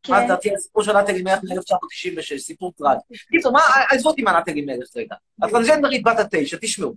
כן. 0.03 0.13
מה 0.13 0.25
לדעתי 0.25 0.55
הסיפור 0.55 0.83
של 0.83 0.91
נת 0.97 1.09
אלימלך 1.09 1.39
מ-1996, 1.43 2.37
סיפור 2.39 2.73
טרגי. 2.77 3.23
קיצור, 3.31 3.53
מה, 3.53 3.61
עזבו 3.89 4.09
אותי 4.09 4.21
מהנת 4.21 4.49
אלימלך 4.49 4.87
רגע. 4.95 5.15
הטרנסג'נדרית 5.43 6.03
בת 6.03 6.19
התשע, 6.19 6.57
תשמעו. 6.61 6.93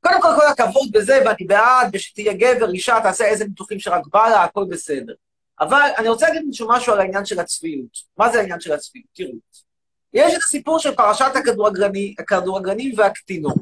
קודם 0.00 0.22
כל, 0.22 0.28
כל 0.36 0.46
הכבוד 0.46 0.88
בזה, 0.92 1.18
ואני 1.26 1.46
בעד, 1.46 1.88
ושתהיה 1.92 2.32
גבר, 2.32 2.70
אישה, 2.70 2.98
תעשה 3.02 3.24
איזה 3.24 3.44
ניתוחים 3.44 3.80
שרק 3.80 4.06
בא 4.12 4.28
לה, 4.28 4.44
הכל 4.44 4.64
בסדר. 4.70 5.14
אבל 5.60 5.90
אני 5.98 6.08
רוצה 6.08 6.26
להגיד 6.28 6.42
משהו 6.48 6.68
משהו 6.68 6.92
על 6.92 7.00
העניין 7.00 7.24
של 7.24 7.40
הצביעות. 7.40 7.98
מה 8.16 8.30
זה 8.30 8.38
העניין 8.40 8.60
של 8.60 8.72
הצביעות? 8.72 9.08
תראו. 9.14 9.32
יש 10.12 10.34
את 10.34 10.38
הסיפור 10.42 10.78
של 10.78 10.94
פרשת 10.94 11.32
הכדורגלני- 11.34 12.14
הכדורגלנים 12.18 12.92
והקטינות. 12.96 13.54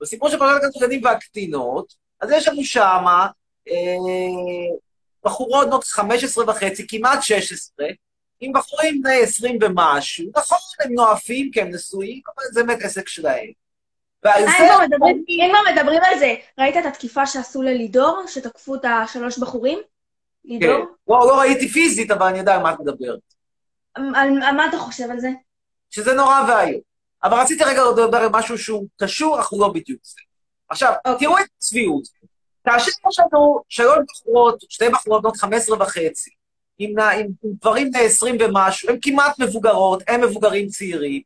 בסיפור 0.00 0.28
של 0.28 0.38
פרשת 0.38 0.64
הכדורגלנים 0.64 1.04
והקטינות, 1.04 1.94
אז 2.20 2.30
יש 2.30 2.48
לנו 2.48 2.64
שמה 2.64 3.26
אה, 3.68 3.74
בחורות 5.24 5.66
בנות 5.66 5.84
15 5.84 6.50
וחצי, 6.50 6.86
כמעט 6.88 7.22
16, 7.22 7.86
עם 8.40 8.52
בחורים 8.52 9.02
בני 9.02 9.22
20 9.22 9.58
ומשהו. 9.62 10.26
נכון, 10.36 10.58
הם 10.80 10.92
נואפים 10.92 11.50
כי 11.52 11.60
הם 11.60 11.70
נשואים, 11.70 12.20
אבל 12.26 12.44
זה 12.52 12.64
באמת 12.64 12.82
עסק 12.82 13.08
שלהם. 13.08 13.50
ועל 14.24 14.42
אה, 14.42 14.52
זה... 14.58 14.64
אם 15.08 15.22
אם 15.28 15.50
כבר 15.52 15.72
מדברים 15.72 16.00
על 16.04 16.18
זה, 16.18 16.34
ראית 16.58 16.76
את 16.76 16.86
התקיפה 16.86 17.26
שעשו 17.26 17.62
ללידור, 17.62 18.24
שתקפו 18.28 18.74
את 18.74 18.84
השלוש 18.84 19.38
בחורים? 19.38 19.78
כן. 20.48 20.48
לידור? 20.48 20.86
לא, 21.08 21.18
לא 21.26 21.38
ראיתי 21.40 21.68
פיזית, 21.68 22.10
אבל 22.10 22.26
אני 22.26 22.38
יודע 22.38 22.54
על 22.54 22.62
מה 22.62 22.72
את 22.72 22.80
מדברת. 22.80 23.20
על 23.94 24.04
על 24.42 24.56
מה 24.56 24.68
אתה 24.68 24.78
חושב 24.78 25.10
על 25.10 25.20
זה? 25.20 25.30
שזה 25.90 26.14
נורא 26.14 26.42
ואיום. 26.48 26.80
אבל 27.24 27.40
רציתי 27.40 27.64
רגע 27.64 27.82
לדבר 27.84 28.16
על 28.16 28.28
משהו 28.32 28.58
שהוא 28.58 28.86
קשור, 28.96 29.40
אך 29.40 29.48
הוא 29.48 29.60
לא 29.60 29.68
בדיוק 29.68 30.00
זה. 30.04 30.20
עכשיו, 30.68 30.92
תראו 31.18 31.38
את 31.38 31.46
הצביעות. 31.56 32.04
כאשר 32.64 32.90
יש 33.10 33.18
לנו 33.18 33.60
שלוש 33.68 33.98
בחורות, 34.08 34.64
שתי 34.68 34.88
בחורות 34.88 35.22
בנות 35.22 35.36
15 35.36 35.82
וחצי, 35.82 36.30
עם, 36.78 36.98
עם, 36.98 37.26
עם 37.44 37.52
גברים 37.60 37.90
בני 37.90 38.00
20 38.00 38.36
ומשהו, 38.40 38.88
הן 38.88 38.98
כמעט 39.02 39.38
מבוגרות, 39.38 40.02
הם 40.08 40.20
מבוגרים 40.20 40.68
צעירים. 40.68 41.22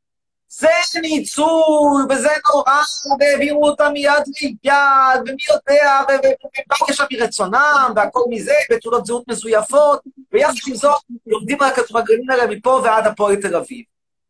זה 0.59 1.01
ניצול, 1.01 2.07
וזה 2.11 2.29
נורא, 2.49 2.83
והעבירו 3.21 3.69
אותם 3.69 3.93
מיד 3.93 4.13
ליד, 4.43 5.21
ומי 5.21 5.43
יודע, 5.51 6.01
ו- 6.09 6.13
ו- 6.13 6.47
והם 6.55 6.65
באו 6.67 6.87
לשם 6.91 7.05
מרצונם, 7.13 7.93
והכל 7.97 8.21
מזה, 8.31 8.55
ותעודות 8.71 9.07
זהות 9.07 9.29
מזויפות, 9.29 10.01
ויחד 10.33 10.53
עם 10.69 10.75
זאת, 10.75 11.03
יורדים 11.27 11.63
הכדורגלנים 11.63 12.31
האלה 12.31 12.47
מפה 12.47 12.81
ועד 12.85 13.07
הפועל 13.07 13.37
תל 13.37 13.57
אביב. 13.57 13.85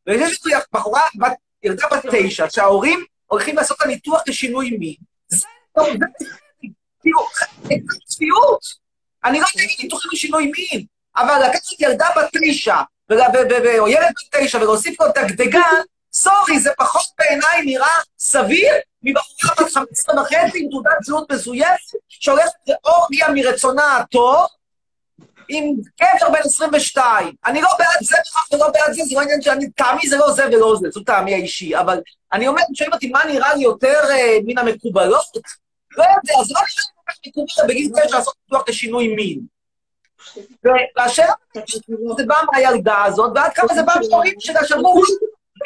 ויש 0.06 0.46
לי 0.46 0.52
בחורה, 0.72 1.00
בת, 1.18 1.32
ילדה 1.62 1.86
בת 1.92 2.06
תשע, 2.12 2.50
שההורים 2.50 3.04
הולכים 3.26 3.56
לעשות 3.56 3.76
את 3.76 3.82
הניתוח 3.82 4.22
לשינוי 4.26 4.70
מין. 4.70 4.94
זה, 5.28 5.46
זה, 5.76 5.86
כאילו, 7.02 7.18
צביעות. 8.06 8.60
אני 9.24 9.40
לא 9.40 9.46
יודע 9.54 9.68
ניתוחים 9.82 10.10
לשינוי 10.12 10.52
מין, 10.56 10.86
אבל 11.16 11.42
לקחת 11.48 11.80
ילדה 11.80 12.08
בת 12.16 12.30
תשע, 12.42 12.76
או 13.78 13.88
ילד 13.88 14.12
בן 14.32 14.44
תשע, 14.44 14.58
ולהוסיף 14.58 15.00
לו 15.00 15.06
דגדגן, 15.14 15.82
סורי, 16.16 16.60
זה 16.60 16.70
פחות 16.78 17.06
בעיניי 17.18 17.62
נראה 17.64 17.98
סביר 18.18 18.74
מבחורה 19.02 19.54
בת 19.66 19.72
15 19.72 20.22
וחצי 20.22 20.58
עם 20.58 20.70
תעודת 20.70 21.02
זהות 21.02 21.32
מזויפת, 21.32 21.96
שהולכת 22.08 22.52
לאורגיה 22.68 23.26
מרצונה 23.34 23.96
הטוב, 23.96 24.46
עם 25.48 25.64
גבר 26.00 26.30
בן 26.30 26.40
22. 26.44 27.32
אני 27.46 27.60
לא 27.60 27.68
בעד 27.78 28.02
זה 28.02 28.16
בכך 28.20 28.52
ולא 28.52 28.68
בעד 28.68 28.92
זה, 28.92 29.02
זה 29.04 29.14
לא 29.14 29.20
עניין 29.20 29.42
שאני, 29.42 29.70
טעמי 29.70 30.08
זה 30.08 30.16
לא 30.16 30.32
זה 30.32 30.46
ולא 30.46 30.76
זה, 30.80 30.90
זו 30.90 31.00
טעמי 31.00 31.34
האישי. 31.34 31.76
אבל 31.76 32.00
אני 32.32 32.48
אומר, 32.48 32.62
שואלים 32.74 32.94
אותי 32.94 33.08
מה 33.08 33.24
נראה 33.24 33.54
לי 33.54 33.62
יותר 33.62 34.00
אה, 34.10 34.38
מן 34.44 34.58
המקובלות? 34.58 35.26
לא 35.96 36.02
יודע, 36.02 36.44
זה 36.44 36.54
לא 36.54 36.60
נראה 36.60 37.14
לי 37.24 37.32
כל 37.34 37.40
כך 37.46 37.56
מקובל 37.56 37.68
בגיל 37.68 37.92
תשע 37.92 38.16
לעשות 38.16 38.34
ניתוח 38.44 38.68
לשינוי 38.68 39.08
מין. 39.08 39.40
והשאלה 40.96 41.32
זה 42.16 42.26
בא 42.26 42.36
מהילדה 42.52 43.04
הזאת, 43.04 43.32
ועד 43.34 43.52
כמה 43.54 43.74
זה 43.74 43.82
בא 43.82 43.94
מההורים 44.00 44.34
שלה, 44.38 44.64
שאמרו, 44.64 45.02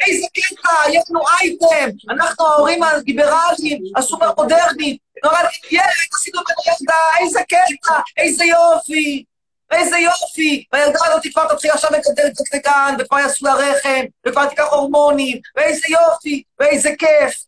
איזה 0.07 0.27
קטע, 0.33 0.69
יש 0.89 1.03
לנו 1.09 1.21
אייטם, 1.27 1.89
אנחנו 2.09 2.45
ההורים 2.45 2.83
הליברליים, 2.83 3.83
הסופר 3.97 4.31
מודרניים, 4.37 4.97
נורא, 5.23 5.37
ילד, 5.71 5.83
עשינו 6.13 6.39
ממנו 6.39 6.61
ילדה, 6.67 6.95
איזה 7.19 7.39
קטע, 7.43 7.99
איזה 8.17 8.45
יופי, 8.45 9.23
איזה 9.71 9.97
יופי, 9.97 10.65
והילדה 10.73 10.99
הזאת 11.05 11.23
כבר 11.33 11.53
תתחיל 11.53 11.71
עכשיו 11.71 11.89
לגדל 11.93 12.29
דקדקן, 12.29 12.95
וכבר 12.99 13.19
יעשו 13.19 13.45
לה 13.45 13.53
רחם, 13.53 14.05
וכבר 14.27 14.45
תיקח 14.45 14.67
הורמונים, 14.71 15.37
ואיזה 15.55 15.87
יופי, 15.89 16.43
ואיזה 16.59 16.89
כיף. 16.99 17.45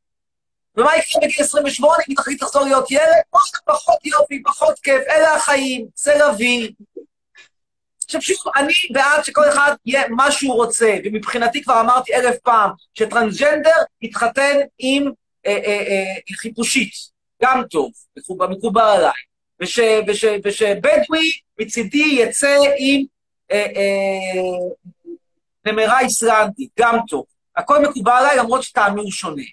ומה 0.77 0.97
יקרה 0.97 1.21
בגיל 1.21 1.43
28 1.43 1.95
אם 1.97 2.03
היא 2.07 2.17
תחליט 2.17 2.43
לחזור 2.43 2.63
להיות 2.63 2.91
ילד? 2.91 3.21
פחות 3.65 4.05
יופי, 4.05 4.43
פחות 4.43 4.79
כיף, 4.79 5.01
אלה 5.09 5.35
החיים, 5.35 5.85
זה 5.95 6.17
לוי. 6.17 6.73
שוב, 8.21 8.37
אני 8.55 8.73
בעד 8.91 9.25
שכל 9.25 9.49
אחד 9.49 9.75
יהיה 9.85 10.03
מה 10.09 10.31
שהוא 10.31 10.53
רוצה, 10.53 10.95
ומבחינתי 11.03 11.63
כבר 11.63 11.81
אמרתי 11.81 12.15
אלף 12.15 12.37
פעם, 12.43 12.69
שטרנסג'נדר 12.93 13.77
יתחתן 14.01 14.57
עם 14.79 15.11
אה, 15.45 15.51
אה, 15.51 15.83
אה, 15.87 16.35
חיפושית, 16.35 16.91
גם 17.43 17.63
טוב, 17.69 17.91
מקובל, 18.49 18.81
עליי. 18.81 19.11
וש, 19.61 19.79
וש, 20.07 20.25
ושבדואי 20.43 21.31
מצידי 21.59 22.17
יצא 22.19 22.57
עם 22.77 23.03
אה, 23.51 23.65
אה, 23.75 24.69
נמרה 25.65 25.99
איסלנדית, 25.99 26.69
גם 26.79 26.97
טוב. 27.07 27.25
הכל 27.57 27.81
מקובל 27.81 28.11
עליי, 28.11 28.37
למרות 28.37 28.65
הוא 28.95 29.11
שונה. 29.11 29.43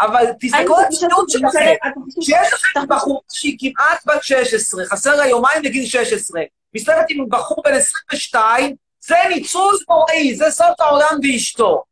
אבל 0.00 0.24
תסתכלו 0.40 0.76
על 0.76 0.84
הצניעות 0.84 1.30
שלכם, 1.30 1.74
שיש 2.20 2.52
לכם 2.52 2.80
בחור 2.88 3.22
שהיא 3.32 3.56
כמעט 3.60 4.06
בת 4.06 4.22
16, 4.22 4.84
חסר 4.84 5.16
לה 5.16 5.26
יומיים 5.26 5.62
לגיל 5.62 5.86
16, 5.86 6.42
מסתובבת 6.76 7.06
עם 7.08 7.28
בחור 7.28 7.62
בן 7.64 7.74
22, 7.74 8.76
זה 9.00 9.14
ניצול 9.28 9.78
נוראי, 9.88 10.34
זה 10.34 10.50
סוף 10.50 10.80
העולם 10.80 11.18
ואשתו. 11.22 11.84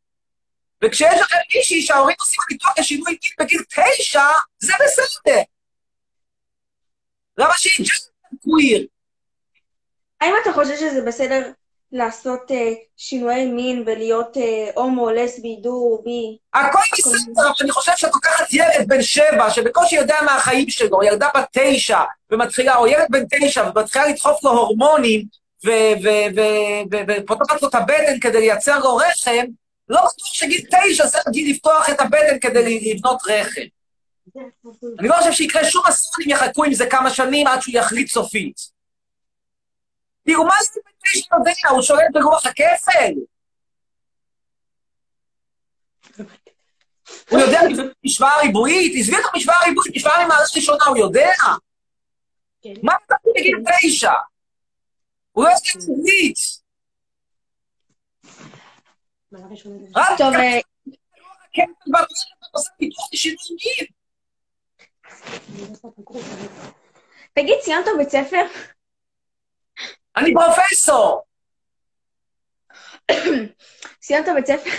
וכשיש 0.83 1.21
לכם 1.21 1.37
מישהי 1.55 1.81
שההורים 1.81 2.15
עושים 2.19 2.43
ניתוח 2.51 2.79
לשינוי 2.79 3.11
מין 3.11 3.31
בגיל 3.39 3.61
תשע, 3.69 4.23
זה 4.59 4.73
בסדר. 4.85 5.41
למה 7.37 7.53
שהיא 7.57 7.87
קוויר? 8.43 8.87
האם 10.21 10.33
אתה 10.41 10.53
חושב 10.53 10.75
שזה 10.75 11.01
בסדר 11.07 11.51
לעשות 11.95 12.51
אה, 12.51 12.73
שינויי 12.97 13.45
מין 13.45 13.83
ולהיות 13.85 14.37
אה, 14.37 14.69
הומו, 14.75 15.09
לסבי, 15.09 15.57
דו, 15.61 16.01
בי? 16.03 16.37
הכל 16.53 16.79
בסדר, 16.97 17.47
אבל 17.47 17.53
אני 17.61 17.71
חושב 17.71 17.91
שאת 17.95 18.13
לוקחת 18.13 18.53
ילד 18.53 18.87
בן 18.87 19.01
שבע, 19.01 19.49
שבקושי 19.49 19.95
יודע 19.95 20.15
מה 20.25 20.35
החיים 20.35 20.69
שלו, 20.69 21.03
ילדה 21.03 21.29
בת 21.35 21.47
תשע, 21.51 21.99
ומתחילה, 22.31 22.75
או 22.75 22.87
ילד 22.87 23.05
בן 23.09 23.23
תשע, 23.29 23.69
ומתחילה 23.75 24.07
לדחוף 24.07 24.43
לו 24.43 24.51
הורמונים, 24.51 25.25
ופותחת 27.17 27.61
לו 27.61 27.69
את 27.69 27.75
הבטן 27.75 28.19
כדי 28.21 28.39
לייצר 28.39 28.79
לו 28.79 28.95
רחם, 28.95 29.45
לא 29.89 29.97
בטוח 29.97 30.33
שגיל 30.33 30.61
תשע 30.71 31.07
זה 31.07 31.17
הגיל 31.27 31.51
לפתוח 31.51 31.89
את 31.89 31.99
הבטן 31.99 32.39
כדי 32.41 32.93
לבנות 32.93 33.21
רחם. 33.27 33.61
אני 34.99 35.07
לא 35.07 35.15
חושב 35.15 35.31
שיקרה 35.31 35.65
שום 35.65 35.83
אסון 35.85 36.23
אם 36.25 36.29
יחכו 36.29 36.63
עם 36.63 36.73
זה 36.73 36.85
כמה 36.85 37.09
שנים 37.09 37.47
עד 37.47 37.61
שהוא 37.61 37.75
יחליט 37.75 38.07
סופית. 38.07 38.75
כאילו, 40.25 40.43
מה 40.43 40.53
זה 40.73 40.79
יודע? 41.31 41.69
הוא 41.69 41.81
שולט 41.81 42.11
ברוח 42.13 42.45
הכפל. 42.45 43.13
הוא 47.29 47.39
יודע 47.39 47.59
משוואה 48.05 48.39
ריבועית? 48.41 48.93
עזבי 48.99 49.15
את 49.17 49.23
המשוואה 49.33 49.57
הריבועית, 49.61 49.95
משוואה 49.95 50.25
ממערכת 50.25 50.55
ראשונה, 50.55 50.85
הוא 50.87 50.97
יודע? 50.97 51.31
מה 52.83 52.93
אתה 53.05 53.15
בגיל 53.25 53.57
תשע? 53.81 54.11
הוא 55.31 55.43
לא 55.43 55.49
יודע 55.49 55.93
עברית. 55.93 56.37
טוב, 60.17 60.33
אה, 60.33 60.59
כן, 61.53 61.71
עושה. 62.53 62.69
תגיד, 67.33 67.55
סיימת 67.61 67.85
בית 67.97 68.09
ספר? 68.09 68.45
אני 70.17 70.33
פרופסור. 70.33 71.21
סיימת 74.01 74.25
בית 74.35 74.45
ספר? 74.45 74.69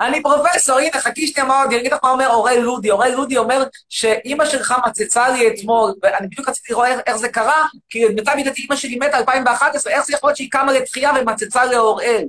אני 0.00 0.22
פרופסור, 0.22 0.78
הנה, 0.78 1.00
חכי 1.00 1.26
שנייה 1.26 1.48
מה 1.48 1.62
עוד, 1.62 1.66
אני 1.72 1.80
אגיד 1.80 1.92
לך 1.92 1.98
מה 2.02 2.10
אומר 2.10 2.30
אוראל 2.30 2.58
לודי. 2.58 2.90
אוראל 2.90 3.12
לודי 3.12 3.36
אומר 3.36 3.64
שאימא 3.88 4.46
שלך 4.46 4.74
מצצה 4.86 5.28
לי 5.28 5.48
אתמול, 5.48 5.92
ואני 6.02 6.26
בדיוק 6.26 6.48
רציתי 6.48 6.72
לראות 6.72 6.86
איך, 7.06 7.16
זה 7.16 7.28
קרה, 7.28 7.66
כי 7.88 8.04
למיטב 8.04 8.32
ידיעתי 8.38 8.62
אימא 8.62 8.76
שלי 8.76 8.96
מתה 8.96 9.18
2011, 9.18 9.92
איך 9.92 10.04
זה 10.04 10.12
יכול 10.12 10.28
להיות 10.28 10.36
שהיא 10.36 10.50
קמה 10.50 10.72
לתחייה 10.72 11.10
ומצצה 11.20 11.64
לאוראל? 11.64 12.24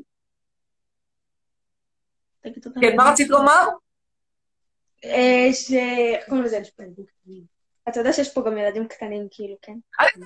כן, 2.82 2.96
מה 2.96 3.12
רצית 3.12 3.30
לומר? 3.30 3.68
אה, 5.06 5.54
ש... 5.54 5.72
איך 6.16 6.26
קוראים 6.26 6.44
לזה? 6.46 6.60
אתה 7.90 8.00
יודע 8.00 8.14
שיש 8.14 8.34
פה 8.34 8.42
גם 8.46 8.58
ילדים 8.58 8.88
קטנים, 8.88 9.28
כאילו, 9.32 9.56
כן? 9.62 9.74
אני 10.00 10.26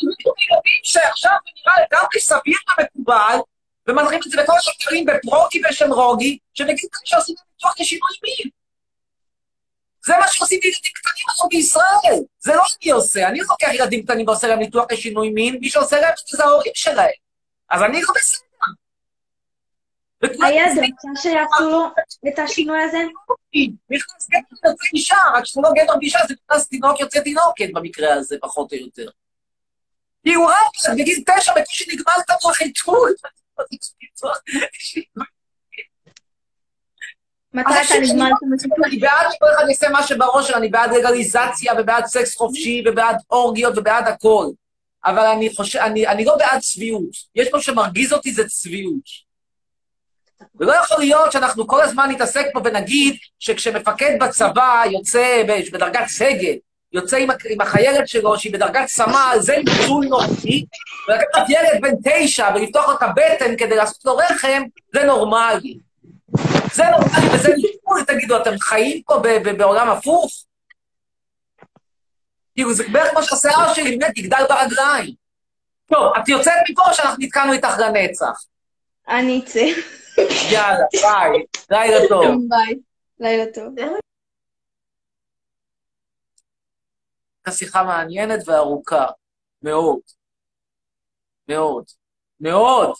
חושב 0.00 0.30
שילדים 0.40 0.50
ילדים 0.50 0.80
שעכשיו 0.82 1.32
נראה 1.56 1.86
לגמרי 1.86 2.20
סביר 2.20 2.58
ומקובל, 2.78 3.38
ומנחים 3.86 4.20
את 4.26 4.30
זה 4.30 4.42
בכל 4.42 4.52
השקרים 4.58 5.04
בפרוגי 5.06 5.62
ושם 5.70 5.92
רוגי, 5.92 6.38
שנגיד 6.54 6.88
שעושים 7.04 7.34
להם 7.38 7.46
ניתוח 7.54 7.80
לשינוי 7.80 8.10
מין. 8.22 8.50
זה 10.04 10.12
מה 10.20 10.28
שעושים 10.28 10.60
לילדים 10.62 10.92
קטנים 10.94 11.26
היום 11.38 11.48
בישראל. 11.48 12.24
זה 12.38 12.54
לא 12.54 12.62
אני 12.82 12.90
עושה, 12.90 13.28
אני 13.28 13.38
לוקח 13.38 13.68
ילדים 13.74 14.02
קטנים 14.02 14.28
ועושה 14.28 14.46
להם 14.46 14.58
ניתוח 14.58 14.86
לשינוי 14.92 15.30
מין, 15.30 15.58
מי 15.60 15.70
שעושה 15.70 16.00
להם 16.00 16.12
את 16.12 16.26
זה 16.26 16.44
ההורים 16.44 16.72
שלהם. 16.74 17.10
אז 17.70 17.82
אני 17.82 18.02
לא 18.02 18.08
בסדר. 18.16 18.50
הילד 20.22 20.78
רצה 20.78 21.22
שיעשו 21.22 21.70
לו 21.70 21.86
את 22.28 22.38
השינוי 22.38 22.82
הזה? 22.82 22.98
נכנס 23.90 24.28
גבר 24.28 24.70
יוצא 24.70 24.84
אישה, 24.94 25.16
רק 25.34 25.44
שזה 25.44 25.60
לא 25.60 25.70
גבר 25.70 25.98
ואישה, 25.98 26.18
זה 26.28 26.34
נכנס 26.44 26.68
תינוק 26.68 27.00
יוצא 27.00 27.20
תינוקת 27.20 27.68
במקרה 27.74 28.14
הזה, 28.14 28.36
פחות 28.40 28.72
או 28.72 28.78
יותר. 28.78 29.08
הוא 30.26 30.46
רק 30.46 30.94
בגיל 30.98 31.24
תשע 31.26 31.52
בקושי 31.54 31.84
נגמר 31.92 32.14
את 32.20 32.30
החיתות. 32.30 33.16
מתי 37.54 37.70
אתה 37.86 37.94
נגמר 38.00 38.28
אני 38.84 38.98
בעד 38.98 39.26
שכל 39.32 39.46
אחד 39.56 39.64
יעשה 39.68 39.88
מה 39.88 40.02
שבראש 40.02 40.48
שלו, 40.48 40.56
אני 40.56 40.68
בעד 40.68 40.90
לגליזציה 40.92 41.72
ובעד 41.78 42.06
סקס 42.06 42.36
חופשי 42.36 42.84
ובעד 42.86 43.16
אורגיות 43.30 43.78
ובעד 43.78 44.08
הכל. 44.08 44.46
אבל 45.04 45.26
אני 45.26 45.54
חושב, 45.54 45.78
אני, 45.78 46.06
אני 46.06 46.24
לא 46.24 46.36
בעד 46.36 46.60
צביעות. 46.60 47.10
יש 47.34 47.48
פה 47.48 47.60
שמרגיז 47.60 48.12
אותי 48.12 48.32
זה 48.32 48.48
צביעות. 48.48 49.30
ולא 50.54 50.72
יכול 50.72 50.98
להיות 50.98 51.32
שאנחנו 51.32 51.66
כל 51.66 51.82
הזמן 51.82 52.10
נתעסק 52.10 52.46
פה 52.52 52.60
ונגיד 52.64 53.16
שכשמפקד 53.38 54.16
בצבא 54.20 54.82
יוצא 54.92 55.42
בדרגת 55.72 56.06
סגל, 56.06 56.56
יוצא 56.92 57.16
עם, 57.16 57.30
עם 57.50 57.60
החיילת 57.60 58.08
שלו 58.08 58.38
שהיא 58.38 58.52
בדרגת 58.52 58.86
סמל, 58.86 59.36
זה 59.38 59.56
ניצול 59.56 60.06
נוראי, 60.06 60.64
ולקחת 61.08 61.48
ילד 61.48 61.80
בן 61.80 61.94
תשע 62.04 62.50
ולפתוח 62.54 62.88
לו 62.88 62.94
את 62.94 63.02
הבטן 63.02 63.56
כדי 63.56 63.76
לעשות 63.76 64.04
לו 64.04 64.16
רחם, 64.16 64.62
זה 64.92 65.04
נורמלי. 65.04 65.78
זה 66.72 66.84
נורמלי 66.84 67.34
וזה 67.34 67.48
ניצול, 67.48 68.04
תגידו, 68.06 68.36
אתם 68.36 68.58
חיים 68.58 69.02
פה 69.02 69.22
בעולם 69.58 69.90
הפוך? 69.90 70.32
כאילו, 72.54 72.74
זה 72.74 72.84
בערך 72.92 73.10
כמו 73.10 73.22
שהשיער 73.22 73.74
שלי 73.74 73.96
באמת 73.96 74.18
יגדל 74.18 74.42
ברגליים. 74.48 75.14
טוב, 75.92 76.12
את 76.18 76.28
יוצאת 76.28 76.52
מפה 76.70 76.82
שאנחנו 76.92 77.16
נתקענו 77.18 77.52
איתך 77.52 77.78
לנצח? 77.78 78.44
אני 79.08 79.40
אצא. 79.44 79.64
יאללה, 80.50 80.84
ביי, 80.92 81.44
לילה 81.70 82.08
טוב. 82.08 82.24
ביי. 82.48 82.78
לילה 83.20 83.44
טוב. 83.54 83.74
הייתה 87.50 87.58
שיחה 87.58 87.84
מעניינת 87.84 88.48
וארוכה. 88.48 89.06
מאוד. 89.62 90.00
מאוד. 91.48 91.84
מאוד. 92.40 92.94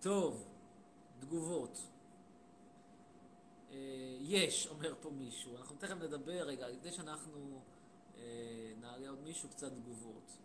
טוב, 0.00 0.48
תגובות. 1.20 1.78
אה, 3.70 4.16
יש, 4.20 4.66
אומר 4.66 4.94
פה 5.00 5.10
מישהו. 5.10 5.56
אנחנו 5.58 5.76
תכף 5.76 5.96
נדבר, 5.96 6.42
רגע, 6.46 6.68
לפני 6.68 6.92
שאנחנו 6.92 7.60
אה, 8.16 8.72
נעלה 8.80 9.08
עוד 9.08 9.20
מישהו, 9.20 9.48
קצת 9.48 9.72
תגובות. 9.72 10.38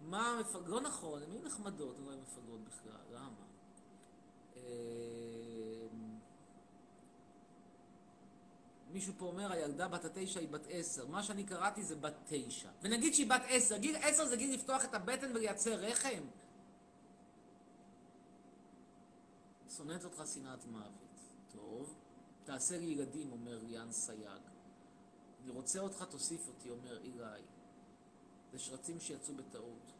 מה 0.00 0.28
המפלגות? 0.30 0.68
לא 0.68 0.80
נכון, 0.80 1.22
הן 1.22 1.30
היו 1.30 1.42
נחמדות, 1.42 1.98
הן 1.98 2.04
לא 2.04 2.16
מפלגות 2.22 2.60
בכלל, 2.64 3.14
למה? 3.14 3.46
אה, 4.56 5.04
מישהו 8.94 9.14
פה 9.18 9.24
אומר, 9.24 9.52
הילדה 9.52 9.88
בת 9.88 10.04
התשע 10.04 10.40
היא 10.40 10.48
בת 10.48 10.66
עשר. 10.70 11.06
מה 11.06 11.22
שאני 11.22 11.44
קראתי 11.44 11.82
זה 11.82 11.96
בת 11.96 12.14
תשע. 12.26 12.68
ונגיד 12.82 13.14
שהיא 13.14 13.30
בת 13.30 13.42
עשר. 13.48 13.76
גיל 13.76 13.96
עשר 13.96 14.26
זה 14.26 14.36
גיל 14.36 14.54
לפתוח 14.54 14.84
את 14.84 14.94
הבטן 14.94 15.30
ולייצר 15.34 15.74
רחם? 15.74 16.22
שונאת 19.76 20.04
אותך 20.04 20.22
שנאת 20.34 20.66
מוות. 20.66 21.20
טוב. 21.52 21.94
תעשה 22.44 22.78
לי 22.78 22.84
ילדים, 22.84 23.32
אומר 23.32 23.58
ליאן 23.62 23.92
סייג. 23.92 24.42
אני 25.42 25.50
רוצה 25.50 25.80
אותך, 25.80 26.04
תוסיף 26.10 26.48
אותי, 26.48 26.70
אומר 26.70 26.98
אילי. 26.98 27.42
זה 28.52 28.58
שרצים 28.58 29.00
שיצאו 29.00 29.34
בטעות. 29.34 29.92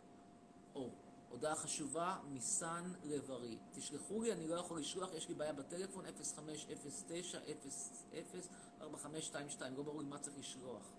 או, 0.75 0.91
הודעה 1.35 1.55
חשובה 1.55 2.17
מסן 2.25 2.93
לב-ארי. 3.05 3.59
תשלחו 3.73 4.23
לי, 4.23 4.33
אני 4.33 4.49
לא 4.49 4.55
יכול 4.55 4.81
לשלוח, 4.81 5.15
יש 5.15 5.29
לי 5.29 5.35
בעיה 5.35 5.53
בטלפון, 5.53 6.05
0509-00-4522. 6.05 6.13
לא 9.77 9.83
ברור 9.83 10.03
לי 10.03 10.09
מה 10.09 10.19
צריך 10.19 10.39
לשלוח. 10.39 10.93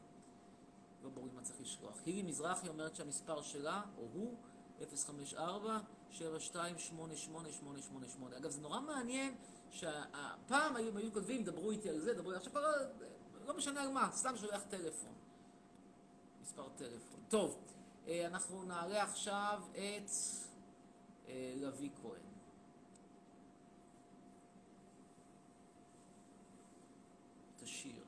לא 1.03 1.09
ברור 1.09 1.27
לי 1.27 1.33
מה 1.33 1.41
צריך 1.41 1.61
לשלוח. 1.61 2.01
הילי 2.05 2.21
מזרחי 2.21 2.67
אומרת 2.67 2.95
שהמספר 2.95 3.41
שלה, 3.41 3.81
או 3.97 4.07
הוא, 4.13 4.35
054-728888. 4.79 4.83
אגב, 8.37 8.51
זה 8.51 8.61
נורא 8.61 8.81
מעניין 8.81 9.35
שהפעם 9.71 10.75
היו, 10.75 10.97
היו 10.97 11.13
כותבים, 11.13 11.43
דברו 11.43 11.71
איתי 11.71 11.89
על 11.89 11.99
זה, 11.99 12.13
דברו 12.13 12.31
איתי, 12.31 12.37
עכשיו 12.37 12.51
כבר 12.51 12.61
לא 13.45 13.57
משנה 13.57 13.81
על 13.81 13.91
מה, 13.91 14.09
סתם 14.11 14.37
שולח 14.37 14.63
טלפון. 14.63 15.13
מספר 16.41 16.69
טלפון. 16.75 17.19
טוב, 17.29 17.59
אנחנו 18.07 18.63
נעלה 18.63 19.03
עכשיו 19.03 19.61
את 19.71 20.09
אה, 21.27 21.53
לביא 21.55 21.89
כהן. 22.01 22.21
את 27.55 27.63
השיר. 27.63 28.03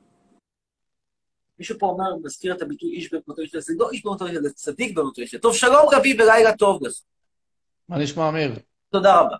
מישהו 1.58 1.78
פה 1.78 1.86
אומר, 1.86 2.16
מזכיר 2.22 2.56
את 2.56 2.62
הביטוי 2.62 2.90
איש 2.90 3.12
במותו 3.14 3.42
ישתה, 3.42 3.60
זה 3.60 3.72
לא 3.76 3.90
איש 3.90 4.02
במותו 4.04 4.28
ישתה, 4.28 4.42
זה 4.42 4.52
צדיק 4.52 4.98
במותו 4.98 5.20
ישתה. 5.20 5.38
טוב, 5.38 5.54
שלום 5.54 5.86
רבי 5.92 6.14
ולילה 6.14 6.56
טוב 6.56 6.82
לך. 6.82 6.92
מה 7.88 7.98
נשמע, 7.98 8.28
אמיר? 8.28 8.58
תודה 8.90 9.20
רבה. 9.20 9.36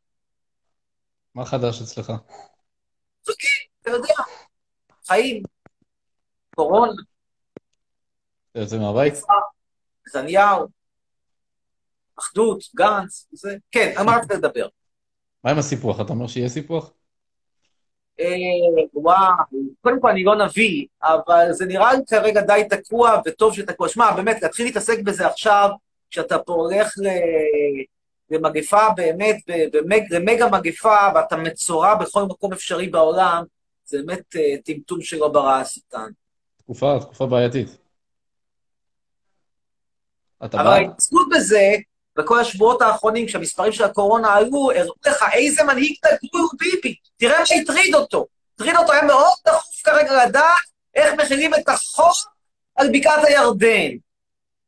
מה 1.34 1.44
חדש 1.44 1.82
אצלך? 1.82 2.12
אתה 3.22 3.90
יודע, 3.90 4.14
חיים, 5.06 5.42
קורונה, 6.54 6.92
אתה 8.50 8.58
יוצא 8.58 8.78
מהבית? 8.78 9.14
נתניהו, 10.08 10.66
אחדות, 12.18 12.58
גנץ, 12.76 13.26
זה, 13.32 13.56
כן, 13.70 13.94
רצית 14.08 14.30
לדבר? 14.30 14.68
מה 15.44 15.50
עם 15.50 15.58
הסיפוח? 15.58 16.00
אתה 16.00 16.12
אומר 16.12 16.26
שיהיה 16.26 16.48
סיפוח? 16.48 16.92
אה, 18.20 18.26
וואו, 18.94 19.34
קודם 19.80 20.00
כל 20.00 20.08
אני 20.10 20.24
לא 20.24 20.36
נביא, 20.36 20.86
אבל 21.02 21.52
זה 21.52 21.66
נראה 21.66 21.92
לי 21.92 22.00
כרגע 22.06 22.40
די 22.40 22.62
תקוע, 22.70 23.20
וטוב 23.26 23.54
שתקוע. 23.54 23.88
שמע, 23.88 24.12
באמת, 24.12 24.42
להתחיל 24.42 24.66
להתעסק 24.66 25.00
בזה 25.00 25.26
עכשיו, 25.26 25.70
כשאתה 26.10 26.38
פה 26.38 26.52
הולך 26.52 26.94
ל... 26.98 27.08
למגפה 28.30 28.88
באמת, 28.96 29.36
במג... 29.72 30.02
למגה 30.10 30.48
מגפה, 30.50 30.96
ואתה 31.14 31.36
מצורע 31.36 31.94
בכל 31.94 32.22
מקום 32.22 32.52
אפשרי 32.52 32.88
בעולם, 32.88 33.44
זה 33.84 33.98
באמת 34.02 34.36
אה, 34.36 34.54
טמטום 34.64 35.00
שלא 35.02 35.28
ברא 35.28 35.60
השטן. 35.60 36.10
תקופה, 36.56 36.98
תקופה 37.00 37.26
בעייתית. 37.26 37.87
אתה 40.44 40.60
אבל? 40.60 40.66
ההתעסקות 40.66 41.28
בזה, 41.30 41.74
בכל 42.18 42.40
השבועות 42.40 42.82
האחרונים, 42.82 43.26
כשהמספרים 43.26 43.72
של 43.72 43.84
הקורונה 43.84 44.34
עלו, 44.34 44.70
הראו 44.76 44.94
לך 45.06 45.24
איזה 45.32 45.64
מנהיג 45.64 45.94
דגול 46.04 46.40
הוא 46.40 46.50
ביבי. 46.58 46.94
תראה 47.16 47.38
מה 47.38 47.60
הטריד 47.62 47.94
אותו. 47.94 48.26
הטריד 48.54 48.76
אותו, 48.76 48.92
היה 48.92 49.02
מאוד 49.02 49.32
דחוף 49.46 49.82
כרגע 49.84 50.26
לדעת 50.26 50.52
איך 50.94 51.14
מכינים 51.14 51.54
את 51.54 51.68
החוק 51.68 52.16
על 52.76 52.88
בקעת 52.92 53.24
הירדן. 53.24 53.90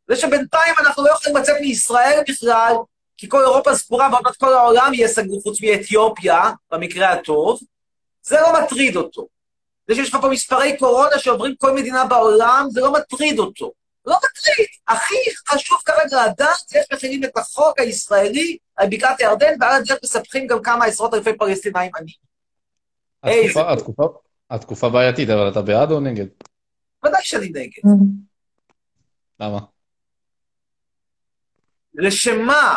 זה 0.09 0.16
שבינתיים 0.16 0.75
אנחנו 0.79 1.05
לא 1.05 1.11
יכולים 1.11 1.37
לצאת 1.37 1.57
מישראל 1.61 2.21
בכלל, 2.29 2.75
כי 3.16 3.29
כל 3.29 3.43
אירופה 3.43 3.75
סגורה 3.75 4.09
ועוד 4.12 4.23
מעט 4.25 4.37
כל 4.37 4.55
העולם 4.55 4.95
יהיה 4.95 5.09
סגור 5.09 5.43
חוץ 5.43 5.62
מאתיופיה, 5.62 6.51
במקרה 6.73 7.12
הטוב, 7.12 7.61
זה 8.23 8.41
לא 8.41 8.62
מטריד 8.62 8.97
אותו. 8.97 9.27
זה 9.89 9.95
שיש 9.95 10.09
לך 10.09 10.21
פה 10.21 10.29
מספרי 10.29 10.79
קורונה 10.79 11.18
שעוברים 11.18 11.55
כל 11.59 11.73
מדינה 11.73 12.05
בעולם, 12.05 12.66
זה 12.71 12.81
לא 12.81 12.93
מטריד 12.93 13.39
אותו. 13.39 13.73
לא 14.07 14.16
מטריד. 14.16 14.66
הכי 14.88 15.14
חשוב 15.48 15.78
כרגע 15.84 16.26
לדעת 16.26 16.72
איך 16.74 16.86
מכינים 16.92 17.24
את 17.24 17.36
החוק 17.36 17.80
הישראלי 17.80 18.59
על 18.76 18.88
בקעת 18.90 19.20
הירדן, 19.20 19.55
ועל 19.61 19.82
הדרך 19.82 19.98
מספחים 20.05 20.46
גם 20.46 20.62
כמה 20.62 20.84
עשרות 20.84 21.14
אלפי 21.14 21.36
פלסטינאים 21.38 21.90
עניים. 21.96 22.16
התקופה, 24.51 24.88
בעייתית, 24.88 25.30
אבל 25.30 25.48
אתה 25.48 25.62
בעד 25.62 25.90
או 25.90 26.01
נגד? 26.01 26.26
ודאי 27.05 27.22
שאני 27.22 27.48
נגד. 27.48 27.90
למה? 29.40 29.59
לשם 31.94 32.40
מה? 32.40 32.76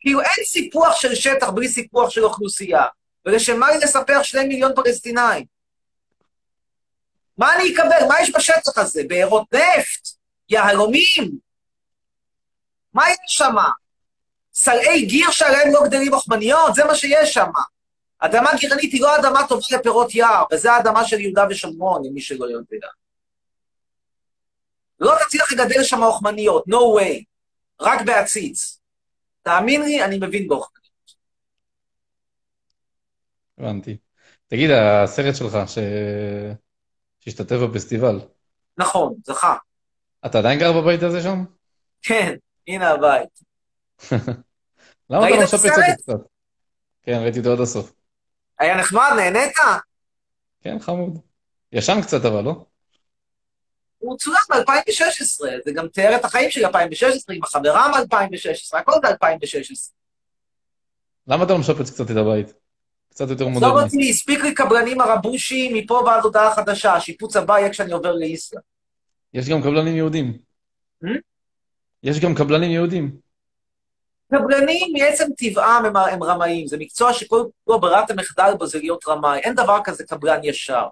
כאילו 0.00 0.20
אין 0.20 0.44
סיפוח 0.44 0.96
של 0.96 1.14
שטח 1.14 1.50
בלי 1.50 1.68
סיפוח 1.68 2.10
של 2.10 2.24
אוכלוסייה. 2.24 2.84
ולשם 3.26 3.60
מה 3.60 3.70
לי 3.70 3.78
לספח 3.78 4.20
שני 4.22 4.44
מיליון 4.44 4.72
פלסטינאים? 4.74 5.44
מה 7.38 7.54
אני 7.54 7.74
אקבל? 7.74 8.08
מה 8.08 8.14
יש 8.22 8.30
בשטח 8.34 8.78
הזה? 8.78 9.02
בארות 9.08 9.54
נפט? 9.54 10.23
יהלומים? 10.48 11.38
מה 12.94 13.04
יש 13.10 13.16
שם? 13.26 13.54
סלעי 14.54 15.06
גיר 15.06 15.30
שעליהם 15.30 15.72
לא 15.72 15.80
גדלים 15.84 16.14
מוכמניות? 16.14 16.74
זה 16.74 16.84
מה 16.84 16.94
שיש 16.94 17.34
שם. 17.34 17.50
אדמה 18.18 18.50
גירנית 18.58 18.92
היא 18.92 19.00
לא 19.00 19.16
אדמה 19.16 19.48
טובה 19.48 19.62
לפירות 19.70 20.14
יער, 20.14 20.44
וזו 20.52 20.70
האדמה 20.70 21.04
של 21.04 21.20
יהודה 21.20 21.46
ושומרון, 21.50 22.02
למי 22.06 22.20
שלא 22.20 22.44
יודע. 22.44 22.88
לא 25.00 25.14
תצליח 25.26 25.52
לגדל 25.52 25.84
שם 25.84 26.02
אוכמניות, 26.02 26.64
no 26.68 27.00
way. 27.00 27.24
רק 27.80 28.00
בעציץ. 28.06 28.80
תאמין 29.42 29.82
לי, 29.82 30.04
אני 30.04 30.16
מבין 30.16 30.48
באוכמניות. 30.48 31.14
הבנתי. 33.58 33.96
תגיד, 34.46 34.70
הסרט 34.70 35.36
שלך 35.36 35.58
ש... 35.66 35.78
שהשתתף 37.20 37.56
בפסטיבל, 37.56 38.20
נכון, 38.78 39.14
זכה. 39.24 39.56
אתה 40.26 40.38
עדיין 40.38 40.58
גר 40.58 40.72
בבית 40.72 41.02
הזה 41.02 41.22
שם? 41.22 41.44
כן, 42.02 42.34
הנה 42.68 42.90
הבית. 42.90 43.28
למה 45.10 45.28
אתה 45.28 45.36
לא 45.36 45.42
משפץ? 45.42 45.64
אותי 45.64 46.02
קצת? 46.02 46.20
כן, 47.02 47.18
ראיתי 47.22 47.38
אותו 47.38 47.52
עד 47.52 47.60
הסוף. 47.60 47.92
היה 48.58 48.76
נחמד, 48.76 49.10
נהנית? 49.16 49.52
כן, 50.60 50.78
חמוד. 50.78 51.18
ישן 51.72 52.02
קצת 52.02 52.24
אבל, 52.24 52.40
לא? 52.40 52.64
הוא 53.98 54.18
צולם 54.18 54.36
ב-2016, 54.50 55.44
זה 55.64 55.72
גם 55.74 55.88
תיאר 55.88 56.16
את 56.16 56.24
החיים 56.24 56.50
שלי 56.50 56.64
2016, 56.64 57.36
עם 57.36 57.42
החברה 57.42 57.88
מ-2016, 57.88 58.78
הכל 58.78 58.92
ב-2016. 59.02 59.90
למה 61.26 61.44
אתה 61.44 61.52
לא 61.52 61.58
משפץ 61.58 61.90
קצת 61.90 62.10
את 62.10 62.16
הבית? 62.16 62.54
קצת 63.10 63.28
יותר 63.28 63.48
מודרני. 63.48 63.72
אותי, 63.72 64.10
הספיק 64.10 64.40
לי 64.40 64.54
קבלנים 64.54 65.00
הרבושי 65.00 65.70
מפה 65.74 65.94
ועד 66.06 66.24
הודעה 66.24 66.54
חדשה, 66.54 66.92
השיפוץ 66.92 67.36
הבא 67.36 67.58
יהיה 67.58 67.70
כשאני 67.70 67.92
עובר 67.92 68.12
לאיסלאם. 68.12 68.73
יש 69.34 69.48
גם 69.48 69.62
קבלנים 69.62 69.96
יהודים. 69.96 70.38
Hmm? 71.04 71.08
יש 72.02 72.20
גם 72.20 72.34
קבלנים 72.34 72.70
יהודים. 72.70 73.16
קבלנים 74.34 74.92
מעצם 74.92 75.24
טבעם 75.38 75.84
הם, 75.84 75.96
הם 75.96 76.22
רמאים, 76.22 76.66
זה 76.66 76.76
מקצוע 76.78 77.12
שכל 77.12 77.44
כל 77.64 77.78
ברירת 77.80 78.10
המחדל 78.10 78.52
בו 78.58 78.66
זה 78.66 78.78
להיות 78.78 79.08
רמאי, 79.08 79.38
אין 79.38 79.54
דבר 79.54 79.78
כזה 79.84 80.04
קבלן 80.04 80.40
ישר. 80.42 80.86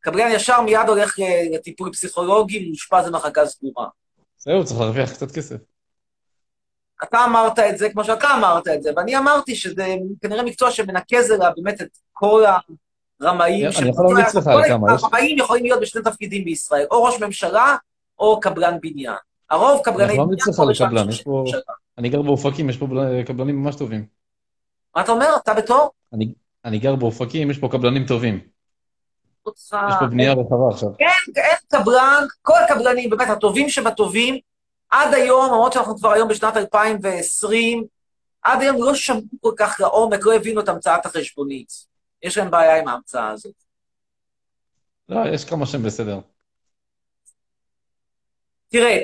קבלן 0.00 0.30
ישר 0.32 0.60
מיד 0.60 0.88
הולך 0.88 1.18
ל- 1.18 1.54
לטיפול 1.54 1.92
פסיכולוגי, 1.92 2.66
מאושפז 2.68 3.08
במחלקה 3.08 3.46
סגורה. 3.46 3.88
זהו, 4.38 4.64
צריך 4.64 4.80
להרוויח 4.80 5.12
קצת 5.12 5.30
כסף. 5.30 5.56
אתה 7.04 7.24
אמרת 7.24 7.58
את 7.58 7.78
זה 7.78 7.90
כמו 7.90 8.04
שאתה 8.04 8.28
אמרת 8.38 8.68
את 8.68 8.82
זה, 8.82 8.90
ואני 8.96 9.18
אמרתי 9.18 9.54
שזה 9.54 9.94
כנראה 10.22 10.42
מקצוע 10.42 10.70
שמנקז 10.70 11.32
אליו 11.32 11.50
באמת 11.56 11.82
את 11.82 11.98
כל 12.12 12.44
הרמאים. 13.22 13.66
אני 13.78 13.88
יכול 13.88 14.06
להמליץ 14.06 14.34
לך 14.34 14.46
על 14.46 14.68
כמה, 14.68 14.92
הרמאים 14.92 15.38
יכולים 15.38 15.64
להיות 15.64 15.80
בשני 15.80 16.02
תפקידים 16.02 16.44
בישראל, 16.44 16.86
או 16.90 17.04
ראש 17.04 17.22
ממשלה 17.22 17.76
או 18.18 18.40
קבלן 18.40 18.78
בניין. 18.80 19.16
הרוב 19.50 19.72
אני 19.74 19.82
קבלני 19.82 20.12
בניין 20.12 20.30
לך 20.48 20.56
פה 20.56 20.62
על 20.62 20.70
ושם 20.70 20.86
קבלן, 20.86 21.06
ראש 21.06 21.14
יש 21.14 21.22
פה... 21.22 21.44
אני 21.98 22.08
גר 22.08 22.22
באופקים, 22.22 22.70
יש 22.70 22.76
פה 22.76 22.86
בל- 22.86 23.22
קבלנים 23.22 23.62
ממש 23.62 23.76
טובים. 23.76 24.06
מה 24.96 25.02
אתה 25.02 25.12
אומר? 25.12 25.36
אתה 25.42 25.54
בתור? 25.54 25.90
אני, 26.12 26.32
אני 26.64 26.78
גר 26.78 26.96
באופקים, 26.96 27.50
יש 27.50 27.58
פה 27.58 27.68
קבלנים 27.68 28.06
טובים. 28.06 28.40
אותך... 29.46 29.76
יש 29.88 29.94
פה 30.00 30.06
בנייה 30.06 30.32
רחבה 30.32 30.68
עכשיו. 30.70 30.88
אין, 31.00 31.08
אין 31.36 31.56
קבלן, 31.68 32.24
כל 32.42 32.58
הקבלנים, 32.64 33.10
באמת, 33.10 33.28
הטובים 33.28 33.68
שבטובים, 33.68 34.38
עד 34.90 35.14
היום, 35.14 35.46
למרות 35.46 35.72
שאנחנו 35.72 35.96
כבר 35.96 36.12
היום 36.12 36.28
בשנת 36.28 36.56
2020, 36.56 37.84
עד 38.42 38.62
היום 38.62 38.76
לא 38.82 38.94
שמעו 38.94 39.20
כל 39.40 39.52
כך 39.56 39.76
לעומק, 39.80 40.26
לא 40.26 40.34
הבינו 40.34 40.60
את 40.60 40.68
המצאת 40.68 41.06
החשבונית. 41.06 41.91
יש 42.22 42.38
להם 42.38 42.50
בעיה 42.50 42.78
עם 42.78 42.88
ההמצאה 42.88 43.28
הזאת. 43.28 43.54
לא, 45.08 45.20
יש 45.34 45.44
כמה 45.44 45.66
שהם 45.66 45.82
בסדר. 45.82 46.20
תראה, 48.68 48.98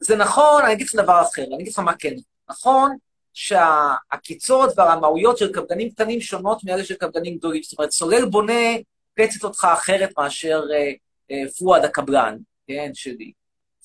זה 0.00 0.16
נכון, 0.16 0.62
אני 0.64 0.72
אגיד 0.72 0.86
לך 0.86 0.94
דבר 0.94 1.22
אחר, 1.22 1.42
אני 1.42 1.54
אגיד 1.54 1.72
לך 1.72 1.78
מה 1.78 1.94
כן. 1.98 2.14
נכון 2.50 2.96
שהעקיצות 3.32 4.72
והרמאויות 4.76 5.38
של 5.38 5.52
קבלנים 5.52 5.90
קטנים 5.90 6.20
שונות 6.20 6.64
מאלה 6.64 6.84
של 6.84 6.94
קבלנים 6.94 7.36
גדולים. 7.36 7.62
זאת 7.62 7.78
אומרת, 7.78 7.90
סולל 7.90 8.24
בונה 8.24 8.76
קצת 9.14 9.44
אותך 9.44 9.68
אחרת 9.72 10.10
מאשר 10.18 10.62
אה, 10.74 10.92
אה, 11.30 11.50
פואד 11.58 11.84
הקבלן, 11.84 12.36
כן, 12.66 12.90
שלי. 12.94 13.32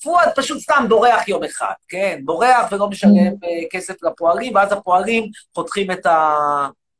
פואד 0.02 0.28
פשוט 0.36 0.62
סתם 0.62 0.84
בורח 0.88 1.28
יום 1.28 1.44
אחד, 1.44 1.72
כן? 1.88 2.20
בורח 2.24 2.72
ולא 2.72 2.88
משלם 2.88 3.10
אה, 3.44 3.68
כסף 3.70 4.02
לפועלים, 4.02 4.54
ואז 4.54 4.72
הפועלים 4.72 5.30
חותכים 5.54 5.90
את, 5.90 6.06
ה, 6.06 6.36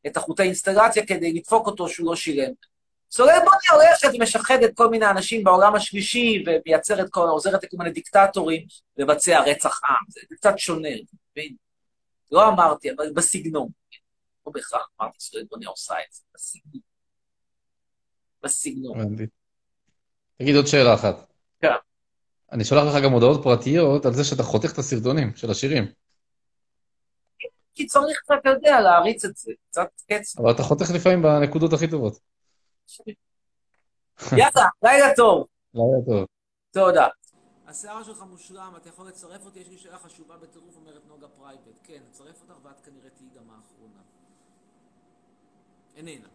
את 0.06 0.16
החוטי 0.16 0.42
אינסטלציה 0.42 1.06
כדי 1.06 1.32
לדפוק 1.32 1.66
אותו 1.66 1.88
שהוא 1.88 2.06
לא 2.06 2.16
שילם. 2.16 2.52
סולל 3.10 3.38
בוני 3.38 3.82
הולכת 3.82 4.08
ומשחדת 4.14 4.74
כל 4.74 4.88
מיני 4.88 5.10
אנשים 5.10 5.44
בעולם 5.44 5.74
השלישי, 5.74 6.44
ומייצרת 6.46 7.10
כל, 7.10 7.20
עוזרת 7.20 7.64
לכל 7.64 7.76
מיני 7.76 7.90
דיקטטורים 7.90 8.66
לבצע 8.96 9.40
רצח 9.40 9.80
עם. 9.84 10.04
זה 10.08 10.20
קצת 10.36 10.58
שונה, 10.58 10.88
מבין? 11.32 11.56
לא 12.32 12.48
אמרתי, 12.48 12.90
אבל 12.90 13.12
בסגנון. 13.12 13.68
לא 14.46 14.52
בהכרח, 14.52 14.88
אמרתי 15.00 15.16
סולל 15.20 15.44
בוני 15.50 15.66
עושה 15.66 15.94
את 15.94 16.12
זה, 16.12 16.22
בסגנון. 16.34 16.80
בסגנון. 18.42 19.00
הבנתי. 19.00 19.26
תגיד 20.38 20.56
עוד 20.56 20.66
שאלה 20.66 20.94
אחת. 20.94 21.32
כן. 21.60 21.68
אני 22.52 22.64
שולח 22.64 22.94
לך 22.94 23.04
גם 23.04 23.12
הודעות 23.12 23.40
פרטיות 23.44 24.06
על 24.06 24.12
זה 24.12 24.24
שאתה 24.24 24.42
חותך 24.42 24.72
את 24.72 24.78
הסרטונים 24.78 25.36
של 25.36 25.50
השירים. 25.50 26.03
כי 27.74 27.86
צריך 27.86 28.18
קצת, 28.18 28.34
אתה 28.40 28.48
יודע, 28.48 28.80
להריץ 28.80 29.24
את 29.24 29.36
זה, 29.36 29.52
קצת 29.70 29.88
קצב. 30.06 30.42
אבל 30.42 30.50
אתה 30.50 30.62
חותך 30.62 30.90
לפעמים 30.94 31.22
בנקודות 31.22 31.72
הכי 31.72 31.88
טובות. 31.90 32.18
יאללה, 34.32 34.68
לילה 34.82 35.14
טוב. 35.16 35.46
לילה 35.74 36.04
טוב. 36.06 36.26
תודה. 36.72 37.06
השיער 37.66 38.02
שלך 38.02 38.22
מושלם, 38.30 38.72
אתה 38.76 38.88
יכול 38.88 39.08
לצרף 39.08 39.44
אותי, 39.44 39.60
יש 39.60 39.68
לי 39.68 39.78
שאלה 39.78 39.98
חשובה 39.98 40.36
בטירוף, 40.36 40.76
אומרת 40.76 41.02
נוגה 41.06 41.28
פרייבט. 41.28 41.78
כן, 41.82 42.00
נצרף 42.08 42.40
אותך 42.40 42.54
ואת 42.64 42.80
כנראה 42.80 43.10
תהיי 43.10 43.28
גם 43.36 43.50
האחרונה. 43.50 44.00
איננה. 45.96 46.28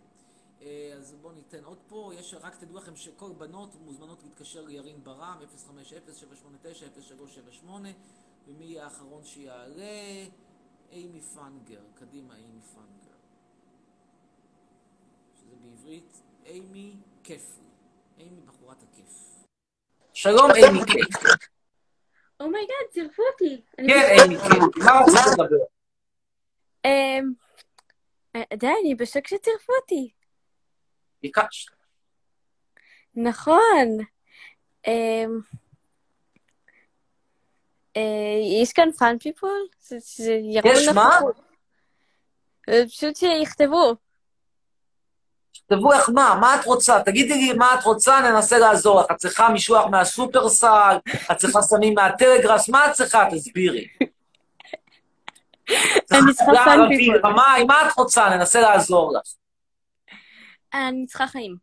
אה, 0.61 0.93
אז 0.97 1.15
בואו 1.21 1.33
ניתן 1.33 1.63
עוד 1.63 1.77
פה, 1.87 2.11
יש, 2.15 2.33
רק 2.33 2.55
תדעו 2.55 2.77
לכם 2.77 2.95
שכל 2.95 3.31
בנות 3.37 3.75
מוזמנות 3.81 4.23
להתקשר 4.23 4.61
לירין 4.61 5.03
ברם, 5.03 5.37
050-789-0378, 7.65 7.69
ומי 8.47 8.65
יהיה 8.65 8.83
האחרון 8.83 9.23
שיעלה? 9.23 10.25
אימי 10.91 11.21
fangirl, 11.22 11.82
קדימה 11.93 12.35
אימי 12.35 12.61
fangirl. 12.61 13.17
שזה 15.35 15.55
בעברית 15.55 16.21
אימי 16.45 16.95
כיפי. 17.23 17.61
אימי 18.17 18.41
בחורת 18.41 18.83
הכיף. 18.83 19.05
שלום, 20.13 20.51
אימי 20.51 20.79
קייק. 20.85 21.07
oh 22.39 22.51
my 22.51 22.63
god, 22.63 22.88
צירפו 22.91 23.23
אותי. 23.31 23.61
אני 23.79 23.93
כן. 23.93 24.21
אימי 24.21 24.35
קייק, 24.37 24.77
מה 24.85 24.91
רצית 25.01 25.39
לדבר? 25.39 25.65
אמ, 26.85 27.33
אה, 28.35 28.41
די, 28.53 28.67
אני 28.81 28.95
בשוק 28.95 29.27
שצירפו 29.27 29.73
אותי. 29.81 30.11
ביקשת. 31.21 31.71
נכון. 33.15 33.97
אה, 38.00 38.62
יש 38.62 38.74
כאן 38.74 38.91
fan 38.91 39.17
people? 39.20 39.67
יש 40.66 40.88
מה? 40.88 41.20
אה, 42.70 42.84
פשוט 42.88 43.16
שיכתבו. 43.16 43.95
תכתבו 45.52 45.93
איך 45.93 46.10
מה, 46.10 46.38
מה 46.41 46.56
את 46.56 46.66
רוצה? 46.66 47.04
תגידי 47.06 47.34
לי 47.34 47.54
מה 47.54 47.76
את 47.80 47.84
רוצה, 47.84 48.22
ננסה 48.22 48.58
לעזור 48.58 49.02
לך. 49.02 49.06
את 49.12 49.16
צריכה 49.16 49.50
משלוח 49.50 49.86
מהסופרסל, 49.86 50.97
את 51.32 51.38
צריכה 51.38 51.62
סמים 51.62 51.93
מהטלגראס, 51.93 52.70
מה 52.70 52.88
את 52.88 52.91
צריכה? 52.91 53.28
תסבירי. 53.32 53.88
אני 56.12 56.34
צריכה 56.34 56.52
fan 56.65 56.80
people. 56.89 57.32
מה 57.68 57.88
את 57.88 57.93
רוצה? 57.97 58.30
ננסה 58.30 58.62
לעזור 58.62 59.14
לך. 59.14 59.24
אני 60.74 61.06
צריכה 61.06 61.28
חיים. 61.28 61.56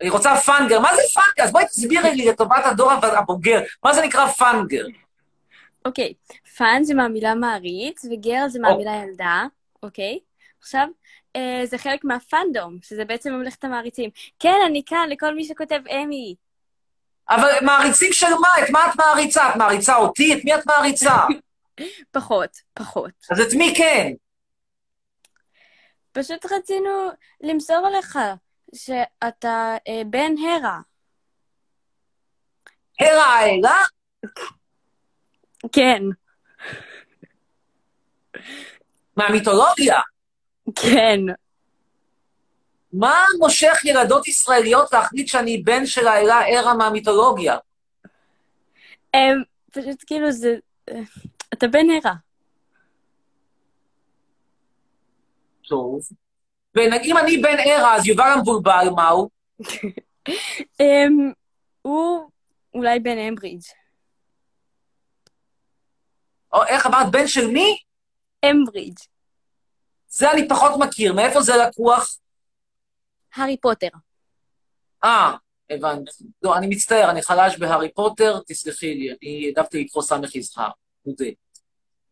אני 0.00 0.10
רוצה 0.10 0.36
fangirl. 0.36 0.80
מה 0.80 0.96
זה 0.96 1.02
fangirl? 1.14 1.44
אז 1.44 1.52
בואי 1.52 1.66
תסבירי 1.66 2.14
לי 2.14 2.24
לטובת 2.26 2.64
הדור 2.64 2.92
הבוגר, 2.92 3.60
מה 3.84 3.94
זה 3.94 4.02
נקרא 4.02 4.26
fangirl? 4.26 4.86
אוקיי, 5.86 6.14
fan 6.56 6.84
זה 6.84 6.94
מהמילה 6.94 7.34
מעריץ, 7.34 8.04
ו 8.04 8.13
girl 8.13 8.48
זה 8.48 8.58
מהמילה 8.60 8.92
ילדה, 9.04 9.44
אוקיי? 9.82 10.18
עכשיו, 10.60 10.86
אה, 11.36 11.60
זה 11.64 11.78
חלק 11.78 12.04
מה 12.04 12.20
fandom, 12.20 12.78
שזה 12.82 13.04
בעצם 13.04 13.32
ממלכת 13.32 13.64
המעריצים. 13.64 14.10
כן, 14.38 14.56
אני 14.66 14.82
כאן 14.86 15.08
לכל 15.10 15.34
מי 15.34 15.44
שכותב 15.44 15.80
אמי. 15.90 16.34
אבל 17.28 17.48
מעריצים 17.62 18.12
של 18.12 18.34
מה? 18.40 18.48
את 18.64 18.70
מה 18.70 18.90
את 18.90 18.96
מעריצה? 18.96 19.50
את 19.50 19.56
מעריצה 19.56 19.96
אותי? 19.96 20.34
את 20.34 20.44
מי 20.44 20.54
את 20.54 20.66
מעריצה? 20.66 21.16
פחות, 22.16 22.56
פחות. 22.74 23.12
אז 23.30 23.40
את 23.40 23.54
מי 23.54 23.74
כן? 23.76 24.12
פשוט 26.12 26.46
רצינו 26.52 27.08
למסור 27.40 27.88
לך 27.98 28.18
שאתה 28.74 29.76
אה, 29.88 30.02
בן 30.06 30.32
הרה. 30.38 30.80
הרה 33.00 33.24
האלה? 33.24 33.76
כן. 35.72 36.02
מהמיתולוגיה. 39.16 40.00
כן. 40.74 41.20
מה 42.92 43.24
מושך 43.38 43.84
ילדות 43.84 44.28
ישראליות 44.28 44.92
להחליט 44.92 45.28
שאני 45.28 45.58
בן 45.58 45.86
של 45.86 46.06
האלה 46.06 46.58
הרה 46.58 46.74
מהמיתולוגיה? 46.74 47.56
הם, 49.14 49.42
פשוט 49.70 50.04
כאילו 50.06 50.32
זה... 50.32 50.56
אתה 51.52 51.68
בן 51.68 51.86
הרה. 51.90 52.14
טוב. 55.68 56.00
ואם 56.74 57.16
אני 57.18 57.36
בן 57.36 57.56
ערה, 57.64 57.96
אז 57.96 58.06
יובל 58.06 58.32
המבולבל, 58.34 58.86
מה 58.96 59.08
הוא? 59.10 59.30
הוא 61.82 62.30
אולי 62.74 63.00
בן 63.00 63.18
אמברידג'. 63.18 63.85
או 66.56 66.64
איך 66.64 66.86
אמרת, 66.86 67.10
בן 67.10 67.26
של 67.26 67.46
מי? 67.46 67.78
אמברידג'. 68.50 68.98
זה 70.08 70.32
אני 70.32 70.48
פחות 70.48 70.72
מכיר, 70.78 71.12
מאיפה 71.12 71.40
זה 71.40 71.52
לקוח? 71.56 72.18
הארי 73.34 73.56
פוטר. 73.56 73.88
אה, 75.04 75.36
הבנתי. 75.70 76.24
לא, 76.42 76.56
אני 76.56 76.66
מצטער, 76.66 77.10
אני 77.10 77.22
חלש 77.22 77.58
בהארי 77.58 77.92
פוטר, 77.94 78.40
תסלחי 78.46 78.94
לי, 78.94 79.10
אני 79.22 79.46
העדפתי 79.46 79.84
לקרוא 79.84 80.02
סמך 80.02 80.34
יזהר, 80.34 80.70
מודה. 81.06 81.24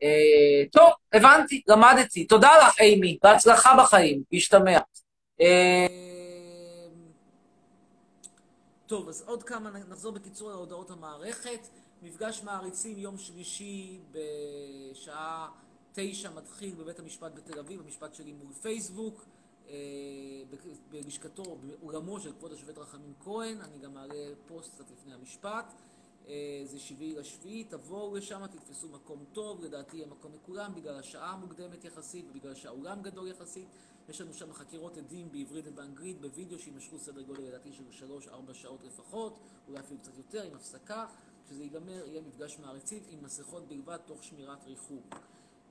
אה, 0.02 0.62
טוב, 0.72 0.92
הבנתי, 1.12 1.62
למדתי. 1.68 2.26
תודה 2.26 2.50
לך, 2.58 2.80
אימי, 2.80 3.18
בהצלחה 3.22 3.76
בחיים, 3.78 4.22
להשתמע. 4.32 4.78
אה, 5.40 5.86
טוב, 8.86 9.08
אז 9.08 9.24
עוד 9.26 9.42
כמה, 9.42 9.70
נחזור 9.70 10.12
בקיצור 10.12 10.50
להודעות 10.50 10.90
המערכת. 10.90 11.68
מפגש 12.04 12.42
מעריצים 12.42 12.98
יום 12.98 13.18
שלישי 13.18 14.00
בשעה 14.10 15.50
תשע 15.92 16.30
מתחיל 16.30 16.74
בבית 16.74 16.98
המשפט 16.98 17.32
בתל 17.34 17.58
אביב, 17.58 17.80
המשפט 17.80 18.14
שלי 18.14 18.32
מול 18.32 18.52
פייסבוק, 18.52 19.24
אה, 19.68 19.74
בלשכתו, 20.90 21.58
באולמו 21.80 22.20
של 22.20 22.32
כבוד 22.32 22.52
השופט 22.52 22.78
רחמים 22.78 23.12
כהן, 23.20 23.60
אני 23.60 23.78
גם 23.78 23.94
מעלה 23.94 24.32
פוסט 24.46 24.74
קצת 24.74 24.90
לפני 24.90 25.14
המשפט. 25.14 25.72
אה, 26.28 26.62
זה 26.64 26.78
שביעי 26.78 27.14
לשביעי, 27.14 27.64
תבואו 27.64 28.16
לשם, 28.16 28.46
תתפסו 28.46 28.88
מקום 28.88 29.24
טוב, 29.32 29.64
לדעתי 29.64 29.96
יהיה 29.96 30.06
מקום 30.06 30.32
לכולם, 30.34 30.74
בגלל 30.74 30.96
השעה 30.96 31.30
המוקדמת 31.30 31.84
יחסית 31.84 32.24
ובגלל 32.30 32.54
שהאולם 32.54 33.02
גדול 33.02 33.28
יחסית. 33.28 33.68
יש 34.08 34.20
לנו 34.20 34.34
שם 34.34 34.52
חקירות 34.52 34.96
עדים 34.96 35.32
בעברית 35.32 35.64
ובאנגלית, 35.68 36.20
בווידאו 36.20 36.58
שיימשכו 36.58 36.98
סדר 36.98 37.22
גודל 37.22 37.42
לדעתי 37.42 37.72
של 37.72 38.06
3-4 38.50 38.54
שעות 38.54 38.84
לפחות, 38.84 39.38
אולי 39.68 39.80
אפילו 39.80 40.00
קצת 40.00 40.16
יותר, 40.18 40.42
עם 40.42 40.54
הפסקה. 40.54 41.06
כשזה 41.46 41.62
ייגמר 41.62 42.06
יהיה 42.06 42.20
מפגש 42.20 42.58
מעריצית 42.58 43.02
עם 43.10 43.24
מסכות 43.24 43.68
בלבד, 43.68 43.96
תוך 43.96 44.24
שמירת 44.24 44.64
ריחוק. 44.66 45.14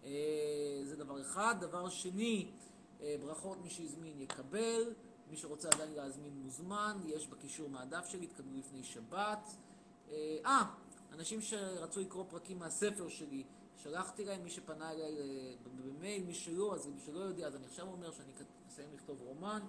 אה, 0.04 0.82
זה 0.84 0.96
דבר 0.96 1.22
אחד. 1.22 1.56
דבר 1.62 1.90
שני, 1.90 2.52
אה, 3.02 3.16
ברכות 3.22 3.58
מי 3.64 3.70
שהזמין 3.70 4.22
יקבל, 4.22 4.94
מי 5.30 5.38
שרוצה 5.38 5.70
עדיין 5.70 5.92
להזמין 5.92 6.34
מוזמן, 6.34 6.98
יש 7.06 7.28
בקישור 7.28 7.70
מהדף 7.70 8.06
שלי, 8.06 8.28
תקבלו 8.28 8.58
לפני 8.58 8.84
שבת. 8.84 9.56
אה, 10.12 10.64
אנשים 11.14 11.42
שרצו 11.42 12.00
לקרוא 12.00 12.26
פרקים 12.30 12.60
מהספר 12.60 13.10
שלי, 13.10 13.44
שלחתי 13.84 14.26
להם, 14.26 14.44
מי 14.44 14.50
שפנה 14.50 14.92
אליי 14.92 15.16
במייל, 15.84 16.24
מי 16.24 16.34
שלא, 16.34 16.76
אז 16.76 16.88
מי 16.88 17.00
שלא 17.06 17.20
יודע, 17.20 17.48
אז 17.48 17.56
אני 17.56 17.66
עכשיו 17.66 17.88
אומר 17.88 18.12
שאני 18.12 18.32
אסיים 18.70 18.90
לכתוב 18.94 19.22
רומן, 19.22 19.60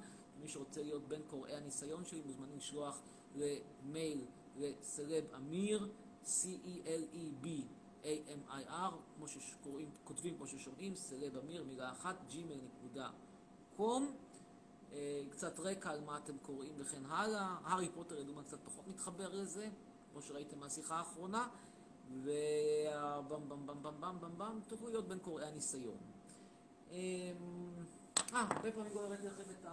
מי 0.41 0.49
שרוצה 0.49 0.83
להיות 0.83 1.09
בין 1.09 1.23
קוראי 1.31 1.55
הניסיון 1.55 2.05
שלי, 2.05 2.23
מוזמנים 2.27 2.57
לשלוח 2.57 3.01
למייל 3.35 4.25
לסלב 4.57 5.25
אמיר, 5.37 5.89
C-E-L-E-B 6.25 7.49
A-M-I-R, 8.03 8.93
כמו 9.17 9.29
שקוראים, 9.29 9.91
כותבים 10.05 10.37
כמו 10.37 10.47
ששומעים, 10.47 10.95
סלב 10.95 11.37
אמיר, 11.37 11.65
מילה 11.65 11.93
אחת, 11.93 12.17
gmail.com. 12.31 14.03
קצת 15.31 15.59
רקע 15.59 15.91
על 15.91 16.01
מה 16.01 16.19
אתם 16.19 16.39
קוראים 16.39 16.73
וכן 16.77 17.07
הלאה. 17.07 17.57
הארי 17.65 17.89
פוטר 17.95 18.21
לדוגמה 18.21 18.43
קצת 18.43 18.59
פחות 18.65 18.89
מתחבר 18.89 19.35
לזה, 19.35 19.69
כמו 20.13 20.23
שראיתם 20.23 20.61
מהשיחה 20.61 20.97
האחרונה. 20.97 21.49
ובם 22.11 23.49
בם 23.49 23.67
בם 23.67 23.83
בם 23.83 24.01
בם 24.01 24.21
בם 24.21 24.39
בם, 24.39 24.61
תוכלו 24.69 24.89
להיות 24.89 25.09
בין 25.09 25.19
קוראי 25.19 25.47
הניסיון. 25.47 25.97
אה, 26.91 27.33
הרבה 28.33 28.73
פעמים 28.73 28.95
לא 28.95 29.01
הראיתי 29.01 29.27
לכם 29.27 29.43
את 29.51 29.67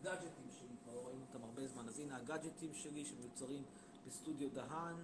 הגאדג'טים 0.00 0.50
שלי, 0.58 0.76
כבר 0.84 0.94
לא 0.94 1.06
ראינו 1.06 1.22
אותם 1.28 1.44
הרבה 1.44 1.66
זמן, 1.66 1.88
אז 1.88 1.98
הנה 2.00 2.16
הגאדג'טים 2.16 2.74
שלי 2.74 3.04
שמיוצרים 3.04 3.62
בסטודיו 4.06 4.50
דהן, 4.50 4.96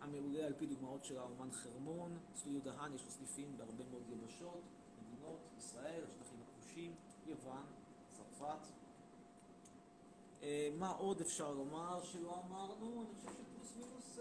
המעולה 0.00 0.46
על 0.46 0.54
פי 0.58 0.66
דוגמאות 0.66 1.04
של 1.04 1.18
האומן 1.18 1.52
חרמון. 1.52 2.18
סטודיו 2.36 2.60
דהן 2.62 2.94
יש 2.94 3.04
לו 3.04 3.10
סניפים 3.10 3.56
בהרבה 3.56 3.84
מאוד 3.90 4.02
יבשות, 4.08 4.60
מדינות, 5.02 5.38
ישראל, 5.58 6.04
השטחים 6.08 6.38
הכבושים, 6.42 6.94
יוון, 7.26 7.64
צרפת. 8.10 8.66
מה 10.78 10.90
עוד 10.90 11.20
אפשר 11.20 11.52
לומר 11.52 12.04
שלא 12.04 12.40
אמרנו? 12.46 13.02
אני 13.02 13.14
חושב 13.14 13.30
שפלוס 13.32 13.76
מינוס 13.76 14.18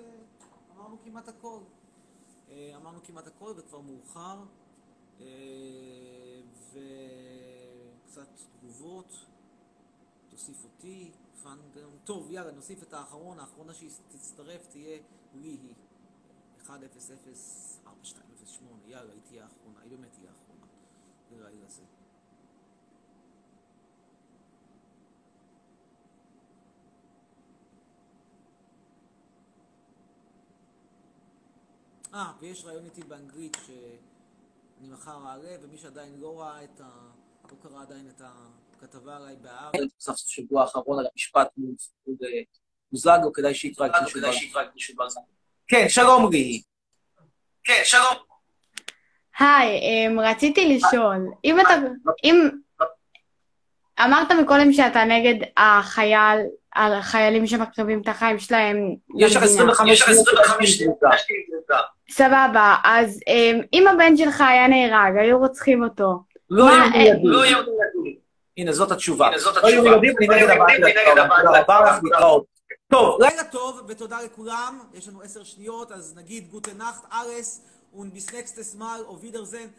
אמרנו 0.75 0.97
כמעט 1.03 1.27
הכל. 1.27 1.59
אמרנו 2.51 2.99
כמעט 3.03 3.27
הכל 3.27 3.53
וכבר 3.57 3.81
מאוחר. 3.81 4.43
וקצת 8.05 8.29
תגובות. 8.59 9.25
תוסיף 10.35 10.63
אותי, 10.63 11.11
פאנדם. 11.43 11.89
טוב, 12.03 12.31
יאללה, 12.31 12.51
נוסיף 12.51 12.83
את 12.83 12.93
האחרון. 12.93 13.39
האחרונה 13.39 13.73
שתצטרף 13.73 14.67
תהיה 14.67 14.99
ליהי. 15.33 15.73
1-0-0-4-2-0-8. 16.65 16.69
יאללה, 18.85 19.13
היא 19.13 19.21
תהיה 19.21 19.43
האחרונה. 19.43 19.79
היא 19.81 19.89
באמת 19.89 20.11
תהיה 20.11 20.31
האחרונה. 20.31 20.65
ללילה 21.31 21.67
זה. 21.67 21.83
אה, 32.13 32.33
ויש 32.39 32.65
רעיון 32.65 32.85
איתי 32.85 33.03
באנגלית 33.03 33.57
שאני 33.65 34.89
מחר 34.89 35.27
אעלה, 35.27 35.55
ומי 35.61 35.77
שעדיין 35.77 36.19
לא 36.19 36.41
ראה 36.41 36.63
את 36.63 36.81
ה... 36.81 37.11
לא 37.51 37.55
קרא 37.61 37.81
עדיין 37.81 38.09
את 38.09 38.21
הכתבה 38.85 39.15
עליי 39.15 39.35
בהארץ. 39.41 39.89
סוף 39.99 40.15
שבוע 40.17 40.61
האחרון 40.61 40.99
על 40.99 41.05
המשפט 41.11 41.47
מול 41.57 41.71
בוזגלו, 42.91 43.33
כדאי 43.33 43.53
שיקרא 43.53 43.85
את 43.85 43.91
מישהו 44.75 44.95
בזמן. 44.95 45.21
כן, 45.67 45.85
שלום 45.89 46.31
לי. 46.31 46.61
כן, 47.63 47.81
שלום. 47.83 48.15
היי, 49.39 50.07
רציתי 50.17 50.75
לשאול, 50.75 51.17
אם 51.45 51.59
אתה... 51.59 51.73
אם... 52.23 52.49
אמרת 54.05 54.31
מקודם 54.31 54.73
שאתה 54.73 55.03
נגד 55.03 55.45
החייל, 55.57 56.39
החיילים 56.75 57.47
שמקריבים 57.47 58.01
את 58.01 58.07
החיים 58.07 58.39
שלהם 58.39 58.95
יש 59.17 59.35
לך 59.35 59.43
25 59.43 59.99
שניות. 60.65 60.99
סבבה, 62.09 62.75
אז 62.83 63.19
אם 63.73 63.87
הבן 63.87 64.17
שלך 64.17 64.41
היה 64.41 64.67
נהרג, 64.67 65.17
היו 65.17 65.37
רוצחים 65.39 65.83
אותו. 65.83 66.23
לא 66.49 66.65
הנה, 68.57 68.73
זאת 68.73 68.91
התשובה. 68.91 69.29
לא 69.61 69.67
היו 69.67 69.85
ילדים, 69.85 70.13
אני 70.17 70.27
נגד 70.27 70.49
הבעיה. 70.49 71.05
תודה 71.05 71.61
רבה 71.61 71.81
לך, 71.81 72.03
להתראות. 72.03 72.45
טוב, 72.91 73.21
לילה 73.21 73.43
טוב 73.43 73.81
ותודה 73.87 74.17
לכולם. 74.21 74.79
יש 74.93 75.07
לנו 75.07 75.21
עשר 75.21 75.43
שניות, 75.43 75.91
אז 75.91 76.13
נגיד 76.17 76.47
גוטה 76.51 76.73
נאכט, 76.73 77.03
ארס, 77.13 77.61
und 77.95 78.13
bis 78.13 78.27
nächstes 78.31 78.75
Mal, 78.75 79.05
auf 79.07 79.21
Wiedersehen. 79.23 79.69